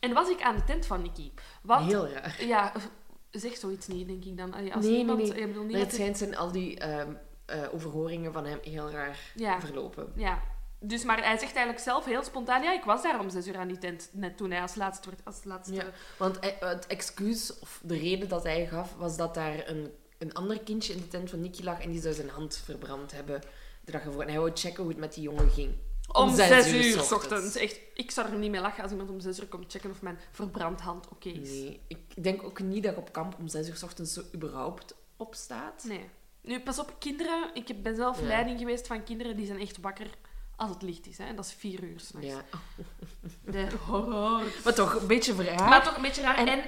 en 0.00 0.12
was 0.12 0.28
ik 0.28 0.42
aan 0.42 0.56
de 0.56 0.64
tent 0.64 0.86
van 0.86 1.02
Nicky. 1.02 1.30
Want... 1.62 1.86
Heel 1.90 2.08
raar. 2.08 2.44
Ja, 2.44 2.72
zeg 3.30 3.56
zoiets 3.56 3.86
niet, 3.86 4.06
denk 4.06 4.24
ik 4.24 4.36
dan. 4.36 4.52
Als 4.54 4.62
Nee, 4.62 4.72
nee, 4.90 4.98
iemand, 4.98 5.18
nee. 5.18 5.34
Ik 5.34 5.46
bedoel 5.46 5.62
niet 5.62 5.72
Maar 5.72 5.80
het 5.80 5.92
schijnt 5.94 6.18
zijn 6.18 6.36
al 6.36 6.52
die 6.52 6.78
ehm, 6.78 7.12
eh, 7.46 7.74
overhoringen 7.74 8.32
van 8.32 8.44
hem 8.44 8.58
heel 8.62 8.90
raar 8.90 9.18
Ja. 9.34 9.60
verlopen. 9.60 10.12
Ja, 10.16 10.42
dus 10.80 11.04
maar 11.04 11.16
hij 11.24 11.38
zegt 11.38 11.54
eigenlijk 11.54 11.84
zelf 11.84 12.04
heel 12.04 12.22
spontaan: 12.22 12.62
ja, 12.62 12.72
ik 12.72 12.84
was 12.84 13.02
daar 13.02 13.20
om 13.20 13.30
zes 13.30 13.46
uur 13.46 13.56
aan 13.56 13.68
die 13.68 13.78
tent, 13.78 14.08
net 14.12 14.36
toen 14.36 14.50
hij 14.50 14.62
als 14.62 14.74
laatste 14.74 15.08
werd. 15.10 15.24
Als 15.24 15.44
laatste... 15.44 15.74
Ja, 15.74 15.84
want 16.18 16.40
hij- 16.40 16.56
het 16.60 16.86
excuus, 16.86 17.58
of 17.58 17.80
de 17.82 17.96
reden 17.98 18.28
dat 18.28 18.42
hij 18.42 18.66
gaf, 18.66 18.94
was 18.96 19.16
dat 19.16 19.34
daar 19.34 19.68
een, 19.68 19.92
een 20.22 20.34
ander 20.34 20.60
kindje 20.60 20.92
in 20.92 20.98
de 20.98 21.08
tent 21.08 21.30
van 21.30 21.40
Nicky 21.40 21.62
lag 21.62 21.80
en 21.80 21.90
die 21.90 22.00
zou 22.00 22.14
zijn 22.14 22.28
hand 22.28 22.56
verbrand 22.64 23.12
hebben 23.12 23.40
de 23.84 23.92
dag 23.92 24.02
ervoor. 24.04 24.22
En 24.22 24.28
hij 24.28 24.38
wou 24.38 24.50
checken 24.54 24.82
hoe 24.82 24.92
het 24.92 25.00
met 25.00 25.14
die 25.14 25.22
jongen 25.22 25.50
ging. 25.50 25.74
Om, 26.12 26.34
zes, 26.34 26.72
uur, 26.72 27.00
s 27.02 27.06
s 27.08 27.12
ochtends. 27.12 27.56
Echt, 27.56 27.78
ik 27.94 28.10
zou 28.10 28.28
er 28.32 28.38
niet 28.38 28.50
mee 28.50 28.60
lachen 28.60 28.82
als 28.82 28.92
iemand 28.92 29.10
om 29.10 29.20
zes 29.20 29.40
uur 29.40 29.46
komt 29.46 29.72
checken 29.72 29.90
of 29.90 30.02
mijn 30.02 30.18
verbrand 30.30 30.80
hand 30.80 31.08
oké 31.08 31.28
is. 31.28 31.48
Nee, 31.50 31.80
ik 31.88 32.22
denk 32.22 32.42
ook 32.42 32.60
niet 32.60 32.82
dat 32.82 32.92
ik 32.92 32.98
op 32.98 33.12
kamp 33.12 33.36
om 33.38 33.48
zes 33.48 33.68
uur 33.68 33.76
s 33.76 33.82
ochtends 33.82 34.12
zo 34.12 34.22
überhaupt 34.34 34.94
opstaat. 35.16 35.84
Nee. 35.84 36.08
Nu, 36.42 36.60
pas 36.60 36.78
op, 36.78 36.96
kinderen. 36.98 37.50
Ik 37.54 37.82
ben 37.82 37.96
zelf 37.96 38.20
Ja. 38.20 38.26
leiding 38.26 38.58
geweest 38.58 38.86
van 38.86 39.02
kinderen 39.04 39.36
die 39.36 39.46
zijn 39.46 39.60
echt 39.60 39.80
wakker 39.80 40.06
als 40.56 40.70
het 40.70 40.82
licht 40.82 41.06
is. 41.06 41.18
Hè? 41.18 41.24
En 41.24 41.36
dat 41.36 41.44
is 41.44 41.52
vier 41.52 41.82
uur 41.82 42.00
s'nachts. 42.00 42.28
Ja. 42.28 42.44
De 43.44 43.66
horror. 43.86 44.42
Maar 44.64 44.74
toch, 44.74 45.00
een 45.00 45.06
beetje 45.06 45.34
raar. 45.42 45.68
Maar 45.68 45.84
toch 45.84 45.96
een 45.96 46.02
beetje 46.02 46.22
raar. 46.22 46.36
En- 46.36 46.48
En, 46.48 46.62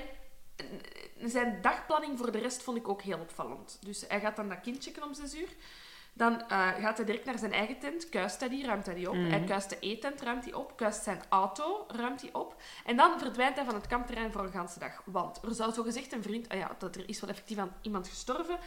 zijn 1.30 1.58
dagplanning 1.62 2.18
voor 2.18 2.32
de 2.32 2.38
rest 2.38 2.62
vond 2.62 2.76
ik 2.76 2.88
ook 2.88 3.02
heel 3.02 3.18
opvallend. 3.18 3.78
Dus 3.80 4.04
hij 4.08 4.20
gaat 4.20 4.36
dan 4.36 4.48
dat 4.48 4.60
kind 4.60 4.84
checken 4.84 5.02
om 5.02 5.14
zes 5.14 5.34
uur. 5.34 5.48
Dan 6.16 6.48
eh, 6.48 6.68
gaat 6.68 6.96
hij 6.96 7.06
direct 7.06 7.24
naar 7.24 7.38
zijn 7.38 7.52
eigen 7.52 7.78
tent, 7.78 8.08
kuist 8.08 8.40
hij 8.40 8.48
die, 8.48 8.66
ruimt 8.66 8.86
hij 8.86 8.94
die 8.94 9.08
op. 9.08 9.14
Mhm. 9.14 9.30
Hij 9.30 9.44
kuist 9.44 9.70
de 9.70 9.78
eetent, 9.80 10.20
ruimt 10.20 10.44
hij 10.44 10.54
op. 10.54 10.76
Kuist 10.76 11.02
zijn 11.02 11.22
auto, 11.28 11.84
ruimt 11.88 12.20
hij 12.20 12.32
op. 12.32 12.62
En 12.84 12.96
dan 12.96 13.18
verdwijnt 13.18 13.56
hij 13.56 13.64
van 13.64 13.74
het 13.74 13.86
kampterrein 13.86 14.32
voor 14.32 14.42
een 14.42 14.52
ganse 14.52 14.78
dag. 14.78 15.02
Want 15.04 15.42
er 15.42 15.54
zou 15.54 15.72
zogezegd 15.72 16.12
een 16.12 16.22
vriend... 16.22 16.48
ah 16.48 16.58
ja, 16.58 16.76
dat 16.78 16.96
er 16.96 17.08
is 17.08 17.20
wel 17.20 17.30
effectief 17.30 17.58
aan 17.58 17.76
iemand 17.80 18.08
gestorven 18.08 18.58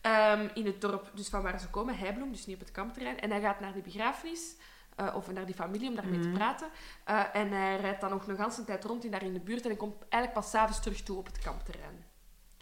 ehm, 0.00 0.48
in 0.54 0.66
het 0.66 0.80
dorp 0.80 1.10
dus 1.14 1.28
van 1.28 1.42
waar 1.42 1.60
ze 1.60 1.68
komen, 1.68 1.98
Heibloem, 1.98 2.32
dus 2.32 2.46
niet 2.46 2.56
op 2.56 2.62
het 2.62 2.72
kampterrein. 2.72 3.20
En 3.20 3.30
hij 3.30 3.40
gaat 3.40 3.60
naar 3.60 3.72
die 3.72 3.82
begrafenis... 3.82 4.54
eh, 4.96 5.14
of 5.14 5.30
naar 5.32 5.46
die 5.46 5.54
familie 5.54 5.88
om 5.88 5.94
daarmee 5.94 6.18
Mhm. 6.18 6.22
te 6.30 6.38
praten. 6.38 6.68
Eh, 7.04 7.24
en 7.32 7.50
hij 7.52 7.76
rijdt 7.80 8.00
dan 8.00 8.10
nog 8.10 8.26
een 8.26 8.36
ganse 8.36 8.64
tijd 8.64 8.84
rond 8.84 9.04
in, 9.04 9.10
daar 9.10 9.22
in 9.22 9.32
de 9.32 9.40
buurt. 9.40 9.62
En 9.62 9.68
hij 9.68 9.76
komt 9.78 9.94
eigenlijk 10.08 10.32
pas 10.32 10.50
s'avonds 10.50 10.80
terug 10.82 11.02
toe 11.02 11.16
op 11.18 11.26
het 11.26 11.38
kampterrein. 11.38 12.04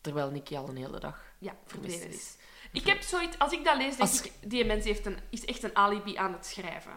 Terwijl 0.01 0.31
Nicky 0.31 0.57
al 0.57 0.69
een 0.69 0.77
hele 0.77 0.99
dag... 1.01 1.25
Ja, 1.39 1.53
verdwenen 1.67 2.09
is. 2.09 2.37
Ik 2.73 2.87
heb 2.87 3.01
zoiets... 3.03 3.39
Als 3.39 3.53
ik 3.53 3.65
dat 3.65 3.77
lees, 3.77 3.89
denk 3.97 4.01
Als- 4.01 4.23
ik... 4.23 4.33
Die 4.51 4.65
mens 4.65 4.85
heeft 4.85 5.07
een, 5.07 5.19
is 5.31 5.45
echt 5.45 5.63
een 5.63 5.77
alibi 5.77 6.17
aan 6.17 6.33
het 6.33 6.47
schrijven. 6.47 6.93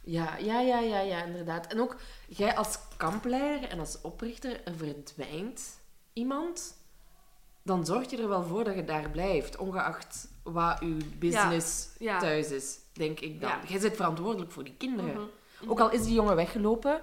Ja, 0.00 0.36
ja, 0.36 0.60
ja, 0.60 0.78
ja, 0.78 0.98
ja, 1.00 1.22
inderdaad. 1.24 1.66
En 1.66 1.80
ook, 1.80 1.96
jij 2.28 2.56
als 2.56 2.78
kampleider 2.96 3.68
en 3.68 3.78
als 3.78 4.00
oprichter, 4.00 4.64
er 4.64 4.74
verdwijnt 4.76 5.80
iemand, 6.12 6.76
dan 7.62 7.86
zorg 7.86 8.10
je 8.10 8.16
er 8.22 8.28
wel 8.28 8.42
voor 8.42 8.64
dat 8.64 8.74
je 8.74 8.84
daar 8.84 9.10
blijft, 9.10 9.56
ongeacht 9.56 10.28
wat 10.42 10.80
uw 10.80 10.96
business 11.18 11.88
Ja. 11.98 12.18
thuis 12.18 12.50
is, 12.50 12.78
denk 12.96 13.20
ik 13.20 13.40
dan. 13.40 13.50
Ja. 13.50 13.60
Jij 13.68 13.80
bent 13.80 13.96
verantwoordelijk 13.96 14.52
voor 14.52 14.64
die 14.64 14.74
kinderen. 14.78 15.12
Mhm. 15.12 15.70
Ook 15.70 15.80
al 15.80 15.90
is 15.90 16.02
die 16.02 16.14
jongen 16.14 16.36
weggelopen, 16.36 17.00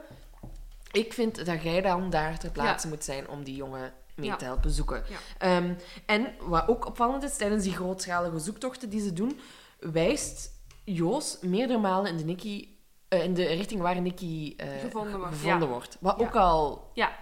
ik 0.91 1.13
vind 1.13 1.45
dat 1.45 1.63
jij 1.63 1.82
dan 1.82 2.10
daar 2.10 2.39
ter 2.39 2.51
plaatse 2.51 2.88
Ja. 2.88 2.93
moet 2.93 3.03
zijn 3.03 3.27
om 3.29 3.43
die 3.43 3.56
jongen 3.56 3.93
mee 4.15 4.27
Ja. 4.29 4.36
te 4.36 4.45
helpen 4.45 4.71
zoeken. 4.71 5.03
Ehm, 5.38 5.73
en 6.06 6.34
wat 6.39 6.67
ook 6.67 6.86
opvallend 6.86 7.23
is, 7.23 7.36
tijdens 7.38 7.63
die 7.63 7.73
grootschalige 7.75 8.39
zoektochten 8.39 8.89
die 8.89 9.01
ze 9.01 9.13
doen, 9.13 9.39
wijst 9.79 10.51
Joos 10.84 11.38
meerdere 11.41 11.79
malen 11.79 12.12
in 12.12 12.17
de, 12.17 12.23
Nicky, 12.23 12.67
eh, 13.08 13.23
in 13.23 13.34
de 13.34 13.45
richting 13.45 13.82
waar 13.82 14.01
Nicky 14.01 14.53
eh, 14.58 14.67
Gevonden 14.79 15.17
wordt, 15.19 15.34
gevonden 15.36 15.67
ja. 15.67 15.73
wordt. 15.73 15.97
Wat 15.99 16.19
Ja. 16.19 16.25
ook 16.25 16.36
al 16.36 16.91
Ja. 16.93 17.15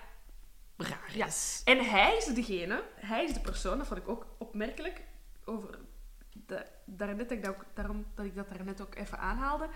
raar 0.78 1.12
Ja. 1.14 1.26
is. 1.26 1.62
En 1.66 1.80
hij 1.90 2.16
is 2.18 2.26
degene, 2.26 2.84
hij 2.96 3.24
is 3.24 3.34
de 3.34 3.40
persoon, 3.40 3.78
dat 3.78 3.88
vond 3.88 4.00
ik 4.00 4.10
ook 4.10 4.26
opmerkelijk, 4.38 5.02
over 5.46 5.80
de, 6.52 6.66
daarnet, 6.86 7.30
dat 7.30 7.38
ik 7.38 7.44
dat 7.44 7.56
ook, 7.56 7.66
daarom 7.74 8.06
dat 8.16 8.26
ik 8.26 8.36
dat 8.36 8.50
daarnet 8.50 8.82
ook 8.82 8.96
even 8.96 9.20
aanhaalde. 9.20 9.68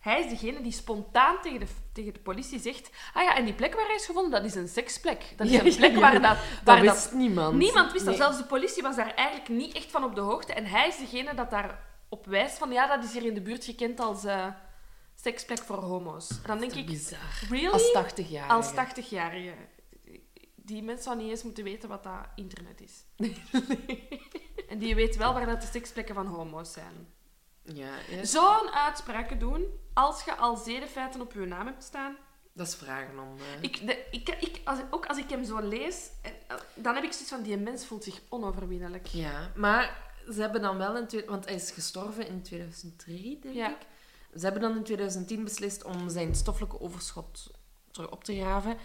Hij 0.00 0.24
is 0.24 0.30
degene 0.30 0.60
die 0.60 0.72
spontaan 0.72 1.36
tegen 1.42 1.60
de, 1.60 1.66
tegen 1.92 2.12
de 2.12 2.18
politie 2.18 2.60
zegt: 2.60 2.90
Ah 3.14 3.22
ja, 3.22 3.36
en 3.36 3.44
die 3.44 3.54
plek 3.54 3.74
waar 3.74 3.86
hij 3.86 3.94
is 3.94 4.06
gevonden, 4.06 4.30
dat 4.30 4.44
is 4.44 4.54
een 4.54 4.68
seksplek. 4.68 5.32
Dat 5.36 5.46
is 5.46 5.52
Ja, 5.56 5.64
een 5.64 5.76
plek 5.76 5.92
ja, 5.92 6.00
waar 6.00 6.12
dat. 6.12 6.22
Dat 6.22 6.38
Waar 6.64 6.80
wist 6.80 7.04
dat 7.04 7.12
niemand. 7.12 7.56
niemand 7.56 7.92
wist 7.92 8.04
dat. 8.04 8.16
Zelfs 8.16 8.36
de 8.38 8.44
politie 8.44 8.82
was 8.82 8.96
daar 8.96 9.14
eigenlijk 9.14 9.48
niet 9.48 9.74
echt 9.74 9.90
van 9.90 10.04
op 10.04 10.14
de 10.14 10.20
hoogte. 10.20 10.52
En 10.52 10.66
hij 10.66 10.88
is 10.88 10.96
degene 10.96 11.34
dat 11.34 11.50
daar 11.50 11.78
op 12.08 12.26
wijst 12.26 12.58
van: 12.58 12.72
Ja, 12.72 12.86
dat 12.96 13.04
is 13.04 13.12
hier 13.12 13.24
in 13.24 13.34
de 13.34 13.40
buurt 13.40 13.64
gekend 13.64 14.00
als 14.00 14.24
eh, 14.24 14.46
seksplek 15.14 15.58
voor 15.58 15.76
homo's. 15.76 16.28
En 16.30 16.36
dan 16.46 16.58
denk 16.58 16.72
ik: 16.72 16.86
Bizar. 16.86 17.18
Really? 17.50 17.68
Als 17.72 17.92
80 17.92 18.30
jaar. 18.30 18.48
Als 18.48 18.72
80-jarige. 18.72 19.54
Die 20.66 20.82
mensen 20.82 21.04
zouden 21.04 21.24
niet 21.24 21.34
eens 21.34 21.42
moeten 21.44 21.64
weten 21.64 21.88
wat 21.88 22.02
dat 22.02 22.26
internet 22.34 22.80
is. 22.80 23.04
En 24.68 24.78
die 24.78 24.94
weet 24.94 25.16
wel 25.16 25.32
waar 25.32 25.46
dat 25.46 25.60
de 25.60 25.66
seksplekken 25.72 26.14
van 26.14 26.26
homo's 26.26 26.72
zijn. 26.72 27.08
Ja, 27.62 27.92
ja, 28.10 28.24
Zo'n 28.24 28.70
uitspraken 28.70 29.38
doen, 29.38 29.66
als 29.94 30.24
je 30.24 30.36
al 30.36 30.56
zedenfeiten 30.56 31.20
op 31.20 31.32
je 31.32 31.40
naam 31.40 31.66
hebt 31.66 31.82
staan. 31.84 32.16
dat 32.52 32.66
is 32.66 32.74
vragen 32.74 33.18
om... 33.18 33.36
eh, 33.38 33.62
Ik, 33.62 33.86
de, 33.86 34.04
ik, 34.10 34.28
ik, 34.28 34.60
als, 34.64 34.78
ook 34.90 35.06
als 35.06 35.18
ik 35.18 35.30
hem 35.30 35.44
zo 35.44 35.58
lees, 35.60 36.10
eh, 36.22 36.30
dan 36.74 36.94
heb 36.94 37.04
ik 37.04 37.12
zoiets 37.12 37.30
van, 37.30 37.42
die 37.42 37.56
mens 37.56 37.86
voelt 37.86 38.04
zich 38.04 38.20
onoverwinnelijk. 38.28 39.06
Ja, 39.06 39.50
maar 39.56 40.12
ze 40.32 40.40
hebben 40.40 40.62
dan 40.62 40.78
wel 40.78 40.96
in... 40.96 41.08
Want 41.26 41.44
hij 41.44 41.54
is 41.54 41.70
gestorven 41.70 42.26
in 42.28 42.42
2003, 42.42 43.38
denk 43.42 43.54
Ja. 43.54 43.70
ik. 43.70 43.86
Ze 44.36 44.44
hebben 44.44 44.62
dan 44.62 44.76
in 44.76 44.84
2010 44.84 45.44
beslist 45.44 45.84
om 45.84 46.08
zijn 46.08 46.34
stoffelijke 46.34 46.80
overschot 46.80 47.50
terug 47.90 48.10
op 48.10 48.24
te 48.24 48.34
graven. 48.36 48.76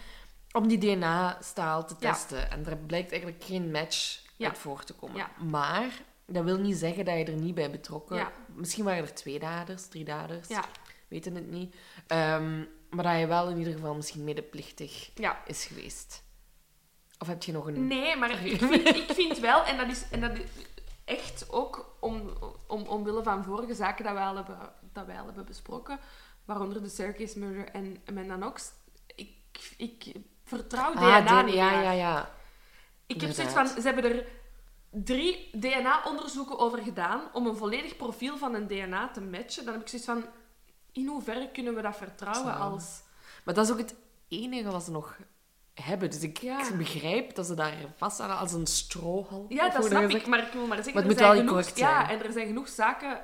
Om 0.52 0.68
die 0.68 0.78
DNA-staal 0.78 1.86
te 1.86 1.94
Ja. 1.98 2.12
testen. 2.12 2.50
En 2.50 2.66
er 2.66 2.76
blijkt 2.76 3.10
eigenlijk 3.12 3.44
geen 3.44 3.70
match 3.70 4.22
Ja. 4.36 4.48
uit 4.48 4.58
voor 4.58 4.84
te 4.84 4.94
komen. 4.94 5.16
Ja. 5.16 5.30
Maar 5.38 6.02
dat 6.26 6.44
wil 6.44 6.58
niet 6.58 6.76
zeggen 6.76 7.04
dat 7.04 7.18
je 7.18 7.24
er 7.24 7.32
niet 7.40 7.54
bij 7.54 7.70
betrokken... 7.70 8.28
Misschien 8.54 8.84
waren 8.84 9.02
er 9.02 9.14
twee 9.14 9.38
daders, 9.38 9.86
drie 9.88 10.04
daders. 10.04 10.48
Weten 11.08 11.34
het 11.34 11.50
niet. 11.50 11.74
Ehm, 12.06 12.64
maar 12.90 13.04
dat 13.04 13.18
je 13.18 13.26
wel 13.26 13.48
in 13.48 13.58
ieder 13.58 13.72
geval 13.72 13.94
misschien 13.94 14.24
medeplichtig 14.24 15.10
is 15.46 15.64
geweest. 15.64 16.22
Of 17.18 17.26
heb 17.26 17.42
je 17.42 17.52
nog 17.52 17.66
een... 17.66 17.86
Nee, 17.86 18.16
maar 18.16 18.44
ik 18.44 18.58
vind, 18.58 18.86
ik 18.96 19.10
vind 19.12 19.38
wel, 19.38 19.64
en 19.64 19.76
dat 19.76 19.88
is, 19.90 20.04
en 20.10 20.20
dat 20.20 20.38
is 20.38 20.44
echt 21.04 21.50
ook 21.50 21.96
om, 22.00 22.30
om, 22.66 22.82
omwille 22.82 23.22
van 23.22 23.44
vorige 23.44 23.74
zaken 23.74 24.04
dat 24.04 24.12
wij 24.12 24.24
al 24.24 24.36
hebben, 24.36 24.58
dat 24.92 25.06
wij 25.06 25.18
al 25.18 25.24
hebben 25.26 25.44
besproken, 25.44 25.98
waaronder 26.44 26.82
de 26.82 26.88
Staircase 26.88 27.38
Murder 27.38 27.68
en 27.68 28.02
Amanda 28.04 28.52
ik, 29.14 29.74
ik 29.76 30.12
vertrouw 30.58 30.92
DNA 30.92 31.18
Ah, 31.18 31.38
de- 31.38 31.44
niet 31.44 31.54
ja, 31.54 31.80
ja, 31.82 31.90
ja. 31.90 32.30
Ik 33.06 33.20
heb 33.20 33.30
zoiets 33.32 33.54
van, 33.54 33.66
ze 33.66 33.80
hebben 33.80 34.04
er 34.04 34.26
drie 34.90 35.50
DNA-onderzoeken 35.52 36.58
over 36.58 36.78
gedaan 36.78 37.20
om 37.32 37.46
een 37.46 37.56
volledig 37.56 37.96
profiel 37.96 38.36
van 38.38 38.54
een 38.54 38.66
DNA 38.66 39.08
te 39.10 39.20
matchen. 39.20 39.64
Dan 39.64 39.72
heb 39.72 39.82
ik 39.82 39.88
zoiets 39.88 40.08
van, 40.08 40.24
in 40.92 41.06
hoeverre 41.06 41.50
kunnen 41.52 41.74
we 41.74 41.82
dat 41.82 41.96
vertrouwen 41.96 42.54
als... 42.56 43.00
Maar 43.44 43.54
dat 43.54 43.64
is 43.64 43.72
ook 43.72 43.78
het 43.78 43.94
enige 44.28 44.70
wat 44.70 44.82
ze 44.84 44.90
nog 44.90 45.16
hebben. 45.74 46.10
Dus 46.10 46.22
ik, 46.22 46.38
Ja. 46.38 46.68
ik 46.68 46.76
begrijp 46.78 47.34
dat 47.34 47.46
ze 47.46 47.54
daar 47.54 47.74
vasthouden 47.96 48.38
als 48.38 48.52
een 48.52 48.66
strohal. 48.66 49.46
Ja, 49.48 49.68
dat 49.68 49.84
snap 49.84 50.10
ik, 50.10 50.26
maar 50.26 50.38
ik 50.46 50.52
wil 50.52 50.66
maar 50.66 50.76
zeggen... 50.76 50.94
Maar 50.94 51.02
het 51.02 51.12
moet 51.12 51.20
wel 51.20 51.30
genoeg, 51.34 51.48
correct 51.48 51.78
Ja, 51.78 52.10
en 52.10 52.24
er 52.24 52.32
zijn 52.32 52.46
genoeg 52.46 52.68
zaken 52.68 53.20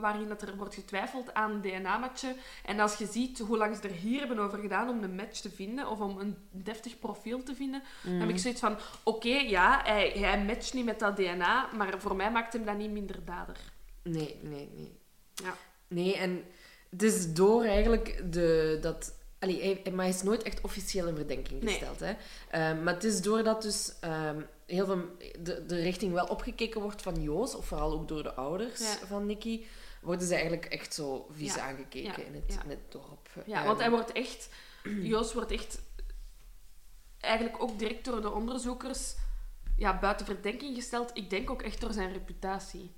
waarin 0.00 0.28
dat 0.28 0.42
er 0.42 0.56
wordt 0.56 0.74
getwijfeld 0.74 1.34
aan 1.34 1.60
DNA-matchen. 1.60 2.36
En 2.64 2.80
als 2.80 2.94
je 2.96 3.06
ziet 3.06 3.38
hoe 3.38 3.56
lang 3.56 3.76
ze 3.76 3.88
er 3.88 3.94
hier 3.94 4.18
hebben 4.18 4.38
over 4.38 4.58
gedaan 4.58 4.88
om 4.88 5.02
een 5.02 5.14
match 5.14 5.40
te 5.40 5.50
vinden, 5.50 5.88
of 5.90 5.98
om 6.00 6.18
een 6.18 6.36
deftig 6.50 6.98
profiel 6.98 7.42
te 7.42 7.54
vinden, 7.54 7.82
dan 8.02 8.12
heb 8.12 8.28
ik 8.28 8.38
zoiets 8.38 8.60
van, 8.60 8.76
oké, 9.02 9.28
ja, 9.36 9.80
hij, 9.84 10.10
hij 10.10 10.44
matcht 10.44 10.74
niet 10.74 10.84
met 10.84 10.98
dat 10.98 11.16
DNA, 11.16 11.68
maar 11.76 12.00
voor 12.00 12.16
mij 12.16 12.30
maakt 12.30 12.52
hem 12.52 12.64
dat 12.64 12.76
niet 12.76 12.90
minder 12.90 13.24
dader. 13.24 13.56
Nee, 14.02 14.36
nee, 14.42 14.68
nee. 14.74 14.98
Ja. 15.34 15.54
Nee, 15.88 16.16
en 16.16 16.44
het 16.90 17.02
is 17.02 17.32
door 17.34 17.64
eigenlijk 17.64 18.32
de, 18.32 18.78
dat... 18.80 19.16
Allee, 19.38 19.62
hij, 19.62 19.92
maar 19.92 20.04
hij 20.04 20.14
is 20.14 20.22
nooit 20.22 20.42
echt 20.42 20.60
officieel 20.60 21.06
in 21.06 21.16
verdenking 21.16 21.62
Nee. 21.62 21.74
gesteld. 21.74 22.00
Hè? 22.00 22.12
Ehm, 22.50 22.82
maar 22.82 22.94
het 22.94 23.04
is 23.04 23.20
doordat 23.22 23.62
dus 23.62 23.92
ehm, 24.00 24.40
heel 24.68 24.84
veel 24.86 25.04
de, 25.40 25.64
de 25.66 25.80
richting 25.80 26.12
wel 26.12 26.26
opgekeken 26.26 26.80
wordt 26.80 27.02
van 27.02 27.22
Joos, 27.22 27.54
of 27.54 27.66
vooral 27.66 27.92
ook 27.92 28.08
door 28.08 28.22
de 28.22 28.34
ouders 28.34 28.78
Ja. 28.80 29.06
van 29.06 29.26
Nicky, 29.26 29.64
worden 30.02 30.26
ze 30.26 30.32
eigenlijk 30.34 30.64
echt 30.64 30.94
zo 30.94 31.26
vies 31.30 31.54
Ja. 31.54 31.62
aangekeken 31.68 32.26
in, 32.26 32.34
het, 32.34 32.54
Ja. 32.54 32.62
in 32.62 32.70
het 32.70 32.92
dorp. 32.92 33.28
Ja, 33.46 33.58
Ehm, 33.58 33.66
want 33.66 33.80
hij 33.80 33.90
wordt 33.90 34.12
echt... 34.12 34.48
Joost 35.00 35.32
wordt 35.32 35.50
echt... 35.50 35.80
Eigenlijk 37.18 37.62
ook 37.62 37.78
direct 37.78 38.04
door 38.04 38.20
de 38.20 38.30
onderzoekers 38.32 39.14
ja, 39.76 39.98
buiten 39.98 40.26
verdenking 40.26 40.74
gesteld. 40.76 41.10
Ik 41.14 41.30
denk 41.30 41.50
ook 41.50 41.62
echt 41.62 41.80
door 41.80 41.92
zijn 41.92 42.12
reputatie. 42.12 42.92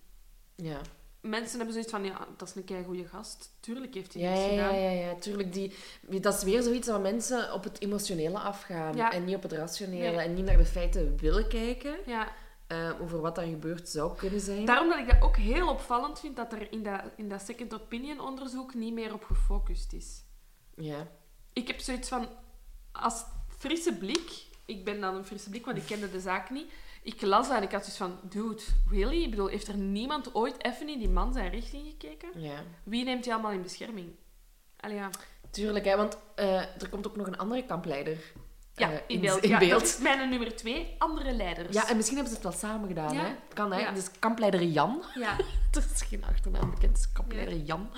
Ja. 0.56 0.80
Mensen 1.20 1.56
hebben 1.56 1.72
zoiets 1.72 1.90
van, 1.90 2.04
ja, 2.04 2.26
dat 2.36 2.48
is 2.48 2.54
een 2.54 2.64
kei 2.64 2.84
goede 2.84 3.04
gast. 3.08 3.50
Tuurlijk 3.60 3.94
heeft 3.94 4.14
hij 4.14 4.22
Ja, 4.22 4.30
niks 4.30 4.40
ja, 4.44 4.50
ja, 4.52 4.66
gedaan. 4.66 4.80
ja, 4.82 4.90
ja, 4.90 5.14
tuurlijk. 5.14 5.52
Die, 5.52 5.72
dat 6.20 6.34
is 6.34 6.42
weer 6.42 6.62
zoiets 6.62 6.88
waar 6.88 7.00
mensen 7.00 7.52
op 7.52 7.64
het 7.64 7.80
emotionele 7.80 8.38
afgaan 8.38 8.96
Ja. 8.96 9.12
en 9.12 9.24
niet 9.24 9.36
op 9.36 9.42
het 9.42 9.52
rationele 9.52 10.16
Nee. 10.16 10.24
en 10.26 10.34
niet 10.34 10.44
naar 10.44 10.56
de 10.56 10.64
feiten 10.64 11.16
willen 11.16 11.48
kijken 11.48 11.96
Ja. 12.06 12.32
eh, 12.66 12.90
over 13.00 13.20
wat 13.20 13.34
daar 13.34 13.46
gebeurd 13.46 13.88
zou 13.88 14.16
kunnen 14.16 14.40
zijn. 14.40 14.64
Daarom 14.64 14.88
dat 14.88 14.98
ik 14.98 15.08
dat 15.10 15.22
ook 15.22 15.36
heel 15.36 15.68
opvallend 15.68 16.20
vind 16.20 16.36
dat 16.36 16.52
er 16.52 16.72
in 16.72 16.82
dat, 16.82 17.00
in 17.16 17.28
dat 17.28 17.42
second 17.42 17.74
opinion 17.74 18.20
onderzoek 18.20 18.74
niet 18.74 18.92
meer 18.92 19.12
op 19.14 19.24
gefocust 19.24 19.92
is. 19.92 20.22
Ja. 20.74 21.06
Ik 21.52 21.66
heb 21.66 21.78
zoiets 21.80 22.08
van, 22.08 22.28
als 22.92 23.24
frisse 23.58 23.94
blik, 23.94 24.30
ik 24.64 24.84
ben 24.84 25.00
dan 25.00 25.14
een 25.14 25.24
frisse 25.24 25.50
blik, 25.50 25.64
want 25.64 25.76
ik 25.76 25.86
kende 25.86 26.10
de 26.10 26.20
zaak 26.20 26.50
niet. 26.50 26.72
Ik 27.02 27.22
las 27.22 27.48
dat 27.48 27.56
en 27.56 27.62
ik 27.62 27.72
had 27.72 27.84
zoiets 27.84 27.96
van, 27.96 28.30
dude, 28.30 28.62
really? 28.90 29.22
Ik 29.22 29.30
bedoel, 29.30 29.46
heeft 29.46 29.68
er 29.68 29.76
niemand 29.76 30.34
ooit 30.34 30.64
even 30.64 30.88
in 30.88 30.98
die 30.98 31.08
man 31.08 31.32
zijn 31.32 31.50
richting 31.50 31.86
gekeken? 31.90 32.28
ja. 32.40 32.62
Wie 32.82 33.04
neemt 33.04 33.24
hij 33.24 33.34
allemaal 33.34 33.52
in 33.52 33.62
bescherming? 33.62 34.08
Allee, 34.76 34.96
ja. 34.96 35.10
Tuurlijk, 35.50 35.84
hè, 35.84 35.96
want 35.96 36.18
eh, 36.34 36.56
er 36.56 36.88
komt 36.90 37.06
ook 37.06 37.16
nog 37.16 37.26
een 37.26 37.38
andere 37.38 37.64
kampleider 37.66 38.18
Ja, 38.74 38.90
eh, 38.92 38.98
in 39.06 39.20
beeld. 39.20 39.42
in 39.42 39.48
ja, 39.48 39.58
beeld. 39.58 39.70
Dat 39.80 39.82
is 39.82 39.98
mijn 39.98 40.28
nummer 40.28 40.56
twee, 40.56 40.94
andere 40.98 41.32
leiders. 41.32 41.74
Ja, 41.74 41.88
en 41.88 41.96
misschien 41.96 42.16
hebben 42.16 42.36
ze 42.36 42.40
het 42.42 42.50
wel 42.50 42.70
samen 42.70 42.88
gedaan. 42.88 43.14
Ja. 43.14 43.24
Hè? 43.24 43.34
Kan, 43.54 43.72
hè? 43.72 43.78
Ja. 43.80 43.92
Dus 43.92 44.10
kampleider 44.18 44.62
Jan. 44.62 45.02
Ja. 45.14 45.36
Er 45.70 45.84
is 45.94 46.02
geen 46.02 46.24
achternaam 46.24 46.70
bekend, 46.70 46.98
is 46.98 47.12
kampleider 47.12 47.56
Jan. 47.56 47.90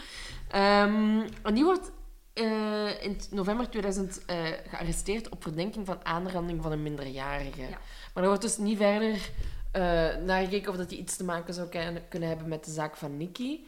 Ehm, 0.48 1.26
en 1.42 1.54
die 1.54 1.64
wordt 1.64 1.90
eh, 2.32 3.02
in 3.04 3.20
november 3.30 3.68
2000 3.70 4.24
eh, 4.24 4.36
gearresteerd 4.68 5.28
op 5.28 5.42
verdenking 5.42 5.86
van 5.86 6.04
aanranding 6.06 6.62
van 6.62 6.72
een 6.72 6.82
minderjarige. 6.82 7.60
Ja. 7.62 7.78
Maar 8.14 8.22
er 8.22 8.28
wordt 8.28 8.42
dus 8.42 8.56
niet 8.56 8.76
verder 8.76 9.30
eh 9.72 10.16
naar 10.16 10.42
gekeken 10.44 10.70
of 10.70 10.76
dat 10.76 10.88
die 10.88 10.98
iets 10.98 11.16
te 11.16 11.24
maken 11.24 11.54
zou 11.54 11.68
kunnen 12.08 12.28
hebben 12.28 12.48
met 12.48 12.64
de 12.64 12.70
zaak 12.70 12.96
van 12.96 13.16
Nicky. 13.16 13.60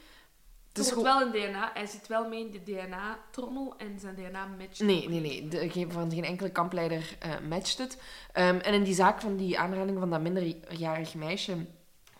Het 0.68 0.78
is 0.84 0.88
gewoon- 0.88 1.04
wel 1.04 1.20
een 1.20 1.30
DNA. 1.32 1.70
Hij 1.74 1.86
zit 1.86 2.06
wel 2.06 2.28
mee 2.28 2.40
in 2.40 2.50
de 2.50 2.62
DNA-trommel 2.62 3.74
en 3.78 3.98
zijn 4.00 4.14
DNA 4.14 4.46
matcht. 4.46 4.80
Nee, 4.80 5.08
nee, 5.08 5.20
nee. 5.20 5.48
De, 5.48 5.70
geen- 5.70 5.92
van 5.92 6.10
geen 6.12 6.24
enkele 6.24 6.50
kampleider 6.50 7.16
matcht 7.48 7.78
het. 7.78 7.98
Ehm, 8.32 8.56
en 8.58 8.74
in 8.74 8.82
die 8.82 8.94
zaak 8.94 9.20
van 9.20 9.36
die 9.36 9.58
aanranding 9.58 9.98
van 9.98 10.10
dat 10.10 10.20
minderjarig 10.20 11.14
meisje 11.14 11.66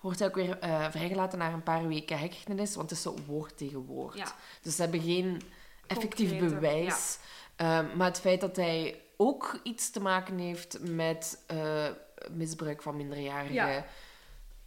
wordt 0.01 0.19
hij 0.19 0.29
ook 0.29 0.35
weer 0.35 0.59
vrijgelaten 0.91 1.39
na 1.39 1.53
een 1.53 1.63
paar 1.63 1.89
weken 1.89 2.19
hechtenis, 2.19 2.75
want 2.75 2.91
het 2.91 2.99
is 2.99 3.05
zo 3.05 3.15
woord 3.27 3.57
tegen 3.57 3.79
woord. 3.87 4.17
Ja. 4.17 4.35
Dus 4.63 4.77
ze 4.77 4.83
hebben 4.83 5.01
geen 5.01 5.43
effectief 5.87 6.39
bewijs. 6.39 7.19
Ehm, 7.57 7.97
maar 7.97 8.07
het 8.07 8.21
feit 8.21 8.41
dat 8.41 8.57
hij 8.57 9.01
ook 9.17 9.61
iets 9.63 9.91
te 9.91 10.01
maken 10.01 10.39
heeft 10.39 10.79
met 10.81 11.43
eh, 11.47 11.87
misbruik 12.31 12.83
van 12.83 12.97
minderjarigen, 12.97 13.55
Ja. 13.55 13.85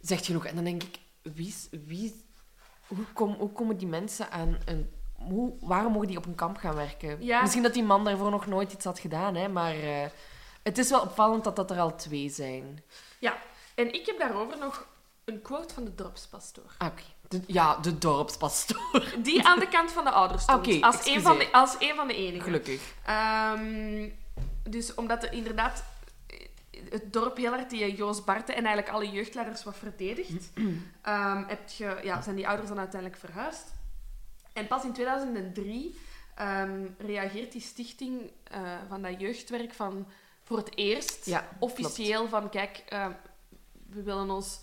zegt 0.00 0.26
genoeg. 0.26 0.44
En 0.46 0.54
dan 0.54 0.64
denk 0.64 0.82
ik, 0.82 0.98
wie, 1.22 1.54
wie, 1.70 2.24
hoe, 2.86 3.04
kom, 3.12 3.32
hoe 3.34 3.52
komen 3.52 3.76
die 3.76 3.88
mensen 3.88 4.30
aan 4.30 4.58
een... 4.64 4.90
Hoe, 5.18 5.52
waarom 5.60 5.92
mogen 5.92 6.08
die 6.08 6.16
op 6.16 6.26
een 6.26 6.34
kamp 6.34 6.56
gaan 6.56 6.74
werken? 6.74 7.24
Ja. 7.24 7.40
Misschien 7.40 7.62
dat 7.62 7.74
die 7.74 7.82
man 7.82 8.04
daarvoor 8.04 8.30
nog 8.30 8.46
nooit 8.46 8.72
iets 8.72 8.84
had 8.84 8.98
gedaan, 8.98 9.34
hè, 9.34 9.48
maar 9.48 9.74
eh, 9.74 10.06
het 10.62 10.78
is 10.78 10.90
wel 10.90 11.00
opvallend 11.00 11.44
dat 11.44 11.56
dat 11.56 11.70
er 11.70 11.78
al 11.78 11.96
twee 11.96 12.28
zijn. 12.28 12.82
Ja, 13.18 13.36
en 13.74 13.92
ik 13.92 14.06
heb 14.06 14.18
daarover 14.18 14.58
nog 14.58 14.86
een 15.24 15.42
quote 15.42 15.74
van 15.74 15.84
de 15.84 15.94
dorpspastoor. 15.94 16.74
Ah, 16.78 16.88
Oké. 16.88 17.02
De- 17.28 17.42
Ja, 17.46 17.76
de 17.76 17.98
dorpspastoor. 17.98 19.04
Die 19.22 19.44
aan 19.46 19.58
de 19.58 19.68
kant 19.68 19.92
van 19.92 20.04
de 20.04 20.10
ouders 20.10 20.42
stond. 20.42 20.82
Als, 20.82 21.06
een 21.06 21.20
van 21.22 21.38
de, 21.38 21.52
als 21.52 21.76
een 21.78 21.94
van 21.96 22.06
de 22.08 22.14
enigen. 22.14 22.42
Gelukkig. 22.42 22.94
Ehm, 23.04 24.08
dus 24.62 24.94
omdat 24.94 25.22
er 25.22 25.32
inderdaad 25.32 25.84
eh, 26.26 26.38
het 26.90 27.12
dorp 27.12 27.36
heel 27.36 27.50
hard 27.50 27.70
die 27.70 27.94
Joost 27.94 28.24
Barten 28.24 28.54
en 28.56 28.64
eigenlijk 28.64 28.94
alle 28.94 29.10
jeugdleiders 29.10 29.64
wat 29.64 29.76
verdedigt, 29.76 30.50
ehm, 31.02 31.44
heb 31.46 31.68
je, 31.68 32.00
ja, 32.02 32.22
zijn 32.22 32.36
die 32.36 32.46
ouders 32.48 32.68
dan 32.68 32.78
uiteindelijk 32.78 33.20
verhuisd. 33.20 33.64
En 34.52 34.66
pas 34.66 34.84
in 34.84 34.92
2003 34.92 35.98
ehm, 36.34 36.86
reageert 36.98 37.52
die 37.52 37.60
stichting 37.60 38.30
eh, 38.44 38.60
van 38.88 39.02
dat 39.02 39.20
jeugdwerk 39.20 39.74
van 39.74 40.06
voor 40.44 40.56
het 40.56 40.76
eerst 40.76 41.26
Ja, 41.26 41.48
officieel 41.58 42.28
van 42.28 42.50
kijk, 42.50 42.84
we 43.88 44.02
willen 44.02 44.30
ons 44.30 44.60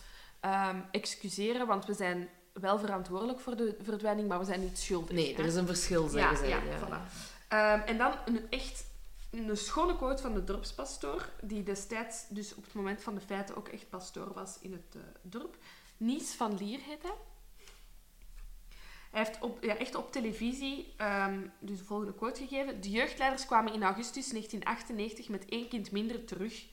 excuseren, 0.92 1.68
want 1.68 1.86
we 1.86 1.94
zijn 1.94 2.30
wel 2.60 2.80
verantwoordelijk 2.80 3.40
voor 3.40 3.56
de 3.56 3.78
verdwijning, 3.82 4.28
maar 4.28 4.40
we 4.40 4.46
zijn 4.46 4.62
niet 4.62 4.80
schuldig. 4.80 5.12
Nee, 5.16 5.36
hè. 5.36 5.42
er 5.42 5.48
is 5.48 5.56
een 5.56 5.66
verschil, 5.66 6.08
zeggen 6.08 6.38
ze. 6.38 6.48
Ja, 6.48 6.60
voilà. 6.62 7.12
Ehm, 7.48 7.80
en 7.80 7.98
dan 7.98 8.14
een 8.26 8.50
echt 8.50 8.86
een 9.32 9.58
schone 9.58 9.96
quote 9.96 10.22
van 10.22 10.34
de 10.34 10.44
dorpspastoor, 10.44 11.30
die 11.42 11.64
destijds 11.64 12.26
dus 12.30 12.56
op 12.56 12.64
het 12.64 12.74
moment 12.74 13.04
van 13.04 13.16
de 13.16 13.22
feiten 13.22 13.56
ook 13.56 13.68
echt 13.68 13.90
pastoor 13.90 14.34
was 14.34 14.58
in 14.62 14.72
het 14.72 14.96
eh, 14.96 15.02
dorp. 15.22 15.58
Nies 15.98 16.34
van 16.34 16.58
Lier 16.58 16.80
heet 16.80 17.02
hij. 17.02 17.16
Hij 19.12 19.24
heeft 19.24 19.42
op, 19.42 19.64
ja, 19.64 19.78
echt 19.78 19.96
op 19.96 20.12
televisie 20.12 20.94
ehm, 20.98 21.40
dus 21.60 21.78
de 21.78 21.84
volgende 21.84 22.14
quote 22.14 22.48
gegeven. 22.48 22.82
De 22.82 22.90
jeugdleiders 22.90 23.46
kwamen 23.46 23.74
in 23.74 23.84
augustus 23.84 24.30
1998 24.30 25.30
met 25.30 25.46
één 25.46 25.68
kind 25.68 25.92
minder 25.92 26.26
terug 26.26 26.66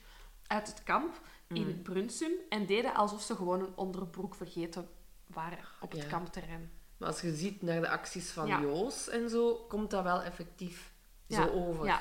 uit 0.47 0.67
het 0.67 0.83
kamp 0.83 1.21
in 1.49 1.67
Mm. 1.67 1.83
Brunsum 1.83 2.33
en 2.49 2.67
deden 2.67 2.95
alsof 2.95 3.23
ze 3.23 3.37
gewoon 3.37 3.61
een 3.61 3.77
onderbroek 3.77 4.35
vergeten 4.35 4.89
waren 5.35 5.59
op 5.81 5.91
het 5.93 6.03
Ja. 6.03 6.09
kampterrein. 6.09 6.71
Maar 6.97 7.09
als 7.09 7.21
je 7.21 7.35
ziet 7.35 7.63
naar 7.63 7.81
de 7.81 7.89
acties 7.89 8.31
van 8.31 8.47
Ja. 8.47 8.61
Joos 8.61 9.09
en 9.09 9.29
zo, 9.31 9.55
komt 9.69 9.91
dat 9.91 10.03
wel 10.03 10.23
effectief 10.23 10.93
zo 11.29 11.49
over. 11.49 11.85
Ja. 11.87 12.01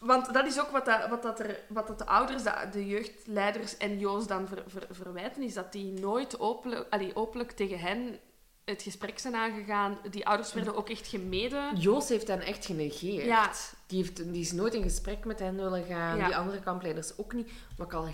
Want 0.00 0.32
dat 0.34 0.46
is 0.46 0.60
ook 0.60 0.70
wat, 0.70 0.84
dat, 0.84 1.08
wat, 1.08 1.22
dat 1.22 1.40
er, 1.40 1.58
wat 1.68 1.86
dat 1.86 1.98
de 1.98 2.06
ouders, 2.06 2.42
de, 2.42 2.68
de 2.72 2.86
jeugdleiders 2.86 3.76
en 3.76 3.98
Joost 3.98 4.28
dan 4.28 4.48
ver- 4.48 4.64
ver- 4.66 4.86
verwijten, 4.90 5.42
is 5.42 5.54
dat 5.54 5.72
die 5.72 5.92
nooit 5.92 6.40
openlijk, 6.40 6.86
allee, 6.90 7.16
openlijk 7.16 7.50
tegen 7.52 7.78
hen 7.78 8.18
het 8.64 8.82
gesprek 8.82 9.18
zijn 9.18 9.34
aangegaan. 9.34 9.98
Die 10.10 10.26
ouders 10.26 10.52
werden 10.52 10.74
ook 10.76 10.88
echt 10.88 11.06
gemeden. 11.06 11.76
Joos 11.76 12.08
heeft 12.08 12.28
hen 12.28 12.40
echt 12.40 12.66
genegeerd. 12.66 13.24
Ja. 13.24 13.50
Die, 13.86 13.98
heeft, 14.02 14.16
die 14.32 14.40
is 14.40 14.52
nooit 14.52 14.74
in 14.74 14.82
gesprek 14.82 15.24
met 15.24 15.38
hen 15.38 15.56
willen 15.56 15.84
gaan. 15.84 16.16
Ja. 16.16 16.26
Die 16.26 16.36
andere 16.36 16.60
kampleiders 16.60 17.18
ook 17.18 17.32
niet. 17.32 17.50
Wat 17.76 17.86
ik, 17.86 17.92
al, 17.92 18.08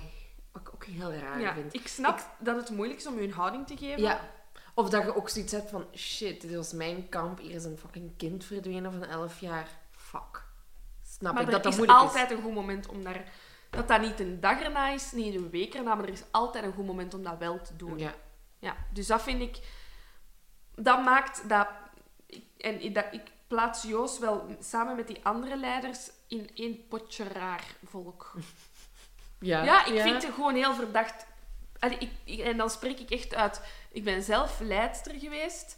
wat 0.58 0.68
ik 0.68 0.74
ook 0.74 0.84
heel 0.84 1.12
raar 1.12 1.40
Ja, 1.40 1.54
vind. 1.54 1.74
ik 1.74 1.88
snap 1.88 2.30
dat 2.38 2.56
het 2.56 2.70
moeilijk 2.70 2.98
is 3.00 3.06
om 3.06 3.14
je 3.16 3.22
een 3.22 3.32
houding 3.32 3.66
te 3.66 3.76
geven. 3.76 4.02
Ja. 4.02 4.20
Of 4.74 4.90
dat 4.90 5.02
je 5.02 5.16
ook 5.16 5.28
zoiets 5.28 5.52
hebt 5.52 5.70
van... 5.70 5.86
Shit, 5.96 6.40
dit 6.40 6.54
was 6.54 6.72
mijn 6.72 7.08
kamp. 7.08 7.38
Hier 7.38 7.54
is 7.54 7.64
een 7.64 7.78
fucking 7.78 8.16
kind 8.16 8.44
verdwenen 8.44 8.92
van 8.92 9.04
11 9.04 9.40
jaar. 9.40 9.68
Fuck. 9.90 10.46
Snap 11.02 11.32
maar 11.34 11.42
ik 11.42 11.50
dat 11.50 11.62
dat 11.62 11.72
is 11.72 11.78
moeilijk 11.78 11.98
altijd 12.00 12.30
een 12.30 12.42
goed 12.42 12.54
moment 12.54 12.86
om 12.88 13.04
daar... 13.04 13.32
Dat 13.70 13.88
dat 13.88 14.00
niet 14.00 14.20
een 14.20 14.40
dag 14.40 14.60
erna 14.60 14.88
is, 14.88 15.12
niet 15.12 15.34
een 15.34 15.50
week 15.50 15.74
erna, 15.74 15.94
maar 15.94 16.04
er 16.04 16.12
is 16.12 16.22
altijd 16.30 16.64
een 16.64 16.72
goed 16.72 16.86
moment 16.86 17.14
om 17.14 17.22
dat 17.22 17.38
wel 17.38 17.60
te 17.60 17.76
doen. 17.76 17.96
is. 17.96 18.02
Ja. 18.02 18.14
Ja, 18.58 18.76
dus 18.92 19.06
dat 19.06 19.22
vind 19.22 19.40
ik... 19.40 19.58
Dat 20.74 21.04
maakt 21.04 21.48
dat... 21.48 21.68
ik- 22.26 22.44
En 22.58 22.92
dat, 22.92 23.04
ik 23.10 23.22
plaats 23.46 23.82
Joost 23.82 24.18
wel 24.18 24.46
samen 24.60 24.96
met 24.96 25.06
die 25.06 25.24
andere 25.24 25.56
leiders 25.56 26.10
in 26.28 26.50
één 26.54 26.88
potje 26.88 27.24
raar 27.24 27.64
volk. 27.84 28.32
Ja, 29.40 29.64
Ja, 29.64 29.84
ik 29.84 30.00
vind 30.00 30.22
het 30.22 30.34
gewoon 30.34 30.54
heel 30.54 30.74
verdacht. 30.74 31.26
Allee, 31.78 31.98
ik, 31.98 32.10
ik- 32.24 32.40
en 32.40 32.56
dan 32.56 32.70
spreek 32.70 32.98
ik 32.98 33.10
echt 33.10 33.34
uit... 33.34 33.60
Ik 33.92 34.04
ben 34.04 34.22
zelf 34.22 34.60
leidster 34.60 35.14
geweest. 35.18 35.76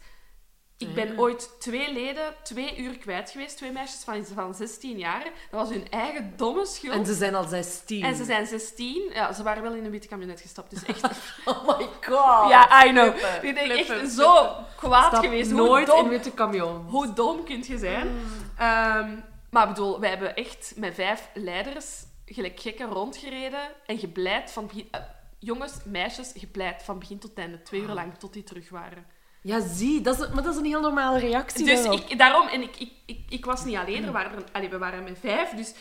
Ik 0.78 0.94
ben 0.94 1.18
ooit 1.18 1.50
twee 1.60 1.92
leden 1.92 2.34
twee 2.42 2.76
uur 2.78 2.98
kwijt 2.98 3.30
geweest. 3.30 3.56
Twee 3.56 3.72
meisjes 3.72 4.04
van, 4.04 4.24
van 4.34 4.54
16 4.54 4.98
jaar. 4.98 5.22
Dat 5.50 5.60
was 5.60 5.68
hun 5.68 5.90
eigen 5.90 6.32
domme 6.36 6.66
schuld. 6.66 6.94
En 6.94 7.06
ze 7.06 7.14
zijn 7.14 7.34
al 7.34 7.44
16. 7.44 8.02
En 8.04 8.16
ze 8.16 8.24
zijn 8.24 8.46
16. 8.46 9.10
Ja, 9.12 9.32
ze 9.32 9.42
waren 9.42 9.62
wel 9.62 9.72
in 9.74 9.84
een 9.84 9.90
witte 9.90 10.08
camionet 10.08 10.40
gestapt. 10.40 10.70
Dus 10.70 10.84
echt 10.84 11.04
Oh 11.44 11.66
my 11.78 11.86
god. 12.00 12.50
Ja, 12.50 12.84
I 12.86 12.90
know. 12.90 13.16
Flippen, 13.16 13.64
Ik 13.64 13.70
flippen, 13.72 14.00
echt 14.00 14.12
zo 14.12 14.56
kwaad 14.76 15.06
Stap 15.12 15.24
geweest. 15.24 15.50
nooit 15.50 15.86
dom, 15.86 16.04
in 16.04 16.08
witte 16.08 16.34
camion. 16.34 16.84
Hoe 16.88 17.12
dom 17.12 17.44
kunt 17.44 17.66
je 17.66 17.78
zijn? 17.78 18.08
Ehm, 18.58 19.16
maar 19.50 19.62
ik 19.62 19.68
bedoel, 19.74 20.00
wij 20.00 20.08
hebben 20.10 20.34
echt 20.34 20.72
met 20.76 20.94
vijf 20.94 21.28
leiders 21.34 21.86
gelijk 22.34 22.60
gekken 22.60 22.88
rondgereden 22.88 23.68
en 23.86 23.98
gepleit 23.98 24.50
van 24.50 24.66
begin... 24.66 24.88
eh, 24.90 25.00
jongens, 25.38 25.78
meisjes, 25.84 26.32
gepleit 26.34 26.82
van 26.82 26.98
begin 26.98 27.18
tot 27.18 27.38
einde. 27.38 27.62
Twee 27.62 27.80
uur 27.80 27.88
lang, 27.88 28.14
tot 28.18 28.32
die 28.32 28.44
terug 28.44 28.68
waren. 28.68 29.06
Ja, 29.42 29.68
zie, 29.68 30.00
dat 30.00 30.20
is, 30.20 30.28
maar 30.28 30.42
dat 30.42 30.52
is 30.52 30.58
een 30.60 30.66
heel 30.66 30.80
normale 30.80 31.18
reactie. 31.18 31.64
Dus 31.64 31.82
daarop. 31.82 32.00
ik, 32.00 32.18
daarom, 32.18 32.48
en 32.48 32.62
ik, 32.62 32.76
ik, 32.76 32.92
ik, 33.06 33.20
ik 33.28 33.44
was 33.44 33.64
niet 33.64 33.76
alleen, 33.76 34.04
er 34.04 34.12
waren 34.12 34.32
er, 34.32 34.44
allee, 34.52 34.68
we 34.68 34.78
waren 34.78 35.04
met 35.04 35.18
vijf, 35.18 35.50
dus 35.50 35.74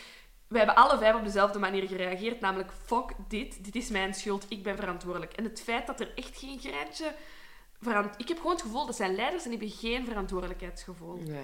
we 0.48 0.58
hebben 0.58 0.76
alle 0.76 0.98
vijf 0.98 1.16
op 1.16 1.24
dezelfde 1.24 1.60
manier 1.60 1.88
gereageerd, 1.88 2.40
namelijk 2.40 2.72
fuck 2.86 3.12
dit, 3.28 3.64
dit 3.64 3.76
is 3.76 3.90
mijn 3.90 4.14
schuld, 4.14 4.46
ik 4.50 4.64
ben 4.64 4.76
verantwoordelijk. 4.76 5.34
En 5.34 5.44
het 5.44 5.62
feit 5.62 5.88
dat 5.88 6.00
er 6.00 6.12
echt 6.16 6.40
geen 6.40 6.60
greintje... 6.60 7.14
Verant 7.82 8.14
ik 8.18 8.28
heb 8.28 8.38
gewoon 8.38 8.52
het 8.52 8.62
gevoel, 8.62 8.86
dat 8.86 8.96
zijn 8.96 9.16
leiders 9.16 9.44
en 9.46 9.50
die 9.50 9.60
hebben 9.60 9.78
geen 9.78 10.06
verantwoordelijkheidsgevoel. 10.06 11.20
Ja, 11.24 11.42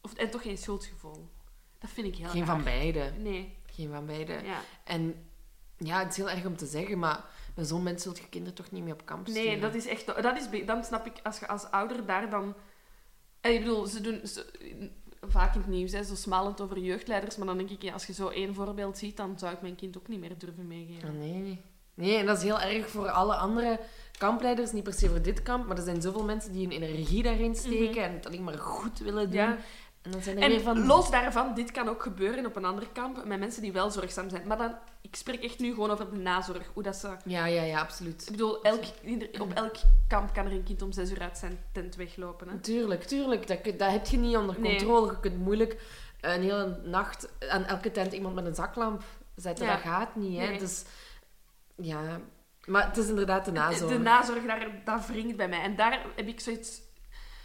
Of, 0.00 0.14
en 0.14 0.30
toch 0.30 0.42
geen 0.42 0.58
schuldgevoel. 0.58 1.28
Dat 1.78 1.90
vind 1.90 2.06
ik 2.06 2.16
heel 2.16 2.28
geen 2.28 2.44
raar. 2.44 2.54
van 2.54 2.64
beide. 2.64 3.12
Nee, 3.18 3.58
Geen 3.76 3.90
van 3.90 4.06
beide. 4.06 4.32
ja. 4.32 4.60
En 4.84 5.14
ja, 5.78 5.98
het 5.98 6.10
is 6.10 6.16
heel 6.16 6.30
erg 6.30 6.44
om 6.46 6.56
te 6.56 6.66
zeggen, 6.66 6.98
maar 6.98 7.24
met 7.54 7.68
zo'n 7.68 7.82
mensen 7.82 8.02
zult 8.02 8.18
je 8.18 8.28
kinderen 8.28 8.54
toch 8.56 8.70
niet 8.70 8.82
meer 8.84 8.92
op 8.92 9.04
kamp 9.04 9.26
sturen. 9.28 9.44
Nee, 9.50 9.60
dat 9.60 9.74
is 9.74 9.86
echt... 9.86 10.06
Dat 10.06 10.36
is, 10.36 10.64
dan 10.66 10.84
snap 10.84 11.06
ik, 11.06 11.12
als 11.22 11.38
je 11.38 11.48
als 11.48 11.70
ouder 11.70 12.06
daar 12.06 12.30
dan... 12.30 12.54
En 13.40 13.52
ik 13.52 13.58
bedoel, 13.60 13.86
ze 13.86 14.00
doen 14.00 14.20
ze- 14.26 14.90
vaak 15.20 15.54
in 15.54 15.60
het 15.60 15.68
nieuws, 15.68 15.92
hè, 15.92 16.04
zo 16.04 16.14
smalend 16.14 16.60
over 16.60 16.78
jeugdleiders, 16.78 17.36
maar 17.36 17.46
dan 17.46 17.56
denk 17.56 17.70
ik, 17.70 17.82
ja, 17.82 17.92
als 17.92 18.06
je 18.06 18.12
zo 18.12 18.28
één 18.28 18.54
voorbeeld 18.54 18.98
ziet, 18.98 19.16
dan 19.16 19.38
zou 19.38 19.52
ik 19.54 19.60
mijn 19.60 19.74
kind 19.76 19.98
ook 19.98 20.08
niet 20.08 20.20
meer 20.20 20.38
durven 20.38 20.66
meegeven. 20.66 21.08
Ah, 21.08 21.14
nee. 21.14 21.60
Nee, 21.94 22.16
en 22.16 22.26
dat 22.26 22.36
is 22.36 22.42
heel 22.42 22.60
erg 22.60 22.88
voor 22.88 23.10
alle 23.10 23.34
andere 23.34 23.80
kampleiders, 24.18 24.72
niet 24.72 24.82
per 24.84 24.92
se 24.92 25.08
voor 25.08 25.22
dit 25.22 25.42
kamp, 25.42 25.66
maar 25.66 25.76
er 25.76 25.82
zijn 25.84 26.02
zoveel 26.02 26.24
mensen 26.24 26.52
die 26.52 26.62
hun 26.68 26.82
energie 26.82 27.22
daarin 27.22 27.54
steken 27.54 28.02
en 28.02 28.12
het 28.12 28.26
alleen 28.26 28.44
maar 28.44 28.58
goed 28.58 28.98
willen 28.98 29.30
doen. 29.30 29.40
Mhm. 29.40 29.50
Ja. 29.50 29.58
En 30.06 30.12
dan 30.12 30.22
zijn 30.22 30.42
er 30.42 30.48
weer 30.48 30.58
En 30.58 30.64
van... 30.64 30.86
los 30.86 31.10
daarvan, 31.10 31.54
dit 31.54 31.70
kan 31.70 31.88
ook 31.88 32.02
gebeuren 32.02 32.46
op 32.46 32.56
een 32.56 32.64
ander 32.64 32.88
kamp 32.92 33.24
met 33.24 33.38
mensen 33.38 33.62
die 33.62 33.72
wel 33.72 33.90
zorgzaam 33.90 34.28
zijn. 34.28 34.46
Maar 34.46 34.58
dan, 34.58 34.74
ik 35.00 35.16
spreek 35.16 35.42
echt 35.42 35.58
nu 35.58 35.74
gewoon 35.74 35.90
over 35.90 36.10
de 36.10 36.16
nazorg. 36.16 36.70
Hoe 36.74 36.82
dat 36.82 36.96
ze... 36.96 37.16
Ja, 37.24 37.46
ja, 37.46 37.62
ja, 37.62 37.80
absoluut. 37.80 38.22
Ik 38.22 38.30
bedoel, 38.30 38.62
elk, 38.62 38.84
op 39.38 39.52
elk 39.52 39.74
kamp 40.08 40.32
kan 40.34 40.46
er 40.46 40.52
een 40.52 40.62
kind 40.62 40.82
om 40.82 40.92
zes 40.92 41.10
uur 41.10 41.20
uit 41.20 41.38
zijn 41.38 41.58
tent 41.72 41.96
weglopen. 41.96 42.48
Hè? 42.48 42.58
Tuurlijk, 42.58 43.02
tuurlijk. 43.04 43.46
Dat, 43.46 43.78
dat 43.78 43.90
heb 43.90 44.06
je 44.06 44.16
niet 44.16 44.36
onder 44.36 44.60
Nee. 44.60 44.76
controle. 44.76 45.10
Je 45.10 45.20
kunt 45.20 45.38
moeilijk 45.38 45.80
een 46.20 46.42
hele 46.42 46.80
nacht 46.84 47.28
aan 47.48 47.64
elke 47.64 47.90
tent 47.90 48.12
iemand 48.12 48.34
met 48.34 48.46
een 48.46 48.54
zaklamp 48.54 49.02
zetten. 49.36 49.66
Ja. 49.66 49.72
Dat 49.72 49.80
gaat 49.80 50.16
niet, 50.16 50.38
hè. 50.38 50.46
Nee. 50.46 50.58
Dus, 50.58 50.84
ja... 51.76 52.20
Maar 52.64 52.86
het 52.86 52.96
is 52.96 53.08
inderdaad 53.08 53.44
de 53.44 53.52
nazorg. 53.52 53.92
De 53.92 53.98
nazorg, 53.98 54.44
daar, 54.46 54.68
dat 54.84 55.06
wringt 55.06 55.36
bij 55.36 55.48
mij. 55.48 55.60
En 55.60 55.76
daar 55.76 56.06
heb 56.16 56.26
ik 56.26 56.40
zoiets 56.40 56.80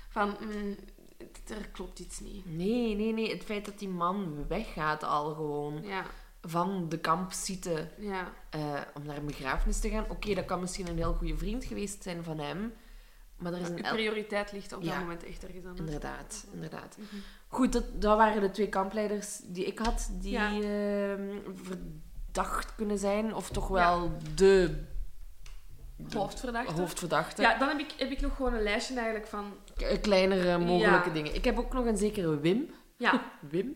van... 0.10 0.38
mm, 0.40 0.76
er 1.48 1.68
klopt 1.72 2.00
iets 2.00 2.20
niet. 2.20 2.46
Nee, 2.56 2.96
nee, 2.96 3.14
nee. 3.14 3.30
Het 3.32 3.44
feit 3.44 3.66
dat 3.66 3.80
die 3.80 3.90
man 3.90 4.46
weggaat 4.48 5.04
al 5.04 5.34
gewoon 5.34 5.84
Ja, 5.84 6.06
van 6.42 6.90
de 6.90 7.00
kampsite 7.00 7.90
ja. 7.98 8.34
eh, 8.50 8.82
om 8.94 9.06
naar 9.06 9.18
een 9.18 9.26
begrafenis 9.26 9.80
te 9.80 9.90
gaan. 9.90 10.06
Oké, 10.10 10.34
dat 10.34 10.46
kan 10.46 10.60
misschien 10.60 10.88
een 10.88 10.98
heel 10.98 11.14
goede 11.14 11.38
vriend 11.38 11.66
geweest 11.66 12.04
zijn 12.04 12.24
van 12.24 12.40
hem. 12.40 12.74
Maar 13.38 13.54
er 13.54 13.60
is 13.62 13.68
een... 13.70 13.76
prioriteit 13.82 14.52
ligt 14.52 14.74
op 14.74 14.82
Ja. 14.82 14.90
dat 14.92 15.00
moment 15.00 15.24
echt 15.24 15.44
ergens 15.44 15.66
anders. 15.66 15.80
Inderdaad, 15.86 16.46
inderdaad. 16.54 16.98
Mhm. 17.00 17.16
Goed, 17.48 17.74
dat, 17.74 18.02
dat 18.02 18.18
waren 18.18 18.42
de 18.42 18.52
twee 18.52 18.70
kampleiders 18.70 19.40
die 19.44 19.66
ik 19.66 19.80
had, 19.80 20.10
die 20.14 20.32
Ja. 20.32 20.48
ehm, 20.62 21.38
verdacht 21.64 22.76
kunnen 22.76 22.98
zijn. 22.98 23.36
Of 23.36 23.50
toch 23.50 23.68
wel 23.68 24.12
de, 24.36 24.84
de 25.96 26.18
Hoofdverdachte. 26.18 26.72
hoofdverdachte. 26.82 27.42
Ja, 27.42 27.58
dan 27.58 27.68
heb 27.68 27.80
ik, 27.80 27.94
heb 27.98 28.12
ik 28.12 28.22
nog 28.22 28.36
gewoon 28.36 28.54
een 28.54 28.64
lijstje 28.64 28.96
eigenlijk 28.96 29.28
van... 29.28 29.54
K- 29.82 30.02
Kleinere 30.02 30.58
mogelijke 30.58 31.08
Ja. 31.08 31.14
dingen. 31.14 31.36
Ik 31.36 31.46
heb 31.46 31.58
ook 31.58 31.74
nog 31.74 31.86
een 31.86 31.98
zekere 31.98 32.40
Wim. 32.40 32.70
Ja, 32.98 33.24
Wim. 33.52 33.74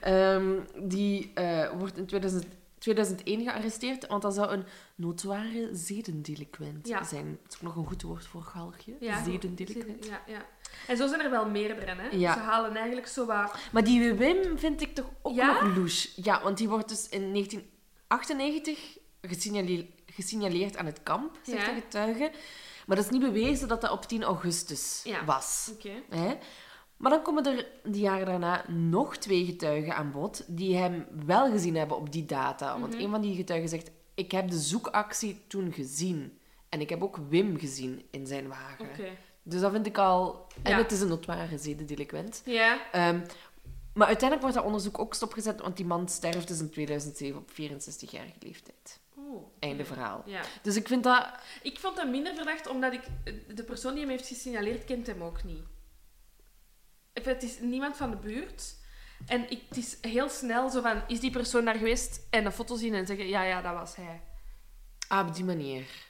Ehm, 0.00 0.52
die 0.82 1.30
eh, 1.34 1.70
wordt 1.78 1.96
in 1.96 2.06
2000, 2.06 2.44
2001 2.78 3.42
gearresteerd, 3.42 4.06
want 4.06 4.22
dat 4.22 4.34
zou 4.34 4.50
een 4.52 4.64
notoire 4.94 5.68
zedendelinquent 5.72 6.88
Ja. 6.88 7.04
zijn. 7.04 7.38
Dat 7.42 7.52
is 7.52 7.56
ook 7.56 7.62
nog 7.62 7.76
een 7.76 7.86
goed 7.86 8.02
woord 8.02 8.26
voor 8.26 8.42
galgje. 8.42 8.92
ja. 9.00 9.24
Zedendelinquent. 9.24 10.06
Ja, 10.06 10.22
ja. 10.26 10.46
En 10.86 10.96
zo 10.96 11.06
zijn 11.06 11.20
er 11.20 11.30
wel 11.30 11.48
meerdere, 11.48 11.94
hè. 12.00 12.08
Ja. 12.16 12.32
Ze 12.32 12.38
halen 12.38 12.76
eigenlijk 12.76 13.06
zo 13.06 13.26
wat... 13.26 13.54
Maar 13.72 13.84
die 13.84 14.12
Wim 14.14 14.58
vind 14.58 14.80
ik 14.82 14.94
toch 14.94 15.10
ook 15.22 15.34
Ja? 15.34 15.62
nog 15.62 15.76
louche. 15.76 16.08
Ja, 16.22 16.42
want 16.42 16.58
die 16.58 16.68
wordt 16.68 16.88
dus 16.88 17.08
in 17.08 17.32
1998 17.32 18.98
gesignale- 19.22 19.86
gesignaleerd 20.06 20.76
aan 20.76 20.86
het 20.86 21.02
kamp, 21.02 21.38
zegt 21.42 21.66
de 21.66 21.72
getuige. 21.72 22.30
Maar 22.88 22.96
dat 22.96 23.04
is 23.06 23.10
niet 23.10 23.32
bewezen 23.32 23.68
dat 23.68 23.80
dat 23.80 23.90
op 23.90 24.04
10 24.04 24.22
augustus 24.22 25.00
Ja. 25.04 25.24
was. 25.24 25.70
Oké. 25.72 25.90
Hè? 26.10 26.34
Maar 26.96 27.10
dan 27.10 27.22
komen 27.22 27.46
er 27.46 27.66
de 27.84 27.98
jaren 27.98 28.26
daarna 28.26 28.64
nog 28.70 29.16
twee 29.16 29.44
getuigen 29.44 29.94
aan 29.96 30.10
bod 30.10 30.44
die 30.46 30.76
hem 30.76 31.06
wel 31.26 31.50
gezien 31.50 31.76
hebben 31.76 31.96
op 31.96 32.12
die 32.12 32.24
data. 32.24 32.80
Want 32.80 32.94
Mhm. 32.94 33.02
een 33.04 33.10
van 33.10 33.20
die 33.20 33.36
getuigen 33.36 33.68
zegt: 33.68 33.90
Ik 34.14 34.30
heb 34.32 34.50
de 34.50 34.58
zoekactie 34.58 35.40
toen 35.48 35.72
gezien. 35.72 36.38
En 36.68 36.80
ik 36.80 36.88
heb 36.88 37.02
ook 37.02 37.16
Wim 37.28 37.58
gezien 37.58 38.06
in 38.10 38.26
zijn 38.26 38.48
wagen. 38.48 38.88
Dus 39.42 39.60
dat 39.60 39.72
vind 39.72 39.86
ik 39.86 39.98
al. 39.98 40.46
En 40.62 40.70
Ja. 40.70 40.76
het 40.78 40.92
is 40.92 41.00
een 41.00 41.08
notoire 41.08 41.58
zedendelinquent. 41.58 42.42
Ja. 42.44 42.78
Ehm, 42.92 43.20
maar 43.94 44.06
uiteindelijk 44.06 44.40
wordt 44.40 44.56
dat 44.56 44.64
onderzoek 44.64 44.98
ook 44.98 45.14
stopgezet, 45.14 45.60
want 45.60 45.76
die 45.76 45.86
man 45.86 46.08
sterft 46.08 46.48
dus 46.48 46.60
in 46.60 46.70
2007 46.70 47.40
op 47.40 47.50
64-jarige 47.50 48.36
leeftijd. 48.40 49.00
Oeh. 49.28 49.46
Einde 49.58 49.84
verhaal. 49.84 50.22
Ja. 50.26 50.42
Dus 50.62 50.76
ik 50.76 50.86
vind 50.86 51.04
dat... 51.04 51.28
Ik 51.62 51.78
vond 51.78 51.96
hem 51.96 52.10
minder 52.10 52.34
verdacht, 52.34 52.66
omdat 52.66 52.92
ik... 52.92 53.02
De 53.54 53.64
persoon 53.64 53.92
die 53.92 54.00
hem 54.00 54.10
heeft 54.10 54.26
gesignaleerd, 54.26 54.84
kent 54.84 55.06
hem 55.06 55.22
ook 55.22 55.44
niet. 55.44 55.62
Het 57.12 57.42
is 57.42 57.58
niemand 57.60 57.96
van 57.96 58.10
de 58.10 58.16
buurt. 58.16 58.76
En 59.26 59.50
ik, 59.50 59.62
het 59.68 59.76
is 59.76 59.98
heel 60.00 60.28
snel 60.28 60.70
zo 60.70 60.80
van... 60.80 61.02
Is 61.06 61.20
die 61.20 61.30
persoon 61.30 61.64
daar 61.64 61.74
geweest? 61.74 62.26
En 62.30 62.44
een 62.44 62.52
foto 62.52 62.76
zien 62.76 62.94
en 62.94 63.06
zeggen... 63.06 63.28
Ja, 63.28 63.42
ja, 63.42 63.62
dat 63.62 63.74
was 63.74 63.96
hij. 63.96 64.20
Ah, 65.08 65.28
op 65.28 65.34
die 65.34 65.44
manier. 65.44 66.06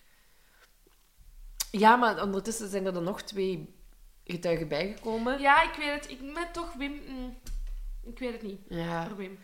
Ja, 1.70 1.96
maar 1.96 2.22
ondertussen 2.22 2.68
zijn 2.68 2.86
er 2.86 2.92
dan 2.92 3.04
nog 3.04 3.22
twee 3.22 3.74
getuigen 4.24 4.68
bijgekomen. 4.68 5.40
Ja, 5.40 5.62
ik 5.62 5.74
weet 5.74 5.94
het. 5.94 6.10
Ik 6.10 6.34
ben 6.34 6.52
toch 6.52 6.72
Wim... 6.72 7.02
mm, 7.06 7.38
ik 8.04 8.18
weet 8.18 8.32
het 8.32 8.42
niet. 8.42 8.60
Ja. 8.68 9.06
Voor 9.06 9.16
Wim. 9.16 9.38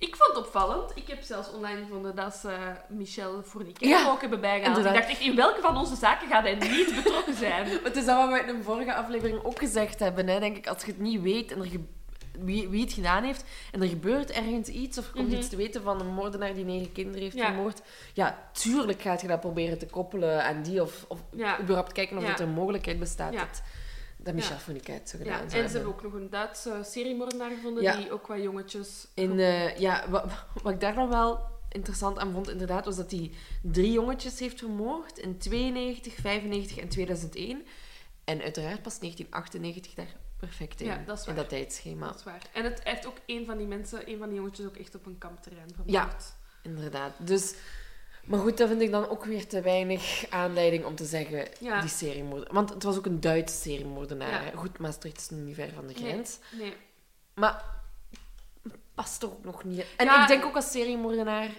Ik 0.00 0.16
vond 0.16 0.36
het 0.36 0.46
opvallend. 0.46 0.90
Ik 0.94 1.08
heb 1.08 1.22
zelfs 1.22 1.52
online 1.52 1.80
gevonden 1.80 2.14
dat 2.16 2.34
ze 2.34 2.56
Michel 2.88 3.42
Fournier 3.42 3.74
Ja, 3.78 4.10
ook 4.10 4.20
hebben 4.20 4.40
bijgehaald. 4.40 4.78
Ik 4.78 4.84
dacht 4.84 5.08
echt, 5.08 5.20
in 5.20 5.36
welke 5.36 5.60
van 5.60 5.76
onze 5.76 5.96
zaken 5.96 6.28
gaat 6.28 6.42
hij 6.42 6.54
niet 6.54 6.94
betrokken 6.94 7.34
zijn? 7.34 7.66
Het 7.84 7.96
is 7.96 8.04
dat 8.04 8.16
wat 8.16 8.28
we 8.38 8.46
in 8.48 8.54
een 8.56 8.62
vorige 8.62 8.94
aflevering 8.94 9.44
ook 9.44 9.58
gezegd 9.58 9.98
hebben. 10.00 10.26
Hè? 10.28 10.40
Denk 10.40 10.56
ik, 10.56 10.66
als 10.66 10.84
je 10.84 10.90
het 10.90 11.00
niet 11.00 11.20
weet 11.22 11.52
en 11.52 11.60
er 11.62 11.68
wie, 12.44 12.68
wie 12.68 12.80
het 12.80 12.92
gedaan 12.92 13.24
heeft 13.24 13.44
en 13.72 13.82
er 13.82 13.88
gebeurt 13.88 14.30
ergens 14.30 14.68
iets 14.68 14.98
of 14.98 15.06
er 15.06 15.12
komt 15.12 15.28
Mhm. 15.28 15.36
iets 15.36 15.48
te 15.48 15.56
weten 15.56 15.82
van 15.82 16.00
een 16.00 16.14
moordenaar 16.14 16.54
die 16.54 16.64
negen 16.64 16.92
kinderen 16.92 17.22
heeft 17.22 17.36
Ja. 17.36 17.44
vermoord, 17.46 17.80
ja, 18.12 18.48
tuurlijk 18.52 19.02
gaat 19.02 19.20
je 19.20 19.26
dat 19.26 19.40
proberen 19.40 19.78
te 19.78 19.86
koppelen 19.86 20.44
aan 20.44 20.62
die 20.62 20.82
of, 20.82 21.04
of 21.08 21.18
Ja. 21.36 21.60
überhaupt 21.60 21.92
kijken 21.92 22.16
of 22.16 22.22
Ja. 22.22 22.34
er 22.34 22.40
een 22.40 22.50
mogelijkheid 22.50 22.98
bestaat 22.98 23.32
dat, 23.32 23.62
dat 24.22 24.34
Michel 24.34 24.56
het 24.56 25.08
zo 25.08 25.18
Ja, 25.18 25.24
gedaan 25.24 25.42
en 25.42 25.50
ze 25.50 25.56
hebben 25.76 25.92
ook 25.92 26.02
nog 26.02 26.12
een 26.12 26.30
Duitse 26.30 26.80
seriemoordenaar 26.84 27.50
gevonden 27.50 27.96
die 27.96 28.12
ook 28.12 28.26
wat 28.26 28.42
jongetjes... 28.42 29.06
In, 29.14 29.38
eh, 29.38 29.78
ja, 29.78 30.10
wat, 30.10 30.24
wat 30.62 30.72
ik 30.72 30.80
daar 30.80 30.94
dan 30.94 31.08
wel 31.08 31.40
interessant 31.68 32.18
aan 32.18 32.32
vond, 32.32 32.48
inderdaad, 32.48 32.84
was 32.84 32.96
dat 32.96 33.10
hij 33.10 33.30
drie 33.62 33.92
jongetjes 33.92 34.38
heeft 34.38 34.58
vermoord 34.58 35.18
in 35.18 35.38
92, 35.38 36.14
95 36.14 36.78
en 36.78 36.88
2001. 36.88 37.62
En 38.24 38.42
uiteraard 38.42 38.82
pas 38.82 38.98
1998 38.98 39.94
daar 39.94 40.16
perfect 40.36 40.80
in, 40.80 40.86
Ja, 40.86 41.02
dat 41.06 41.18
is 41.18 41.26
in 41.26 41.34
waar. 41.34 41.42
dat 41.42 41.48
tijdschema. 41.48 42.06
Dat 42.06 42.16
is 42.16 42.24
waar. 42.24 42.42
En 42.52 42.64
het 42.64 42.80
heeft 42.84 43.06
ook 43.06 43.16
een 43.26 43.46
van 43.46 43.58
die 43.58 43.66
mensen, 43.66 44.10
een 44.10 44.18
van 44.18 44.28
die 44.28 44.36
jongetjes 44.36 44.66
ook 44.66 44.76
echt 44.76 44.94
op 44.94 45.06
een 45.06 45.18
kampterrein 45.18 45.68
vermoord. 45.68 45.90
Ja. 45.90 46.08
Inderdaad. 46.62 47.12
Dus, 47.18 47.54
maar 48.30 48.40
goed, 48.40 48.58
dat 48.58 48.68
vind 48.68 48.80
ik 48.80 48.90
dan 48.90 49.08
ook 49.08 49.24
weer 49.24 49.46
te 49.46 49.60
weinig 49.60 50.26
aanleiding 50.30 50.84
om 50.84 50.94
te 50.94 51.04
zeggen, 51.04 51.48
Ja. 51.60 51.80
die 51.80 51.90
seriemoordenaar. 51.90 52.54
Want 52.54 52.70
het 52.70 52.82
was 52.82 52.96
ook 52.96 53.06
een 53.06 53.20
Duitse 53.20 53.56
seriemoordenaar. 53.56 54.44
Ja. 54.44 54.50
Goed, 54.58 54.78
Maastricht 54.78 55.16
is 55.20 55.30
niet 55.30 55.54
ver 55.54 55.72
van 55.72 55.86
de 55.86 55.92
Nee. 55.94 56.02
grens. 56.02 56.38
Nee. 56.52 56.76
Maar 57.34 57.64
past 58.94 59.20
toch 59.20 59.30
ook 59.30 59.44
nog 59.44 59.64
niet. 59.64 59.86
En 59.96 60.06
Ja. 60.06 60.22
ik 60.22 60.28
denk 60.28 60.44
ook 60.44 60.56
als 60.56 60.70
seriemoordenaar 60.70 61.50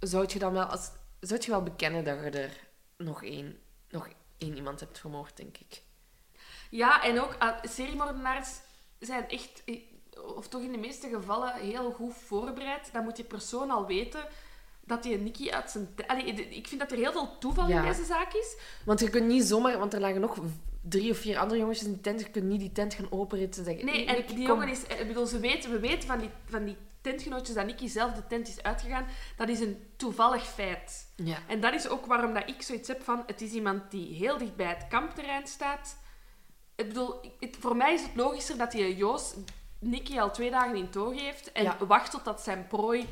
zou 0.00 0.24
je 0.28 0.38
dan 0.38 0.52
wel, 0.52 0.64
als, 0.64 0.90
zou 1.20 1.40
je 1.42 1.50
wel 1.50 1.62
bekennen 1.62 2.04
dat 2.04 2.18
je 2.22 2.30
er 2.30 2.56
nog 2.96 3.24
één, 3.24 3.58
nog 3.90 4.08
één 4.38 4.56
iemand 4.56 4.80
hebt 4.80 4.98
vermoord, 4.98 5.36
denk 5.36 5.56
ik. 5.58 5.82
Ja, 6.70 7.02
en 7.04 7.20
ook 7.20 7.36
uh, 7.42 7.48
seriemoordenaars 7.62 8.48
zijn 8.98 9.28
echt, 9.28 9.62
eh, 9.64 9.80
of 10.36 10.48
toch 10.48 10.62
in 10.62 10.72
de 10.72 10.78
meeste 10.78 11.08
gevallen, 11.08 11.54
heel 11.54 11.90
goed 11.92 12.14
voorbereid. 12.14 12.92
Dan 12.92 13.04
moet 13.04 13.16
die 13.16 13.24
persoon 13.24 13.70
al 13.70 13.86
weten 13.86 14.24
dat 14.94 15.02
die 15.02 15.18
Nicky 15.18 15.50
uit 15.50 15.70
zijn... 15.70 15.88
Allee, 16.06 16.24
ik 16.48 16.66
vind 16.68 16.80
dat 16.80 16.90
er 16.92 16.98
heel 16.98 17.12
veel 17.12 17.38
toeval 17.38 17.68
Ja. 17.68 17.82
in 17.82 17.88
deze 17.88 18.04
zaak 18.04 18.32
is. 18.32 18.56
Want 18.84 19.00
je 19.00 19.10
kunt 19.10 19.26
niet 19.26 19.44
zomaar, 19.44 19.78
want 19.78 19.94
er 19.94 20.00
lagen 20.00 20.20
nog 20.20 20.36
drie 20.80 21.10
of 21.10 21.16
vier 21.18 21.38
andere 21.38 21.60
jongetjes 21.60 21.86
in 21.86 21.92
die 21.92 22.00
tent, 22.00 22.20
je 22.20 22.30
kunt 22.30 22.44
niet 22.44 22.60
die 22.60 22.72
tent 22.72 22.94
gaan 22.94 23.06
openritten 23.10 23.60
en 23.60 23.66
zeggen... 23.70 23.84
Nee, 23.86 24.04
"Hey, 24.06 24.16
en 24.16 24.26
die 24.26 24.36
kom." 24.36 24.46
jongen 24.46 24.68
is... 24.68 24.86
eh, 24.86 25.00
Ik 25.00 25.06
bedoel, 25.06 25.26
ze 25.26 25.40
weten, 25.40 25.70
we 25.70 25.78
weten 25.78 26.08
van 26.08 26.18
die, 26.18 26.30
van 26.48 26.64
die 26.64 26.76
tentgenootjes 27.00 27.54
dat 27.54 27.66
Nicky 27.66 27.88
zelf 27.88 28.12
de 28.12 28.26
tent 28.26 28.48
is 28.48 28.62
uitgegaan. 28.62 29.06
Dat 29.36 29.48
is 29.48 29.60
een 29.60 29.86
toevallig 29.96 30.46
feit. 30.46 31.06
Ja. 31.16 31.36
En 31.48 31.60
dat 31.60 31.74
is 31.74 31.88
ook 31.88 32.06
waarom 32.06 32.34
dat 32.34 32.48
ik 32.48 32.62
zoiets 32.62 32.88
heb 32.88 33.02
van... 33.02 33.22
Het 33.26 33.40
is 33.40 33.52
iemand 33.52 33.90
die 33.90 34.14
heel 34.14 34.38
dicht 34.38 34.56
bij 34.56 34.66
het 34.66 34.86
kampterrein 34.88 35.46
staat. 35.46 35.96
Ik 36.76 36.88
bedoel, 36.88 37.20
het- 37.40 37.56
voor 37.60 37.76
mij 37.76 37.94
is 37.94 38.02
het 38.02 38.14
logischer 38.16 38.56
dat 38.58 38.72
je 38.72 38.96
Joost 38.96 39.36
Nicky 39.78 40.18
al 40.18 40.30
twee 40.30 40.50
dagen 40.50 40.76
in 40.76 40.90
toog 40.90 41.20
heeft 41.20 41.52
en 41.52 41.62
Ja. 41.62 41.76
wacht 41.86 42.10
totdat 42.10 42.40
zijn 42.40 42.66
prooi. 42.66 43.06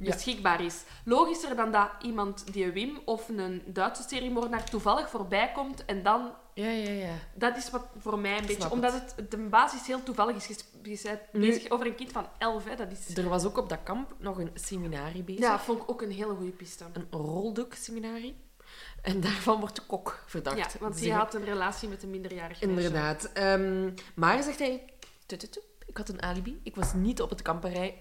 Beschikbaar 0.00 0.64
is. 0.64 0.82
Logischer 1.04 1.56
dan 1.56 1.72
dat 1.72 1.88
iemand 2.02 2.52
die 2.52 2.70
Wim 2.70 3.00
of 3.04 3.28
een 3.28 3.62
Duitse 3.66 4.04
seriemoordenaar 4.08 4.70
toevallig 4.70 5.10
voorbij 5.10 5.52
komt 5.52 5.84
en 5.84 6.02
dan... 6.02 6.32
Ja, 6.54 6.70
ja, 6.70 6.90
ja. 6.90 7.14
Dat 7.34 7.56
is 7.56 7.70
wat 7.70 7.86
voor 7.98 8.18
mij 8.18 8.38
een 8.38 8.46
beetje... 8.46 8.70
Omdat 8.70 8.92
het 8.92 9.30
de 9.30 9.36
basis 9.36 9.86
heel 9.86 10.02
toevallig 10.02 10.36
is. 10.36 10.46
Je 10.82 11.00
bent 11.02 11.20
Nu- 11.32 11.40
bezig 11.40 11.70
over 11.70 11.86
een 11.86 11.94
kind 11.94 12.12
van 12.12 12.26
elf, 12.38 12.64
hè. 12.64 12.76
Dat 12.76 12.90
is... 12.90 13.16
Er 13.16 13.28
was 13.28 13.44
ook 13.44 13.58
op 13.58 13.68
dat 13.68 13.82
kamp 13.82 14.14
nog 14.18 14.38
een 14.38 14.50
seminarie 14.54 15.22
bezig. 15.22 15.40
Ja, 15.40 15.58
vond 15.58 15.82
ik 15.82 15.90
ook 15.90 16.02
een 16.02 16.10
hele 16.10 16.34
goede 16.34 16.50
piste. 16.50 16.84
Een 16.92 17.06
roldoek-seminarie. 17.10 18.36
En 19.02 19.20
daarvan 19.20 19.60
wordt 19.60 19.76
de 19.76 19.82
kok 19.86 20.24
verdacht. 20.26 20.56
Ja, 20.56 20.66
want 20.80 20.98
die 20.98 21.12
had 21.12 21.34
een 21.34 21.44
relatie 21.44 21.88
met 21.88 22.02
een 22.02 22.10
minderjarige 22.10 22.66
meisje. 22.66 22.86
Inderdaad. 22.86 23.30
Ehm, 23.32 23.90
maar 24.14 24.42
zegt 24.42 24.58
hij... 24.58 24.84
Ik 25.90 25.96
had 25.96 26.08
een 26.08 26.22
alibi. 26.22 26.60
Ik 26.62 26.74
was 26.74 26.94
niet 26.94 27.20
op 27.22 27.30
het 27.30 27.42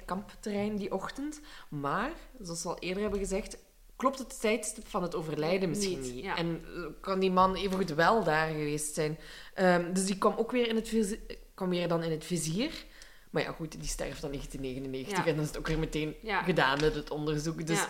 kampterrein 0.05 0.75
die 0.75 0.93
ochtend. 0.93 1.39
Maar, 1.69 2.11
zoals 2.41 2.63
we 2.63 2.69
al 2.69 2.79
eerder 2.79 3.01
hebben 3.01 3.19
gezegd... 3.19 3.57
Klopt 3.95 4.19
het 4.19 4.39
tijdstip 4.39 4.87
van 4.87 5.01
het 5.03 5.15
overlijden 5.15 5.69
misschien 5.69 5.99
Niet, 5.99 6.13
niet. 6.13 6.23
ja. 6.23 6.35
En 6.37 6.61
eh, 6.75 6.81
kan 7.01 7.19
die 7.19 7.31
man 7.31 7.55
evengoed 7.55 7.93
wel 7.93 8.23
daar 8.23 8.47
geweest 8.47 8.93
zijn. 8.93 9.17
Ehm, 9.53 9.93
dus 9.93 10.05
die 10.05 10.17
kwam 10.17 10.33
ook 10.37 10.51
weer 10.51 10.67
in 10.67 10.75
het 10.75 10.87
vizier, 10.87 11.19
kwam 11.53 11.69
weer 11.69 11.87
dan 11.87 12.03
in 12.03 12.11
het 12.11 12.25
vizier. 12.25 12.85
Maar 13.29 13.41
ja, 13.43 13.51
goed, 13.51 13.71
die 13.71 13.89
sterft 13.89 14.21
dan 14.21 14.31
1999. 14.31 15.17
Ja. 15.25 15.25
En 15.29 15.35
dan 15.35 15.43
is 15.43 15.49
het 15.49 15.57
ook 15.57 15.67
weer 15.67 15.79
meteen 15.79 16.15
Ja. 16.21 16.41
gedaan 16.43 16.79
met 16.79 16.95
het 16.95 17.11
onderzoek. 17.11 17.67
Dus 17.67 17.85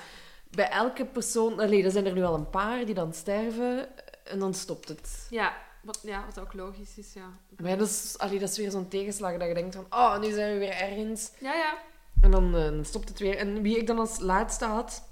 bij 0.49 0.69
elke 0.69 1.05
persoon... 1.05 1.59
Allee, 1.59 1.83
er 1.83 1.91
zijn 1.91 2.05
er 2.05 2.13
nu 2.13 2.23
al 2.23 2.35
een 2.35 2.49
paar 2.49 2.85
die 2.85 2.95
dan 2.95 3.13
sterven. 3.13 3.87
En 4.23 4.39
dan 4.39 4.53
stopt 4.53 4.87
het. 4.87 5.27
Ja, 5.29 5.57
wat, 5.83 5.99
ja, 6.03 6.25
wat 6.25 6.39
ook 6.39 6.53
logisch 6.53 6.97
is, 6.97 7.13
ja. 7.13 7.29
Maar 7.57 7.69
ja, 7.71 7.75
dat 7.77 7.87
is, 7.87 8.17
allee, 8.17 8.39
dat 8.39 8.49
is 8.49 8.57
weer 8.57 8.71
zo'n 8.71 8.87
tegenslag 8.87 9.37
dat 9.37 9.47
je 9.47 9.53
denkt 9.53 9.75
van... 9.75 9.85
Oh, 9.89 10.19
nu 10.19 10.31
zijn 10.31 10.53
we 10.53 10.59
weer 10.59 10.71
ergens. 10.71 11.31
Ja, 11.39 11.53
ja. 11.53 11.77
En 12.21 12.31
dan 12.31 12.55
eh, 12.55 12.71
stopt 12.83 13.09
het 13.09 13.19
weer. 13.19 13.37
En 13.37 13.61
wie 13.61 13.77
ik 13.77 13.87
dan 13.87 13.99
als 13.99 14.19
laatste 14.19 14.65
had, 14.65 15.03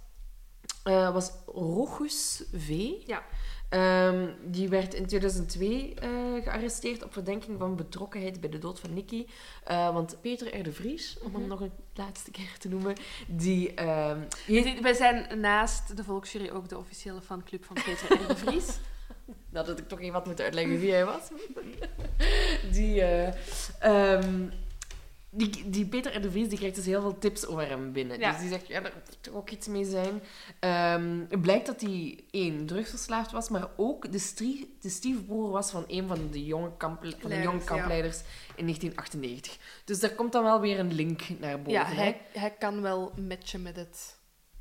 eh, 0.83 1.13
was 1.13 1.31
Rogus 1.45 2.43
V. 2.53 2.91
Ja. 3.05 3.23
Ehm, 3.69 4.27
die 4.45 4.69
werd 4.69 4.93
in 4.93 5.05
2002 5.05 5.93
eh, 5.93 6.09
gearresteerd 6.43 7.03
op 7.03 7.13
verdenking 7.13 7.59
van 7.59 7.75
betrokkenheid 7.75 8.41
bij 8.41 8.49
de 8.49 8.57
dood 8.59 8.79
van 8.79 8.93
Nicky. 8.93 9.25
Want 9.65 10.21
Peter 10.21 10.59
R. 10.59 10.63
de 10.63 10.71
Vries, 10.71 11.17
om 11.21 11.31
Mhm. 11.31 11.39
hem 11.39 11.47
nog 11.49 11.59
een 11.61 11.71
laatste 11.93 12.31
keer 12.31 12.57
te 12.59 12.69
noemen, 12.69 12.95
die... 13.27 13.73
die- 14.47 14.81
Wij 14.81 14.93
zijn 14.93 15.39
naast 15.39 15.97
de 15.97 16.03
Volksjury 16.03 16.49
ook 16.49 16.69
de 16.69 16.77
officiële 16.77 17.21
fanclub 17.21 17.65
van 17.65 17.75
Peter 17.75 18.21
R. 18.23 18.27
de 18.27 18.35
Vries. 18.35 18.67
Nou, 19.49 19.65
dat 19.65 19.79
ik 19.79 19.87
toch 19.87 19.99
even 20.01 20.13
had 20.13 20.25
moeten 20.25 20.45
uitleggen 20.45 20.79
wie 20.79 20.91
hij 20.91 21.05
was. 21.05 21.27
Die, 22.75 23.01
eh, 23.01 23.33
ehm, 23.79 24.49
die, 25.29 25.69
die 25.69 25.85
Peter 25.85 26.15
R. 26.15 26.21
de 26.21 26.31
Vries 26.31 26.49
die 26.49 26.57
krijgt 26.57 26.75
dus 26.75 26.85
heel 26.85 27.01
veel 27.01 27.17
tips 27.17 27.45
over 27.45 27.67
hem 27.67 27.91
binnen. 27.91 28.19
Ja. 28.19 28.31
Dus 28.31 28.39
die 28.39 28.49
zegt, 28.49 28.67
ja, 28.67 28.81
daar 28.81 28.91
moet 28.93 29.17
toch 29.21 29.33
ook 29.33 29.49
iets 29.49 29.67
mee 29.67 29.85
zijn. 29.85 30.21
Ehm, 30.59 31.19
het 31.29 31.41
blijkt 31.41 31.65
dat 31.65 31.81
hij 31.81 32.23
één, 32.31 32.65
drugsverslaafd 32.65 33.31
was, 33.31 33.49
maar 33.49 33.67
ook 33.75 34.11
de, 34.11 34.19
strie- 34.19 34.77
de 34.81 34.89
stiefbroer 34.89 35.49
was 35.49 35.71
van 35.71 35.83
een 35.87 36.07
van 36.07 36.29
de 36.31 36.45
jonge, 36.45 36.77
kamp, 36.77 37.05
van 37.19 37.29
de 37.29 37.41
jonge 37.41 37.59
ja. 37.59 37.65
kampleiders 37.65 38.19
in 38.55 38.63
1998. 38.63 39.57
Dus 39.85 39.99
daar 39.99 40.15
komt 40.15 40.31
dan 40.31 40.43
wel 40.43 40.59
weer 40.59 40.79
een 40.79 40.93
link 40.93 41.21
naar 41.39 41.57
boven. 41.57 41.71
Ja, 41.71 41.85
hij, 41.85 42.21
hij 42.33 42.51
kan 42.59 42.81
wel 42.81 43.11
matchen 43.27 43.61
met 43.61 43.75
het... 43.75 44.15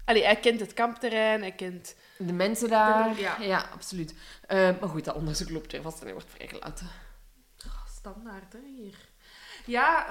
Allee, 0.07 0.25
hij 0.25 0.37
kent 0.37 0.61
het 0.61 0.73
kampterrein, 0.75 1.41
hij 1.41 1.53
kent... 1.53 1.95
De 2.19 2.33
mensen 2.33 2.69
daar. 2.69 3.15
De- 3.15 3.21
ja. 3.21 3.37
ja. 3.41 3.69
absoluut. 3.73 4.15
Eh, 4.47 4.59
maar 4.81 4.89
goed, 4.89 5.05
dat 5.05 5.15
onderzoek 5.15 5.51
loopt 5.51 5.73
weer 5.73 5.83
vast 5.83 5.99
en 5.99 6.05
hij 6.05 6.13
wordt 6.13 6.31
vrijgelaten. 6.31 6.87
Oh, 7.67 7.87
standaard, 7.97 8.53
hè, 8.53 8.59
hier. 8.77 8.95
Ja, 9.65 10.07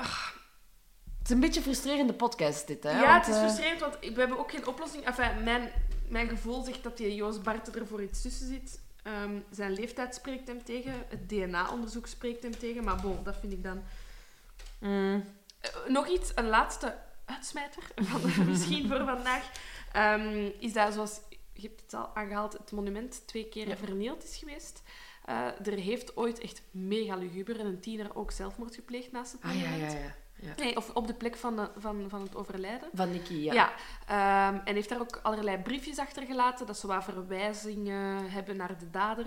Het 1.18 1.24
is 1.24 1.30
een 1.30 1.40
beetje 1.40 1.60
een 1.60 1.66
frustrerende 1.66 2.14
podcast, 2.14 2.68
dit, 2.68 2.84
hè? 2.84 2.90
ja 2.92 3.06
want, 3.14 3.26
het 3.26 3.36
is 3.36 3.42
eh, 3.42 3.48
frustrerend, 3.48 3.80
want 3.80 3.98
we 4.00 4.20
hebben 4.20 4.40
ook 4.40 4.52
geen 4.52 4.68
oplossing. 4.68 5.06
Enfin, 5.06 5.44
mijn, 5.44 5.72
mijn 6.10 6.30
gevoel 6.30 6.64
zegt 6.64 6.84
dat 6.84 6.98
die 6.98 7.16
Joost 7.16 7.44
Bart 7.44 7.76
er 7.76 7.88
voor 7.88 8.04
iets 8.04 8.22
tussen 8.22 8.48
zit. 8.48 8.80
Ehm, 9.04 9.40
zijn 9.52 9.72
leeftijd 9.72 10.16
spreekt 10.16 10.48
hem 10.48 10.64
tegen, 10.64 10.94
het 11.10 11.30
DNA-onderzoek 11.30 12.08
spreekt 12.08 12.44
hem 12.44 12.58
tegen, 12.60 12.84
maar 12.84 12.96
bon, 13.02 13.24
dat 13.24 13.36
vind 13.40 13.54
ik 13.54 13.64
dan... 13.64 13.84
mm, 14.80 15.24
Eh, 15.62 15.70
nog 15.88 16.08
iets, 16.08 16.32
een 16.36 16.48
laatste 16.48 16.96
uitsmijter, 17.26 17.84
van, 17.96 18.22
misschien 18.50 18.88
voor 18.88 19.06
vandaag, 19.06 19.44
Ehm, 19.96 20.50
is 20.60 20.74
dat, 20.74 20.94
zoals 20.94 21.20
je 21.54 21.68
hebt 21.68 21.82
het 21.82 21.94
al 21.94 22.10
aangehaald, 22.16 22.54
het 22.54 22.72
monument 22.72 23.24
twee 23.28 23.46
keer 23.50 23.68
Ja. 23.68 23.76
vernield 23.78 24.24
is 24.24 24.38
geweest. 24.38 24.82
Eh, 25.26 25.68
er 25.68 25.78
heeft 25.78 26.18
ooit 26.18 26.40
echt 26.40 26.62
mega 26.72 27.16
luguber 27.16 27.60
en 27.60 27.66
een 27.66 27.80
tiener 27.80 28.16
ook 28.16 28.32
zelfmoord 28.32 28.76
gepleegd 28.76 29.12
naast 29.12 29.32
het 29.32 29.42
Ah, 29.42 29.54
ja, 29.62 29.70
monument. 29.70 29.92
ja, 29.92 29.98
ja. 30.00 30.16
ja. 30.36 30.54
Nee, 30.64 30.78
of 30.78 30.90
op 30.94 31.08
de 31.08 31.14
plek 31.14 31.36
van, 31.36 31.56
de, 31.56 31.70
van, 31.78 32.06
van 32.10 32.22
het 32.22 32.36
overlijden. 32.36 32.90
Van 32.94 33.12
Nicky, 33.12 33.34
ja. 33.34 33.54
Ja, 33.54 33.74
ehm, 34.08 34.60
en 34.66 34.76
heeft 34.76 34.90
daar 34.90 35.00
ook 35.00 35.20
allerlei 35.24 35.58
briefjes 35.58 36.00
achtergelaten, 36.00 36.66
dat 36.66 36.78
ze 36.78 36.88
wat 36.88 37.04
verwijzingen 37.04 38.30
hebben 38.32 38.56
naar 38.58 38.78
de 38.78 38.90
dader. 38.90 39.26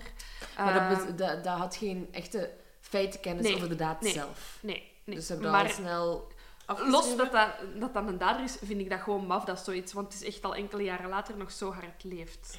Maar 0.56 0.88
dat, 0.90 0.98
Ehm, 1.06 1.16
dat, 1.16 1.44
dat 1.44 1.58
had 1.58 1.76
geen 1.76 2.08
echte 2.10 2.50
feitenkennis 2.80 3.44
Nee, 3.46 3.54
over 3.54 3.68
de 3.68 3.74
daad 3.76 4.00
nee, 4.00 4.12
zelf. 4.12 4.58
nee, 4.62 4.92
nee. 5.04 5.16
Dus 5.16 5.26
ze 5.26 5.32
hebben 5.32 5.50
maar 5.50 5.64
al 5.64 5.70
snel 5.70 6.32
los 6.76 7.16
dat 7.16 7.32
dat, 7.32 7.48
dat 7.78 7.94
dat 7.94 8.08
een 8.08 8.18
dader 8.18 8.44
is, 8.44 8.56
vind 8.62 8.80
ik 8.80 8.90
dat 8.90 9.00
gewoon 9.00 9.26
maf, 9.26 9.44
dat 9.44 9.58
zoiets. 9.58 9.92
Want 9.92 10.12
het 10.12 10.22
is 10.22 10.28
echt 10.34 10.44
al 10.44 10.54
enkele 10.54 10.82
jaren 10.82 11.08
later 11.08 11.36
nog 11.36 11.50
zo 11.52 11.72
hard 11.72 12.04
leeft. 12.04 12.58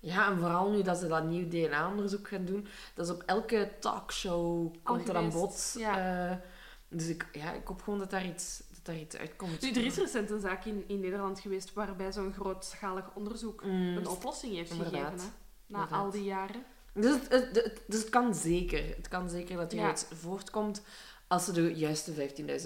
Ja, 0.00 0.30
en 0.30 0.38
vooral 0.38 0.70
nu 0.70 0.82
dat 0.82 0.98
ze 0.98 1.06
dat 1.06 1.24
nieuw 1.24 1.48
DNA-onderzoek 1.48 2.28
gaan 2.28 2.44
doen. 2.44 2.66
Dat 2.94 3.06
is 3.06 3.12
op 3.14 3.22
elke 3.26 3.70
talkshow 3.80 4.74
komt 4.82 5.08
er 5.08 5.16
aan 5.16 5.30
bod. 5.30 5.74
ja. 5.78 6.28
Eh, 6.30 6.36
dus 6.88 7.06
ik, 7.08 7.26
ja, 7.32 7.52
ik 7.52 7.66
hoop 7.66 7.82
gewoon 7.82 7.98
dat 7.98 8.10
daar 8.10 8.26
iets, 8.26 8.62
dat 8.70 8.84
daar 8.84 8.96
iets 8.96 9.16
uitkomt. 9.16 9.60
Nu, 9.62 9.70
er 9.70 9.84
is 9.84 9.96
recent 9.96 10.30
een 10.30 10.40
zaak 10.40 10.64
in, 10.64 10.84
in 10.86 11.00
Nederland 11.00 11.40
geweest 11.40 11.72
waarbij 11.72 12.12
zo'n 12.12 12.32
grootschalig 12.32 13.04
onderzoek 13.14 13.64
Mm. 13.64 13.96
een 13.96 14.06
oplossing 14.08 14.54
heeft 14.54 14.70
Inderdaad. 14.70 15.02
gegeven. 15.02 15.18
Hè? 15.18 15.26
Na 15.66 15.78
Inderdaad. 15.78 16.00
al 16.04 16.10
die 16.10 16.24
jaren. 16.24 16.64
Dus 16.92 17.12
het, 17.14 17.28
het, 17.28 17.54
het- 17.64 17.82
dus 17.86 18.00
het 18.00 18.08
kan 18.10 18.34
zeker. 18.34 18.96
Het 18.96 19.08
kan 19.08 19.28
zeker 19.30 19.56
dat 19.56 19.72
er 19.72 19.78
Ja. 19.78 19.90
iets 19.90 20.04
voortkomt 20.14 20.82
als 21.28 21.44
ze 21.44 21.52
de 21.52 21.74
juiste 21.74 22.12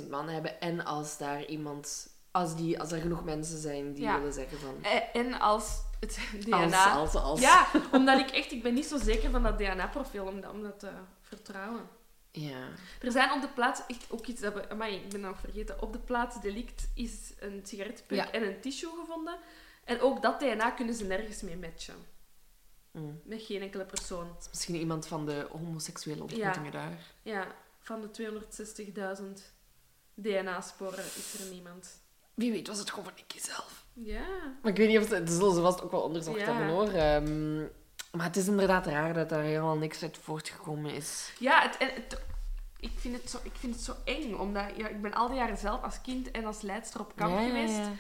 15.000 0.03 0.09
man 0.11 0.29
hebben. 0.29 0.61
En 0.61 0.85
als 0.85 1.19
daar 1.19 1.45
iemand... 1.45 2.09
Als, 2.31 2.57
die, 2.57 2.81
als 2.81 2.93
er 2.93 3.01
genoeg 3.01 3.25
mensen 3.25 3.59
zijn 3.59 3.93
die 3.93 4.03
Ja. 4.03 4.17
willen 4.19 4.33
zeggen 4.33 4.59
van... 4.59 4.75
Eh, 4.83 5.01
En 5.21 5.41
als 5.41 5.79
het 6.01 6.19
DNA... 6.45 6.93
Als, 6.93 7.15
als, 7.15 7.23
als. 7.25 7.41
Ja, 7.41 7.67
omdat 7.93 8.19
ik 8.19 8.31
echt... 8.31 8.53
Ik 8.53 8.63
ben 8.63 8.75
niet 8.75 8.87
zo 8.87 8.99
zeker 8.99 9.31
van 9.31 9.43
dat 9.43 9.59
DNA-profiel 9.59 10.27
om 10.27 10.41
dat, 10.41 10.51
om 10.51 10.63
dat 10.63 10.79
te 10.79 10.91
vertrouwen. 11.21 11.89
Ja. 12.31 12.69
Er 13.01 13.13
zijn 13.13 13.33
op 13.33 13.41
de 13.41 13.49
plaats... 13.49 13.81
Echt 13.87 14.05
ook 14.09 14.27
iets 14.27 14.41
dat 14.41 14.55
we... 14.55 14.69
Amai, 14.71 14.95
ik 14.97 15.09
ben 15.09 15.21
nog 15.21 15.39
vergeten. 15.41 15.83
Op 15.83 15.93
de 15.93 15.99
plaats 15.99 16.41
delict 16.41 16.89
is 16.95 17.33
een 17.39 17.61
sigarettenpuk 17.65 18.17
Ja. 18.19 18.31
en 18.33 18.43
een 18.43 18.61
tissue 18.61 18.91
gevonden. 19.01 19.37
En 19.85 20.01
ook 20.01 20.23
dat 20.23 20.41
DNA 20.41 20.71
kunnen 20.71 20.95
ze 20.95 21.05
nergens 21.05 21.43
mee 21.43 21.57
matchen. 21.57 21.95
Mm. 22.93 23.21
Met 23.25 23.43
geen 23.43 23.63
enkele 23.63 23.85
persoon. 23.85 24.37
Is 24.41 24.49
misschien 24.49 24.75
iemand 24.77 25.07
van 25.07 25.27
de 25.27 25.47
homoseksuele 25.51 26.23
ontmoetingen 26.23 26.73
daar. 26.73 26.99
Ja, 27.23 27.47
van 27.91 28.01
de 28.01 29.21
260.000 29.37 29.43
DNA-sporen 30.15 31.05
is 31.05 31.37
er 31.41 31.53
niemand. 31.53 32.01
Wie 32.35 32.53
weet 32.53 32.69
was 32.69 32.79
het 32.79 32.91
gewoon 32.91 33.05
van 33.05 33.15
Nicky 33.17 33.39
zelf. 33.39 33.85
Ja. 33.93 34.27
Maar 34.63 34.71
ik 34.73 34.77
weet 34.79 34.89
niet 34.89 34.99
of 34.99 35.09
ze... 35.09 35.23
Dat 35.23 35.31
zullen 35.35 35.55
ze 35.55 35.61
vast 35.61 35.83
ook 35.83 35.91
wel 35.91 36.01
onderzocht 36.03 36.41
Ja. 36.41 36.45
hebben, 36.45 36.67
hoor. 36.67 36.89
Ehm, 36.89 37.59
maar 38.13 38.27
het 38.27 38.37
is 38.37 38.47
inderdaad 38.47 38.87
raar 38.87 39.15
dat 39.15 39.29
daar 39.29 39.43
helemaal 39.43 39.77
niks 39.77 40.03
uit 40.03 40.19
voortgekomen 40.19 40.95
is. 40.95 41.33
Ja, 41.39 41.63
het, 41.63 41.77
en 41.77 41.89
het, 41.95 42.21
ik, 42.81 42.93
vind 42.97 43.17
het 43.23 43.31
zo, 43.31 43.39
ik 43.43 43.55
vind 43.55 43.75
het 43.75 43.85
zo 43.85 43.95
eng, 44.05 44.35
omdat 44.35 44.65
ja, 44.77 44.89
ik 44.89 45.03
ben 45.03 45.15
al 45.15 45.29
die 45.29 45.37
jaren 45.37 45.57
zelf 45.59 45.83
als 45.83 46.01
kind 46.01 46.31
en 46.31 46.45
als 46.45 46.61
leidster 46.61 47.01
op 47.01 47.13
kamp 47.17 47.39
Ja, 47.39 47.47
geweest. 47.47 47.75
ja. 47.77 47.93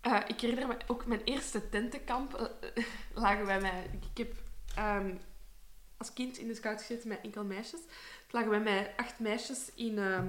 Eh, 0.00 0.20
ik 0.26 0.40
herinner 0.40 0.66
me 0.66 0.76
ook 0.86 1.06
mijn 1.06 1.22
eerste 1.24 1.68
tentenkamp 1.68 2.34
eh, 2.34 2.84
lagen 3.14 3.44
bij 3.46 3.60
mij. 3.60 3.90
Ik 4.12 4.18
heb 4.26 4.34
ehm, 4.74 5.14
als 5.96 6.12
kind 6.12 6.38
in 6.38 6.46
de 6.48 6.54
scout 6.54 6.80
gezeten 6.80 7.08
met 7.08 7.20
enkel 7.22 7.44
meisjes. 7.44 7.80
Lagen 8.34 8.50
bij 8.50 8.60
mij 8.60 8.92
acht 8.96 9.18
meisjes 9.18 9.70
in, 9.74 9.98
ehm, 9.98 10.26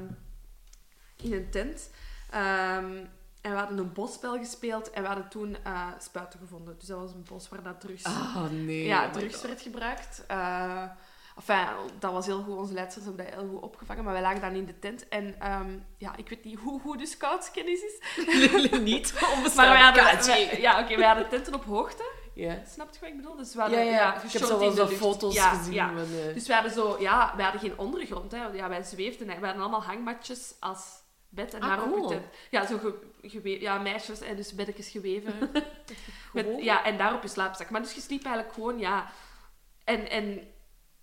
in 1.24 1.34
een 1.34 1.50
tent. 1.50 1.90
Ehm, 2.32 2.96
en 3.42 3.52
we 3.52 3.58
hadden 3.58 3.78
een 3.78 3.94
bosspel 3.94 4.38
gespeeld 4.38 4.90
en 4.92 5.02
we 5.02 5.08
hadden 5.08 5.30
toen 5.30 5.58
eh, 5.64 5.88
spuiten 6.00 6.40
gevonden. 6.40 6.76
Dus 6.80 6.88
dat 6.88 7.00
was 7.00 7.12
een 7.12 7.26
bos 7.30 7.50
waar 7.50 7.64
dat 7.64 7.82
drugs, 7.82 8.04
Ah, 8.04 8.36
nee. 8.52 8.86
ja, 8.86 9.06
oh 9.06 9.12
drugs 9.12 9.36
God. 9.36 9.46
werd 9.48 9.62
gebruikt. 9.62 10.24
Enfin, 11.36 11.68
dat 12.00 12.12
was 12.12 12.26
heel 12.26 12.44
goed. 12.44 12.56
Onze 12.58 12.74
leidsters 12.74 13.06
hebben 13.06 13.26
dat 13.26 13.34
heel 13.34 13.48
goed 13.50 13.62
opgevangen. 13.62 14.04
Maar 14.04 14.14
wij 14.14 14.22
lagen 14.22 14.42
dan 14.42 14.54
in 14.54 14.66
de 14.66 14.80
tent. 14.80 15.08
En 15.08 15.40
ehm, 15.40 15.70
ja, 15.98 16.16
ik 16.16 16.30
weet 16.30 16.44
niet 16.44 16.60
hoe 16.60 16.80
goed 16.80 17.00
de 17.00 17.06
scoutskennis 17.06 17.80
is. 17.82 18.00
niet 18.82 19.14
onbestemd 19.36 19.56
Maar 19.56 19.70
wij 19.70 19.82
hadden, 19.82 20.26
wij- 20.26 20.62
ja, 20.62 20.80
oké, 20.80 20.96
wij 20.98 21.08
hadden 21.08 21.30
tenten 21.30 21.54
op 21.54 21.64
hoogte. 21.66 22.12
Ja. 22.36 22.58
Snap 22.68 22.94
je 22.94 23.00
wat 23.00 23.10
ik 23.10 23.16
bedoel? 23.16 23.36
Dus 23.36 23.54
we 23.54 23.62
hadden, 23.62 23.86
ja, 23.86 23.92
ja, 23.92 24.16
ik 24.24 24.32
heb 24.32 24.44
zo 24.46 24.60
wel 24.60 24.72
zo 24.72 24.88
foto's 24.88 25.40
gezien. 25.40 25.74
ja. 25.74 25.88
Van, 25.88 25.98
eh, 25.98 26.34
Dus 26.34 26.48
we 26.48 26.54
hadden 26.54 26.72
zo, 26.72 26.96
ja, 27.00 27.34
wij 27.36 27.44
hadden 27.44 27.62
geen 27.62 27.78
ondergrond. 27.80 28.32
Hè. 28.32 28.46
Ja, 28.46 28.70
wij 28.70 28.84
zweefden. 28.84 29.30
Hè. 29.30 29.40
We 29.40 29.46
hadden 29.46 29.62
allemaal 29.64 29.84
hangmatjes 29.84 30.56
als 30.60 31.04
bed 31.30 31.54
en 31.54 31.62
Ah, 31.62 31.68
daarop 31.68 31.90
cool. 31.94 32.02
je 32.12 32.16
tent. 32.20 32.26
Ja, 32.52 32.66
zo 32.66 32.78
ge, 32.78 33.60
ja, 33.60 33.78
meisjes, 33.78 34.20
hè, 34.20 34.36
dus 34.36 34.54
beddekjes 34.56 34.90
geweven. 34.90 35.34
Met, 36.34 36.48
ja, 36.60 36.84
en 36.84 36.98
daarop 36.98 37.22
je 37.22 37.28
slaapzak. 37.28 37.70
Maar 37.70 37.82
dus 37.82 37.94
je 37.94 38.02
sliep 38.02 38.24
eigenlijk 38.26 38.54
gewoon, 38.56 38.80
ja. 38.80 39.10
En, 39.84 40.10
en 40.10 40.48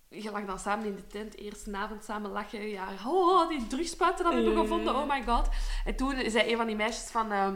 je 0.09 0.31
lag 0.31 0.45
dan 0.45 0.59
samen 0.59 0.85
in 0.85 0.95
de 0.95 1.07
tent, 1.07 1.37
eerst 1.37 1.67
een 1.67 1.75
avond 1.75 2.03
samen 2.03 2.31
lachen. 2.31 2.67
Ja, 2.67 2.87
oh, 3.07 3.49
die 3.49 3.67
drugspuiten 3.67 4.23
dat 4.23 4.33
we 4.33 4.39
hebben 4.39 4.57
Ja. 4.57 4.61
gevonden, 4.67 4.95
oh 4.95 5.09
my 5.09 5.23
god. 5.23 5.47
En 5.85 5.95
toen 5.95 6.29
zei 6.29 6.51
een 6.51 6.57
van 6.57 6.67
die 6.67 6.75
meisjes 6.75 7.11
van... 7.11 7.31
ehm, 7.31 7.55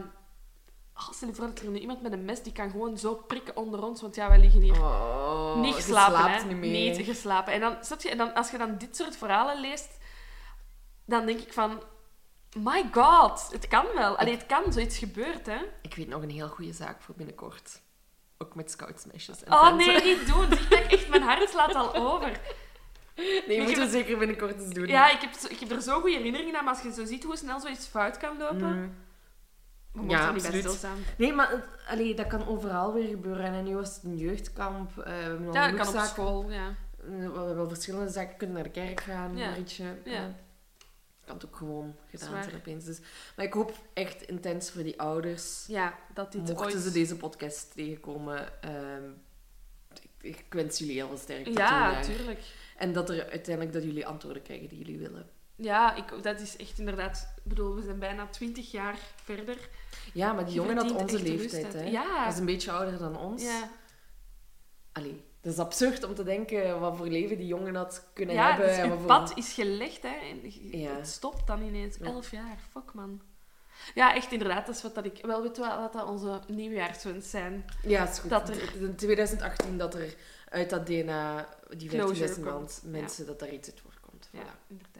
oh, 0.98 1.12
stel 1.12 1.28
je 1.28 1.34
voor 1.34 1.46
dat 1.46 1.58
er 1.58 1.68
nu 1.68 1.78
iemand 1.78 2.02
met 2.02 2.12
een 2.12 2.24
mes, 2.24 2.42
die 2.42 2.52
kan 2.52 2.70
gewoon 2.70 2.98
zo 2.98 3.14
prikken 3.14 3.56
onder 3.56 3.82
ons, 3.84 4.00
want 4.00 4.14
ja, 4.14 4.28
wij 4.28 4.38
liggen 4.38 4.60
hier 4.60 4.82
Oh, 4.82 5.60
niet 5.60 5.74
geslapen, 5.74 6.48
hè. 6.48 6.54
niet 6.54 6.96
geslapen. 6.96 7.52
En 7.52 7.60
dan, 7.60 7.76
snap 7.80 8.00
je, 8.00 8.10
en 8.10 8.18
dan, 8.18 8.34
als 8.34 8.50
je 8.50 8.58
dan 8.58 8.78
dit 8.78 8.96
soort 8.96 9.16
verhalen 9.16 9.60
leest, 9.60 9.98
dan 11.06 11.26
denk 11.26 11.40
ik 11.40 11.52
van... 11.52 11.82
My 12.56 12.88
god, 12.92 13.48
het 13.52 13.68
kan 13.68 13.86
wel. 13.94 14.16
Allee, 14.16 14.34
het 14.34 14.46
kan, 14.46 14.72
zoiets 14.72 14.98
gebeurt, 14.98 15.46
hè. 15.46 15.58
Ik 15.82 15.94
weet 15.94 16.08
nog 16.08 16.22
een 16.22 16.30
heel 16.30 16.48
goede 16.48 16.72
zaak 16.72 17.00
voor 17.00 17.14
binnenkort. 17.14 17.80
Ook 18.38 18.54
met 18.54 18.70
scoutsmeisjes 18.70 19.44
en 19.44 19.52
Oh 19.52 19.74
nee, 19.76 20.02
niet 20.04 20.26
doen. 20.26 20.48
Je, 20.50 20.86
echt, 20.88 21.08
mijn 21.08 21.22
hart 21.22 21.50
slaat 21.50 21.74
al 21.74 21.94
over. 21.94 22.40
Nee, 23.46 23.62
moeten 23.62 23.84
we 23.84 23.90
zeker 23.90 24.18
binnenkort 24.18 24.60
eens 24.60 24.74
doen. 24.74 24.86
Ja, 24.86 25.10
ik 25.10 25.20
heb, 25.20 25.34
ik 25.50 25.58
heb 25.58 25.70
er 25.70 25.82
zo 25.82 26.00
goede 26.00 26.16
herinneringen 26.16 26.56
aan, 26.58 26.64
maar 26.64 26.74
als 26.74 26.82
je 26.82 26.92
zo 26.92 27.04
ziet 27.04 27.24
hoe 27.24 27.36
snel 27.36 27.60
zoiets 27.60 27.86
fout 27.86 28.16
kan 28.16 28.38
lopen, 28.38 28.76
Mm. 28.80 28.94
Ja, 30.06 30.26
er 30.26 30.32
niet 30.32 30.42
bij 30.42 30.50
absoluut. 30.50 30.60
stilstaan. 30.60 30.98
Nee, 31.16 31.32
maar 31.32 31.50
het, 31.50 31.64
allee, 31.88 32.14
dat 32.14 32.26
kan 32.26 32.46
overal 32.46 32.92
weer 32.92 33.08
gebeuren. 33.08 33.44
En 33.44 33.64
nu 33.64 33.74
was 33.74 33.94
het 33.94 34.04
een 34.04 34.16
jeugdkamp. 34.16 34.98
eh, 34.98 35.04
we 35.04 35.10
hebben 35.10 35.52
Ja, 35.52 35.70
dat 35.70 35.80
kan 35.92 36.00
op 36.00 36.06
school, 36.06 36.50
ja. 36.50 36.74
We 36.96 37.12
hebben 37.20 37.56
wel 37.56 37.68
verschillende 37.68 38.10
zaken. 38.10 38.30
Je 38.30 38.36
kunt 38.36 38.52
naar 38.52 38.62
de 38.62 38.70
kerk 38.70 39.00
gaan, 39.00 39.36
Ja. 39.36 39.48
een 39.48 39.54
ritje. 39.54 39.84
Ja. 40.04 40.34
Kan 41.24 41.36
het 41.36 41.46
ook 41.46 41.56
gewoon 41.56 41.94
gedaan 42.10 42.42
zijn 42.42 42.54
opeens. 42.56 42.84
Dus, 42.84 42.98
maar 43.36 43.44
ik 43.44 43.52
hoop 43.52 43.72
echt 43.92 44.22
intens 44.22 44.70
voor 44.70 44.82
die 44.82 45.00
ouders. 45.00 45.64
Ja, 45.66 45.94
dat 46.14 46.32
dit 46.32 46.40
Mochten 46.40 46.66
ooit... 46.66 46.82
ze 46.84 46.90
deze 46.92 47.16
podcast 47.16 47.72
tegenkomen, 47.74 48.62
ehm, 48.62 49.02
ik, 50.20 50.36
ik 50.36 50.44
wens 50.50 50.78
jullie 50.78 50.94
heel 50.94 51.08
veel 51.08 51.16
sterkte 51.16 51.52
Ja, 51.52 52.00
tuurlijk. 52.02 52.40
En 52.76 52.92
dat 52.92 53.10
er 53.10 53.30
uiteindelijk 53.30 53.72
dat 53.74 53.82
jullie 53.84 54.06
antwoorden 54.06 54.42
krijgen 54.42 54.68
die 54.68 54.78
jullie 54.78 54.98
willen. 54.98 55.26
Ja, 55.56 55.94
ik, 55.94 56.22
dat 56.22 56.40
is 56.40 56.56
echt 56.56 56.78
inderdaad... 56.78 57.34
Ik 57.48 57.54
bedoel, 57.54 57.74
we 57.74 57.82
zijn 57.82 57.98
bijna 57.98 58.26
twintig 58.26 58.70
jaar 58.70 58.98
verder. 59.24 59.68
Ja, 60.12 60.32
maar 60.32 60.44
die 60.44 60.54
jongen 60.54 60.76
had 60.76 60.92
onze 60.92 61.22
leeftijd. 61.22 61.72
hè. 61.72 61.82
Ja. 61.84 62.24
Dat 62.24 62.32
is 62.32 62.38
een 62.38 62.46
beetje 62.46 62.70
ouder 62.70 62.98
dan 62.98 63.16
ons. 63.16 63.42
Ja, 63.42 63.70
Allee, 64.92 65.24
dat 65.40 65.52
is 65.52 65.58
absurd 65.58 66.04
om 66.04 66.14
te 66.14 66.22
denken 66.24 66.80
wat 66.80 66.96
voor 66.96 67.06
leven 67.06 67.36
die 67.38 67.46
jongen 67.46 67.74
had 67.74 68.04
kunnen 68.12 68.34
ja 68.34 68.48
hebben. 68.48 68.66
dus 68.66 68.76
je 68.76 68.88
wat 68.88 68.98
voor- 68.98 69.06
pad 69.06 69.32
is 69.36 69.52
gelegd, 69.52 70.02
hè. 70.02 70.08
En 70.08 70.40
Ja. 70.78 70.94
Het 70.96 71.06
stopt 71.08 71.46
dan 71.46 71.62
ineens. 71.62 71.96
Ja. 71.96 72.04
Elf 72.06 72.30
jaar. 72.30 72.58
Fuck, 72.70 72.94
man. 72.94 73.20
Ja, 73.94 74.14
echt 74.14 74.32
inderdaad. 74.32 74.66
Dat 74.66 74.74
is 74.74 74.82
wat 74.82 74.94
dat 74.94 75.04
ik... 75.04 75.18
Wel, 75.22 75.42
weet 75.42 75.56
je 75.56 75.62
wel, 75.62 75.80
wat 75.80 75.92
dat 75.92 76.06
onze 76.08 76.40
nieuwjaarswens 76.48 77.30
zijn? 77.30 77.64
Ja, 77.82 78.08
is 78.08 78.18
goed. 78.18 78.30
Dat 78.30 78.46
Dat 78.46 78.56
er- 78.56 78.80
In 78.82 78.94
2018 78.96 79.78
dat 79.78 79.94
er 79.94 80.14
uit 80.48 80.70
dat 80.70 80.86
DNA, 80.86 81.48
die 81.68 81.78
15, 81.78 81.88
Closure 81.88 82.14
16 82.16 82.42
komt. 82.44 82.54
maand, 82.54 82.82
mensen, 82.84 83.26
dat 83.26 83.38
daar 83.38 83.52
iets 83.52 83.68
uit 83.70 83.80
voorkomt. 83.80 84.28
Ja, 84.32 84.40
Voilà. 84.40 84.66
inderdaad. 84.68 84.97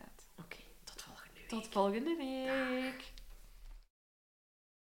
Tot 1.49 1.68
volgende 1.70 2.16
week. 2.16 3.18